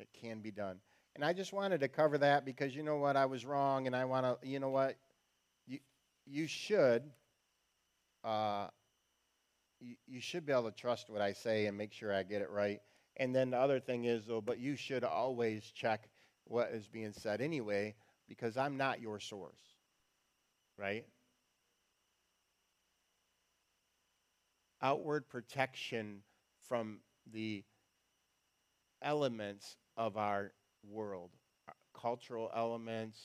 It 0.00 0.08
can 0.20 0.40
be 0.40 0.50
done. 0.50 0.80
And 1.14 1.24
I 1.24 1.32
just 1.32 1.52
wanted 1.52 1.78
to 1.78 1.88
cover 1.88 2.18
that 2.18 2.44
because 2.44 2.74
you 2.74 2.82
know 2.82 2.96
what? 2.96 3.16
I 3.16 3.26
was 3.26 3.46
wrong, 3.46 3.86
and 3.86 3.94
I 3.94 4.04
want 4.04 4.26
to, 4.26 4.48
you 4.48 4.58
know 4.58 4.70
what? 4.70 4.96
You, 5.68 5.78
you 6.26 6.48
should. 6.48 7.04
Uh, 8.24 8.68
you, 9.80 9.96
you 10.06 10.20
should 10.20 10.46
be 10.46 10.52
able 10.52 10.70
to 10.70 10.76
trust 10.76 11.10
what 11.10 11.20
I 11.20 11.32
say 11.32 11.66
and 11.66 11.76
make 11.76 11.92
sure 11.92 12.12
I 12.12 12.22
get 12.22 12.42
it 12.42 12.50
right. 12.50 12.80
And 13.16 13.34
then 13.34 13.50
the 13.50 13.58
other 13.58 13.78
thing 13.80 14.06
is, 14.06 14.24
though, 14.26 14.40
but 14.40 14.58
you 14.58 14.76
should 14.76 15.04
always 15.04 15.62
check 15.74 16.08
what 16.44 16.70
is 16.70 16.88
being 16.88 17.12
said 17.12 17.40
anyway, 17.40 17.94
because 18.28 18.56
I'm 18.56 18.76
not 18.76 19.00
your 19.00 19.20
source, 19.20 19.60
right? 20.78 21.06
Outward 24.82 25.28
protection 25.28 26.22
from 26.68 26.98
the 27.32 27.64
elements 29.02 29.76
of 29.96 30.16
our 30.16 30.52
world 30.82 31.30
uh, 31.68 31.72
cultural 31.98 32.50
elements, 32.54 33.18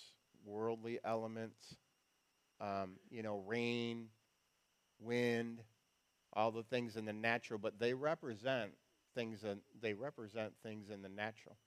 worldly 0.46 1.00
elements, 1.04 1.76
um, 2.62 2.92
you 3.10 3.24
know, 3.24 3.44
rain, 3.46 4.08
wind, 5.00 5.62
all 6.34 6.52
the 6.52 6.64
things 6.64 6.96
in 6.96 7.06
the 7.06 7.14
natural, 7.14 7.60
but 7.60 7.80
they 7.80 7.94
represent 7.94 8.72
things 9.16 9.44
in, 9.44 9.60
they 9.82 9.94
represent 9.94 10.54
things 10.64 10.90
in 10.90 11.02
the 11.02 11.10
natural. 11.10 11.58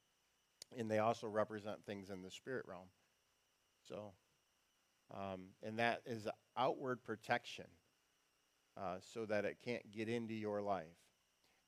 And 0.76 0.90
they 0.90 0.98
also 0.98 1.26
represent 1.26 1.84
things 1.84 2.10
in 2.10 2.22
the 2.22 2.30
spirit 2.30 2.64
realm. 2.66 2.88
So, 3.88 4.12
um, 5.12 5.48
and 5.62 5.78
that 5.78 6.02
is 6.06 6.26
outward 6.56 7.02
protection 7.04 7.66
uh, 8.80 8.96
so 9.12 9.26
that 9.26 9.44
it 9.44 9.58
can't 9.64 9.90
get 9.90 10.08
into 10.08 10.34
your 10.34 10.62
life. 10.62 10.86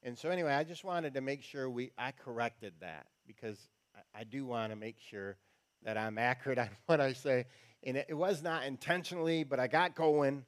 And 0.03 0.17
so, 0.19 0.31
anyway, 0.31 0.53
I 0.53 0.65
just 0.65 0.85
wanted 0.85 1.15
to 1.15 1.21
make 1.21 1.43
sure 1.43 1.69
we 1.69 1.91
I 1.99 2.13
corrected 2.13 2.75
that 2.81 3.07
because 3.27 3.59
I, 3.95 4.21
I 4.21 4.25
do 4.25 4.47
want 4.47 4.73
to 4.73 4.77
make 4.77 4.97
sure 5.11 5.37
that 5.83 5.99
I'm 5.99 6.19
accurate 6.19 6.59
on 6.59 6.71
what 6.87 7.01
I 7.01 7.13
say. 7.13 7.47
And 7.83 7.97
it, 7.97 8.07
it 8.11 8.15
was 8.15 8.43
not 8.43 8.65
intentionally, 8.65 9.45
but 9.45 9.61
I 9.61 9.67
got 9.67 9.95
going, 9.95 10.45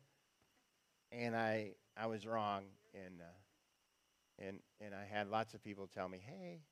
and 1.17 1.37
I 1.37 1.73
I 1.97 2.07
was 2.07 2.27
wrong, 2.27 2.65
and 2.95 3.21
uh, 3.21 3.25
and 4.39 4.61
and 4.81 4.95
I 4.95 5.05
had 5.05 5.29
lots 5.29 5.55
of 5.55 5.63
people 5.63 5.87
tell 5.87 6.09
me, 6.09 6.19
"Hey," 6.25 6.63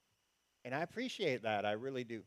and 0.65 0.75
I 0.75 0.83
appreciate 0.83 1.43
that. 1.43 1.67
I 1.67 1.73
really 1.73 2.05
do. 2.05 2.23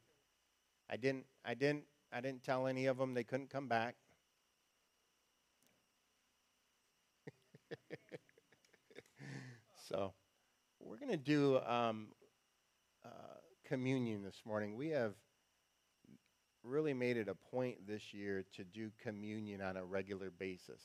I 0.90 0.98
didn't 0.98 1.28
I 1.46 1.56
didn't 1.56 1.86
I 2.14 2.22
didn't 2.22 2.44
tell 2.44 2.68
any 2.68 2.88
of 2.88 2.98
them 2.98 3.14
they 3.14 3.26
couldn't 3.26 3.52
come 3.52 3.68
back. 3.68 3.98
so 9.90 10.14
we're 10.80 10.98
going 10.98 11.12
to 11.12 11.18
do 11.18 11.60
um, 11.60 12.08
uh, 13.06 13.10
communion 13.66 14.24
this 14.24 14.42
morning. 14.46 14.76
We 14.76 14.90
have 14.90 15.14
really 16.64 16.94
made 16.94 17.18
it 17.18 17.28
a 17.28 17.36
point 17.36 17.88
this 17.88 18.14
year 18.14 18.44
to 18.56 18.64
do 18.64 18.92
communion 19.02 19.62
on 19.62 19.78
a 19.78 19.84
regular 19.86 20.30
basis. 20.30 20.82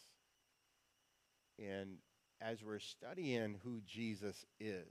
And 1.59 1.99
as 2.41 2.63
we're 2.63 2.79
studying 2.79 3.57
who 3.63 3.81
Jesus 3.87 4.45
is, 4.61 4.87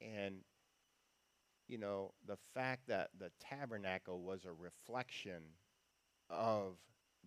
and 0.00 0.36
you 1.66 1.78
know, 1.78 2.12
the 2.26 2.36
fact 2.54 2.88
that 2.88 3.08
the 3.18 3.30
tabernacle 3.40 4.20
was 4.20 4.44
a 4.44 4.52
reflection 4.52 5.42
of 6.28 6.76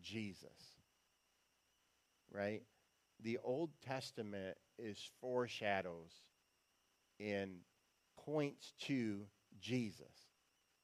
Jesus, 0.02 0.78
right? 2.32 2.62
The 3.24 3.40
Old 3.44 3.72
Testament 3.86 4.58
is 4.78 5.10
foreshadows 5.22 6.12
and 7.20 7.62
points 8.26 8.74
to 8.82 9.22
Jesus. 9.60 10.06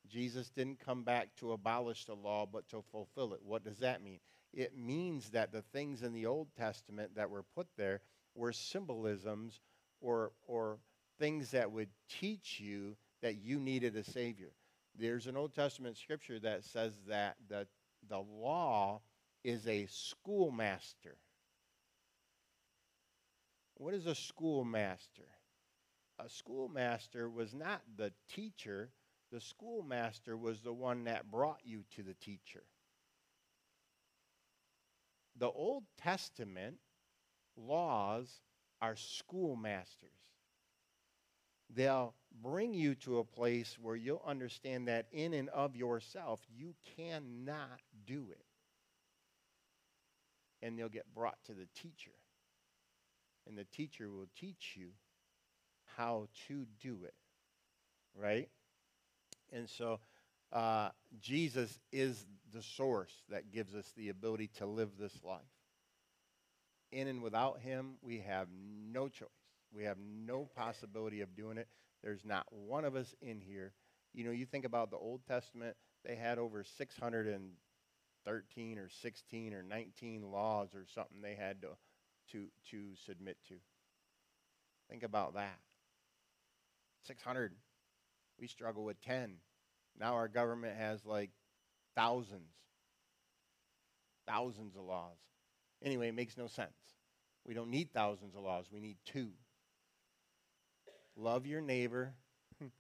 Jesus 0.08 0.50
didn't 0.50 0.80
come 0.84 1.04
back 1.04 1.30
to 1.38 1.52
abolish 1.52 2.06
the 2.06 2.16
law, 2.16 2.48
but 2.52 2.68
to 2.70 2.84
fulfill 2.92 3.34
it. 3.34 3.42
What 3.44 3.64
does 3.64 3.80
that 3.80 4.04
mean? 4.04 4.20
It 4.54 4.78
means 4.78 5.32
that 5.32 5.52
the 5.52 5.64
things 5.64 6.04
in 6.04 6.14
the 6.14 6.28
Old 6.28 6.48
Testament 6.56 7.16
that 7.16 7.30
were 7.30 7.44
put 7.56 7.68
there 7.76 8.02
were 8.36 8.52
symbolisms 8.52 9.60
or, 10.00 10.32
or 10.48 10.78
things 11.20 11.52
that 11.52 11.72
would 11.72 11.90
teach 12.08 12.60
you 12.60 12.96
that 13.22 13.36
you 13.36 13.60
needed 13.60 13.96
a 13.96 14.04
Savior. 14.04 14.52
There's 14.96 15.26
an 15.26 15.38
Old 15.38 15.56
Testament 15.56 15.98
scripture 15.98 16.40
that 16.40 16.64
says 16.64 16.94
that 17.08 17.36
the, 17.50 17.68
the 18.08 18.20
law 18.20 19.02
is 19.44 19.68
a 19.68 19.88
schoolmaster. 19.90 21.18
What 23.76 23.96
is 23.96 24.06
a 24.06 24.16
schoolmaster? 24.16 25.28
A 26.20 26.30
schoolmaster 26.30 27.28
was 27.28 27.56
not 27.56 27.82
the 27.98 28.14
teacher, 28.30 28.92
the 29.32 29.42
schoolmaster 29.42 30.38
was 30.38 30.62
the 30.62 30.74
one 30.74 31.06
that 31.06 31.32
brought 31.32 31.62
you 31.64 31.84
to 31.96 32.04
the 32.04 32.14
teacher. 32.14 32.64
The 35.38 35.50
Old 35.50 35.84
Testament 35.98 36.78
laws 37.58 38.42
are 38.82 38.96
schoolmasters. 38.96 40.10
They'll 41.70 42.14
bring 42.42 42.74
you 42.74 42.96
to 42.96 43.20
a 43.20 43.24
place 43.24 43.78
where 43.82 43.96
you'll 43.96 44.22
understand 44.26 44.88
that 44.88 45.08
in 45.12 45.34
and 45.34 45.50
of 45.50 45.76
yourself, 45.76 46.40
you 46.56 46.76
cannot 46.98 47.80
do 48.06 48.28
it. 48.32 48.46
And 50.62 50.78
they'll 50.78 50.90
get 50.90 51.14
brought 51.14 51.38
to 51.46 51.54
the 51.54 51.68
teacher. 51.76 52.12
And 53.48 53.58
the 53.58 53.66
teacher 53.66 54.10
will 54.10 54.30
teach 54.40 54.76
you 54.76 54.90
how 55.98 56.28
to 56.48 56.66
do 56.82 57.00
it. 57.06 57.16
Right? 58.16 58.50
And 59.52 59.68
so 59.68 60.00
uh, 60.52 60.90
Jesus 61.20 61.80
is 61.92 62.26
the 62.54 62.62
source 62.62 63.12
that 63.30 63.52
gives 63.52 63.76
us 63.76 63.92
the 63.96 64.10
ability 64.10 64.48
to 64.58 64.66
live 64.66 64.92
this 64.98 65.24
life. 65.24 65.42
In 66.92 67.08
and 67.08 67.24
without 67.24 67.60
him, 67.60 67.96
we 68.02 68.20
have 68.20 68.48
no 68.54 69.10
choice. 69.10 69.28
We 69.76 69.84
have 69.86 69.98
no 70.00 70.46
possibility 70.56 71.22
of 71.22 71.36
doing 71.36 71.58
it. 71.58 71.68
There's 72.04 72.24
not 72.24 72.46
one 72.52 72.86
of 72.86 72.96
us 72.96 73.16
in 73.22 73.42
here. 73.42 73.74
You 74.14 74.26
know, 74.26 74.32
you 74.32 74.46
think 74.46 74.66
about 74.66 74.92
the 74.92 74.98
Old 74.98 75.22
Testament, 75.28 75.76
they 76.06 76.16
had 76.16 76.38
over 76.38 76.64
613 76.64 78.78
or 78.78 78.90
16 78.90 79.54
or 79.54 79.64
19 79.64 80.32
laws 80.32 80.76
or 80.76 80.86
something 80.94 81.22
they 81.22 81.36
had 81.36 81.62
to, 81.62 81.70
to, 82.32 82.48
to 82.70 82.96
submit 83.06 83.38
to. 83.48 83.56
Think 84.90 85.04
about 85.04 85.34
that. 85.34 85.60
600. 87.08 87.54
We 88.40 88.48
struggle 88.48 88.84
with 88.84 89.02
10. 89.02 89.36
Now 90.00 90.14
our 90.14 90.28
government 90.28 90.78
has 90.78 91.06
like 91.06 91.32
thousands, 91.96 92.54
thousands 94.28 94.76
of 94.76 94.84
laws. 94.84 95.18
Anyway, 95.84 96.08
it 96.08 96.16
makes 96.16 96.38
no 96.38 96.48
sense. 96.48 96.74
We 97.46 97.54
don't 97.54 97.70
need 97.70 97.92
thousands 97.94 98.36
of 98.36 98.44
laws, 98.44 98.66
we 98.72 98.80
need 98.80 98.98
two. 99.06 99.30
Love 101.16 101.46
your 101.46 101.62
neighbor. 101.62 102.16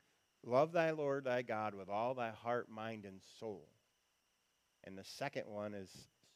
Love 0.45 0.71
thy 0.71 0.91
Lord 0.91 1.25
thy 1.25 1.41
God 1.41 1.75
with 1.75 1.89
all 1.89 2.15
thy 2.15 2.31
heart, 2.31 2.69
mind, 2.69 3.05
and 3.05 3.21
soul. 3.39 3.67
And 4.83 4.97
the 4.97 5.03
second 5.03 5.43
one 5.47 5.73
is 5.73 5.89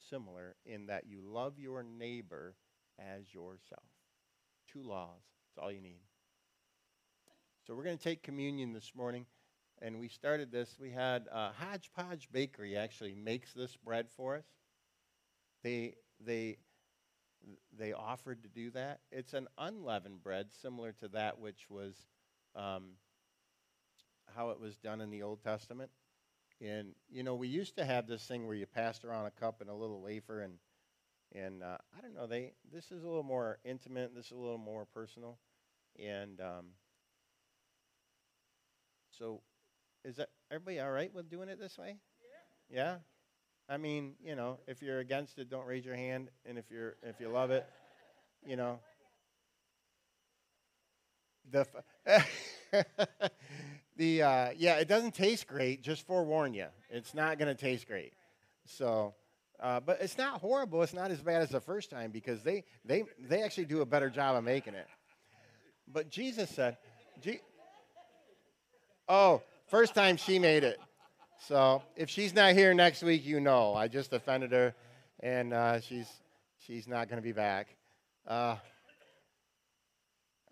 similar 0.09 0.55
in 0.65 0.87
that 0.87 1.05
you 1.07 1.21
love 1.21 1.59
your 1.59 1.83
neighbor 1.83 2.55
as 2.99 3.33
yourself. 3.33 3.83
Two 4.71 4.83
laws. 4.83 5.21
That's 5.55 5.63
all 5.63 5.71
you 5.71 5.81
need. 5.81 5.99
So 7.65 7.75
we're 7.75 7.83
going 7.83 7.97
to 7.97 8.03
take 8.03 8.23
communion 8.23 8.71
this 8.71 8.93
morning. 8.95 9.25
And 9.81 9.99
we 9.99 10.07
started 10.07 10.51
this. 10.51 10.77
We 10.79 10.91
had 10.91 11.27
uh, 11.31 11.51
Hodgepodge 11.57 12.29
Bakery 12.31 12.75
actually 12.75 13.13
makes 13.13 13.53
this 13.53 13.75
bread 13.75 14.07
for 14.09 14.35
us. 14.35 14.45
They, 15.63 15.95
they, 16.19 16.57
they 17.77 17.93
offered 17.93 18.41
to 18.43 18.49
do 18.49 18.71
that. 18.71 19.01
It's 19.11 19.33
an 19.33 19.47
unleavened 19.57 20.23
bread, 20.23 20.47
similar 20.61 20.93
to 20.93 21.07
that 21.09 21.39
which 21.39 21.69
was 21.69 21.95
um, 22.55 22.93
how 24.35 24.49
it 24.49 24.59
was 24.59 24.77
done 24.77 25.01
in 25.01 25.09
the 25.09 25.23
Old 25.23 25.43
Testament. 25.43 25.91
And 26.59 26.93
you 27.09 27.23
know, 27.23 27.35
we 27.35 27.47
used 27.47 27.75
to 27.77 27.85
have 27.85 28.07
this 28.07 28.23
thing 28.23 28.47
where 28.47 28.55
you 28.55 28.65
passed 28.65 29.05
around 29.05 29.27
a 29.27 29.31
cup 29.31 29.61
and 29.61 29.69
a 29.69 29.73
little 29.73 30.01
wafer, 30.01 30.41
and 30.41 30.53
and 31.35 31.61
uh, 31.61 31.77
I 31.95 32.01
don't 32.01 32.15
know. 32.15 32.25
They 32.25 32.53
this 32.73 32.91
is 32.91 33.03
a 33.03 33.07
little 33.07 33.23
more 33.23 33.59
intimate. 33.63 34.15
This 34.15 34.27
is 34.27 34.31
a 34.31 34.37
little 34.37 34.57
more 34.57 34.85
personal, 34.85 35.37
and 35.99 36.41
um, 36.41 36.65
so 39.11 39.41
is 40.03 40.17
that 40.17 40.29
everybody 40.51 40.79
all 40.79 40.91
right 40.91 41.13
with 41.13 41.29
doing 41.29 41.49
it 41.49 41.59
this 41.59 41.77
way? 41.77 41.97
Yeah. 42.69 42.77
Yeah. 42.77 42.95
I 43.69 43.77
mean, 43.77 44.13
you 44.23 44.35
know, 44.35 44.59
if 44.67 44.81
you're 44.81 44.99
against 44.99 45.37
it, 45.39 45.49
don't 45.49 45.65
raise 45.65 45.85
your 45.85 45.95
hand, 45.95 46.29
and 46.45 46.57
if 46.57 46.71
you're 46.71 46.95
if 47.03 47.19
you 47.19 47.27
love 47.29 47.51
it, 47.51 47.67
you 48.45 48.55
know. 48.55 48.79
The 51.51 51.65
f- 52.05 52.25
the 53.97 54.21
uh, 54.21 54.49
yeah, 54.57 54.75
it 54.75 54.87
doesn't 54.87 55.13
taste 55.15 55.47
great. 55.47 55.81
Just 55.81 56.05
forewarn 56.05 56.53
you, 56.53 56.67
it's 56.89 57.13
not 57.13 57.37
going 57.39 57.53
to 57.53 57.61
taste 57.61 57.87
great. 57.87 58.13
So, 58.65 59.15
uh, 59.61 59.79
but 59.81 60.01
it's 60.01 60.17
not 60.17 60.39
horrible. 60.39 60.81
It's 60.83 60.93
not 60.93 61.11
as 61.11 61.21
bad 61.21 61.41
as 61.41 61.49
the 61.49 61.61
first 61.61 61.89
time 61.89 62.11
because 62.11 62.43
they 62.43 62.63
they 62.85 63.03
they 63.19 63.43
actually 63.43 63.65
do 63.65 63.81
a 63.81 63.85
better 63.85 64.09
job 64.09 64.35
of 64.37 64.43
making 64.43 64.75
it. 64.75 64.87
But 65.87 66.09
Jesus 66.09 66.49
said, 66.49 66.77
Je- 67.21 67.41
"Oh, 69.09 69.41
first 69.67 69.93
time 69.93 70.17
she 70.17 70.39
made 70.39 70.63
it." 70.63 70.79
So 71.39 71.83
if 71.95 72.09
she's 72.09 72.33
not 72.33 72.53
here 72.53 72.73
next 72.73 73.03
week, 73.03 73.25
you 73.25 73.39
know 73.39 73.73
I 73.73 73.87
just 73.87 74.11
offended 74.13 74.51
her, 74.51 74.73
and 75.19 75.53
uh, 75.53 75.79
she's 75.79 76.07
she's 76.59 76.87
not 76.87 77.07
going 77.07 77.17
to 77.17 77.23
be 77.23 77.31
back. 77.31 77.67
Uh, 78.27 78.57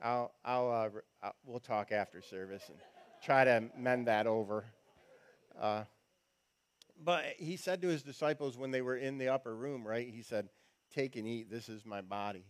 I'll 0.01 0.31
I'll, 0.43 0.71
uh, 0.71 0.89
re- 0.89 1.01
i 1.23 1.31
we'll 1.45 1.59
talk 1.59 1.91
after 1.91 2.21
service 2.21 2.63
and 2.69 2.77
try 3.23 3.43
to 3.43 3.63
mend 3.77 4.07
that 4.07 4.27
over. 4.27 4.65
Uh, 5.59 5.83
but 7.03 7.25
he 7.37 7.57
said 7.57 7.81
to 7.81 7.87
his 7.87 8.03
disciples 8.03 8.57
when 8.57 8.71
they 8.71 8.81
were 8.81 8.95
in 8.95 9.17
the 9.17 9.29
upper 9.29 9.55
room, 9.55 9.85
right? 9.85 10.07
He 10.07 10.21
said, 10.21 10.49
"Take 10.93 11.15
and 11.15 11.27
eat. 11.27 11.49
This 11.49 11.69
is 11.69 11.85
my 11.85 12.01
body." 12.01 12.45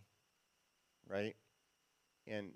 Right? 1.08 1.36
And 2.26 2.52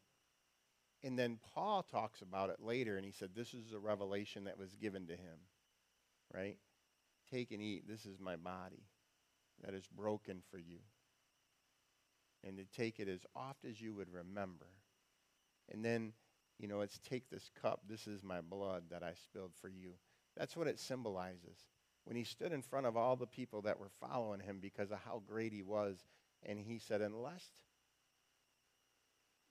and 1.02 1.18
then 1.18 1.38
Paul 1.54 1.82
talks 1.82 2.22
about 2.22 2.50
it 2.50 2.60
later, 2.60 2.96
and 2.96 3.04
he 3.04 3.12
said, 3.12 3.30
"This 3.34 3.54
is 3.54 3.72
a 3.72 3.78
revelation 3.78 4.44
that 4.44 4.58
was 4.58 4.74
given 4.76 5.06
to 5.06 5.16
him." 5.16 5.38
right? 6.34 6.56
Take 7.30 7.50
and 7.52 7.62
eat. 7.62 7.86
This 7.86 8.06
is 8.06 8.18
my 8.20 8.36
body 8.36 8.84
that 9.64 9.74
is 9.74 9.86
broken 9.86 10.42
for 10.50 10.58
you. 10.58 10.78
And 12.42 12.56
to 12.56 12.64
take 12.64 12.98
it 12.98 13.08
as 13.08 13.26
oft 13.36 13.64
as 13.64 13.80
you 13.80 13.94
would 13.94 14.12
remember. 14.12 14.66
And 15.70 15.84
then, 15.84 16.12
you 16.58 16.66
know, 16.68 16.80
it's 16.80 16.98
take 16.98 17.28
this 17.28 17.50
cup. 17.60 17.82
This 17.86 18.06
is 18.06 18.22
my 18.22 18.40
blood 18.40 18.84
that 18.90 19.02
I 19.02 19.12
spilled 19.14 19.52
for 19.60 19.68
you. 19.68 19.92
That's 20.36 20.56
what 20.56 20.66
it 20.66 20.78
symbolizes. 20.78 21.68
When 22.04 22.16
he 22.16 22.24
stood 22.24 22.52
in 22.52 22.62
front 22.62 22.86
of 22.86 22.96
all 22.96 23.14
the 23.14 23.26
people 23.26 23.62
that 23.62 23.78
were 23.78 23.90
following 24.00 24.40
him 24.40 24.58
because 24.60 24.90
of 24.90 24.98
how 25.04 25.22
great 25.26 25.52
he 25.52 25.62
was, 25.62 26.06
and 26.42 26.58
he 26.58 26.78
said, 26.78 27.02
Unless 27.02 27.50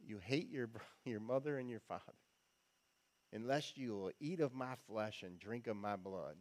you 0.06 0.20
hate 0.20 0.50
your, 0.50 0.70
your 1.06 1.20
mother 1.20 1.58
and 1.58 1.70
your 1.70 1.82
father, 1.82 2.02
unless 3.34 3.78
you 3.78 3.95
will 3.95 4.12
eat 4.20 4.39
of 4.39 4.54
my 4.54 4.76
flesh 4.88 5.24
and 5.24 5.39
drink 5.39 5.68
of 5.68 5.76
my 5.78 5.95
blood, 5.95 6.36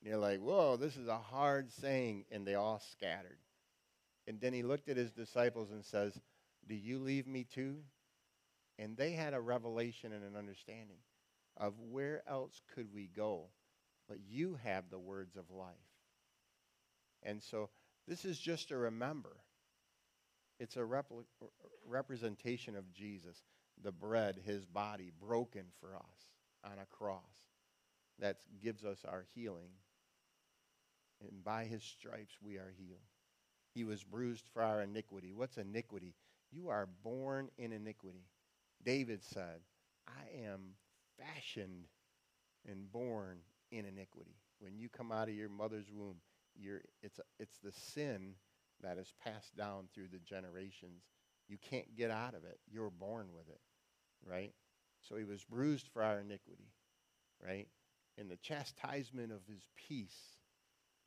and 0.00 0.08
you're 0.08 0.18
like, 0.18 0.40
whoa, 0.40 0.76
this 0.76 0.96
is 0.96 1.08
a 1.08 1.18
hard 1.18 1.70
saying. 1.72 2.24
And 2.30 2.46
they 2.46 2.54
all 2.54 2.80
scattered. 2.80 3.38
And 4.26 4.40
then 4.40 4.52
he 4.52 4.62
looked 4.62 4.88
at 4.88 4.96
his 4.96 5.12
disciples 5.12 5.70
and 5.70 5.84
says, 5.84 6.18
Do 6.66 6.74
you 6.74 6.98
leave 6.98 7.26
me 7.26 7.44
too? 7.44 7.78
And 8.78 8.96
they 8.96 9.12
had 9.12 9.34
a 9.34 9.40
revelation 9.40 10.12
and 10.12 10.24
an 10.24 10.36
understanding 10.36 11.00
of 11.56 11.74
where 11.78 12.22
else 12.26 12.62
could 12.74 12.94
we 12.94 13.08
go, 13.08 13.48
but 14.08 14.18
you 14.26 14.58
have 14.62 14.88
the 14.88 14.98
words 14.98 15.36
of 15.36 15.50
life. 15.50 15.74
And 17.22 17.42
so 17.42 17.68
this 18.08 18.24
is 18.24 18.38
just 18.38 18.70
a 18.70 18.76
remember. 18.76 19.36
It's 20.60 20.76
a 20.76 20.84
representation 21.88 22.76
of 22.76 22.92
Jesus, 22.92 23.42
the 23.82 23.90
bread, 23.90 24.38
his 24.44 24.66
body 24.66 25.10
broken 25.18 25.64
for 25.80 25.96
us 25.96 26.28
on 26.62 26.78
a 26.78 26.84
cross 26.84 27.22
that 28.18 28.36
gives 28.62 28.84
us 28.84 28.98
our 29.08 29.24
healing 29.34 29.70
and 31.22 31.42
by 31.42 31.64
his 31.64 31.82
stripes 31.82 32.34
we 32.42 32.56
are 32.56 32.72
healed. 32.78 33.00
He 33.74 33.84
was 33.84 34.04
bruised 34.04 34.44
for 34.52 34.62
our 34.62 34.82
iniquity. 34.82 35.32
What's 35.32 35.56
iniquity? 35.56 36.14
You 36.52 36.68
are 36.68 36.88
born 37.02 37.48
in 37.56 37.72
iniquity. 37.72 38.26
David 38.84 39.22
said, 39.22 39.60
I 40.06 40.44
am 40.44 40.74
fashioned 41.18 41.86
and 42.68 42.92
born 42.92 43.38
in 43.70 43.86
iniquity. 43.86 44.36
When 44.58 44.78
you 44.78 44.90
come 44.90 45.10
out 45.10 45.28
of 45.28 45.34
your 45.34 45.48
mother's 45.48 45.90
womb, 45.90 46.16
it's, 47.02 47.18
a, 47.18 47.22
it's 47.38 47.56
the 47.64 47.72
sin 47.72 48.34
that 48.82 48.98
is 48.98 49.12
passed 49.24 49.56
down 49.56 49.88
through 49.94 50.08
the 50.12 50.18
generations. 50.18 51.02
You 51.48 51.58
can't 51.58 51.96
get 51.96 52.10
out 52.10 52.34
of 52.34 52.44
it. 52.44 52.58
You're 52.70 52.90
born 52.90 53.28
with 53.34 53.48
it, 53.48 53.60
right? 54.24 54.52
So 55.00 55.16
he 55.16 55.24
was 55.24 55.44
bruised 55.44 55.88
for 55.92 56.02
our 56.02 56.20
iniquity, 56.20 56.72
right? 57.44 57.68
And 58.18 58.30
the 58.30 58.36
chastisement 58.36 59.32
of 59.32 59.40
his 59.48 59.66
peace 59.88 60.36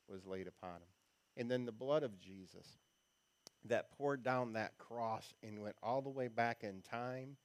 was 0.08 0.26
laid 0.26 0.48
upon 0.48 0.76
him. 0.76 0.90
And 1.38 1.50
then 1.50 1.66
the 1.66 1.72
blood 1.72 2.04
of 2.04 2.20
Jesus 2.20 2.68
that 3.66 3.92
poured 3.98 4.24
down 4.24 4.54
that 4.54 4.78
cross 4.78 5.34
and 5.42 5.62
went 5.62 5.76
all 5.82 6.02
the 6.02 6.10
way 6.10 6.28
back 6.28 6.64
in 6.64 6.82
time 6.82 7.38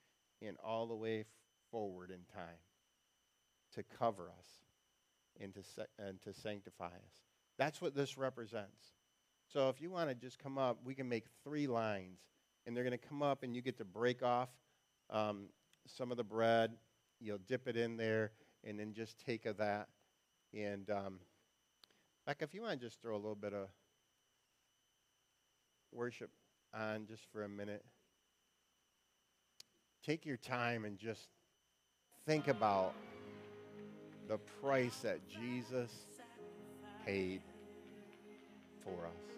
and 0.42 0.56
all 0.64 0.86
the 0.86 0.94
way 0.94 1.24
forward 1.70 2.10
in 2.10 2.20
time 2.34 2.58
to 3.74 3.82
cover 3.98 4.30
us 4.38 4.46
and 5.40 5.54
to, 5.54 5.60
and 5.98 6.20
to 6.22 6.32
sanctify 6.32 6.86
us. 6.86 7.22
That's 7.58 7.80
what 7.80 7.94
this 7.94 8.18
represents. 8.18 8.97
So 9.52 9.70
if 9.70 9.80
you 9.80 9.90
want 9.90 10.10
to 10.10 10.14
just 10.14 10.38
come 10.38 10.58
up, 10.58 10.78
we 10.84 10.94
can 10.94 11.08
make 11.08 11.24
three 11.42 11.66
lines. 11.66 12.18
And 12.66 12.76
they're 12.76 12.84
going 12.84 12.98
to 12.98 13.08
come 13.08 13.22
up, 13.22 13.42
and 13.42 13.56
you 13.56 13.62
get 13.62 13.78
to 13.78 13.84
break 13.84 14.22
off 14.22 14.50
um, 15.08 15.46
some 15.86 16.10
of 16.10 16.18
the 16.18 16.24
bread. 16.24 16.72
You'll 17.18 17.38
dip 17.46 17.66
it 17.66 17.76
in 17.76 17.96
there, 17.96 18.32
and 18.62 18.78
then 18.78 18.92
just 18.92 19.18
take 19.24 19.46
of 19.46 19.56
that. 19.56 19.88
And 20.52 20.90
um, 20.90 21.18
Becca, 22.26 22.44
if 22.44 22.52
you 22.52 22.60
want 22.60 22.78
to 22.78 22.86
just 22.86 23.00
throw 23.00 23.14
a 23.14 23.16
little 23.16 23.34
bit 23.34 23.54
of 23.54 23.68
worship 25.92 26.30
on 26.74 27.06
just 27.06 27.22
for 27.32 27.44
a 27.44 27.48
minute, 27.48 27.84
take 30.04 30.26
your 30.26 30.36
time 30.36 30.84
and 30.84 30.98
just 30.98 31.28
think 32.26 32.48
about 32.48 32.92
the 34.28 34.36
price 34.60 34.98
that 34.98 35.20
Jesus 35.26 35.90
paid 37.06 37.40
for 38.84 39.06
us. 39.06 39.37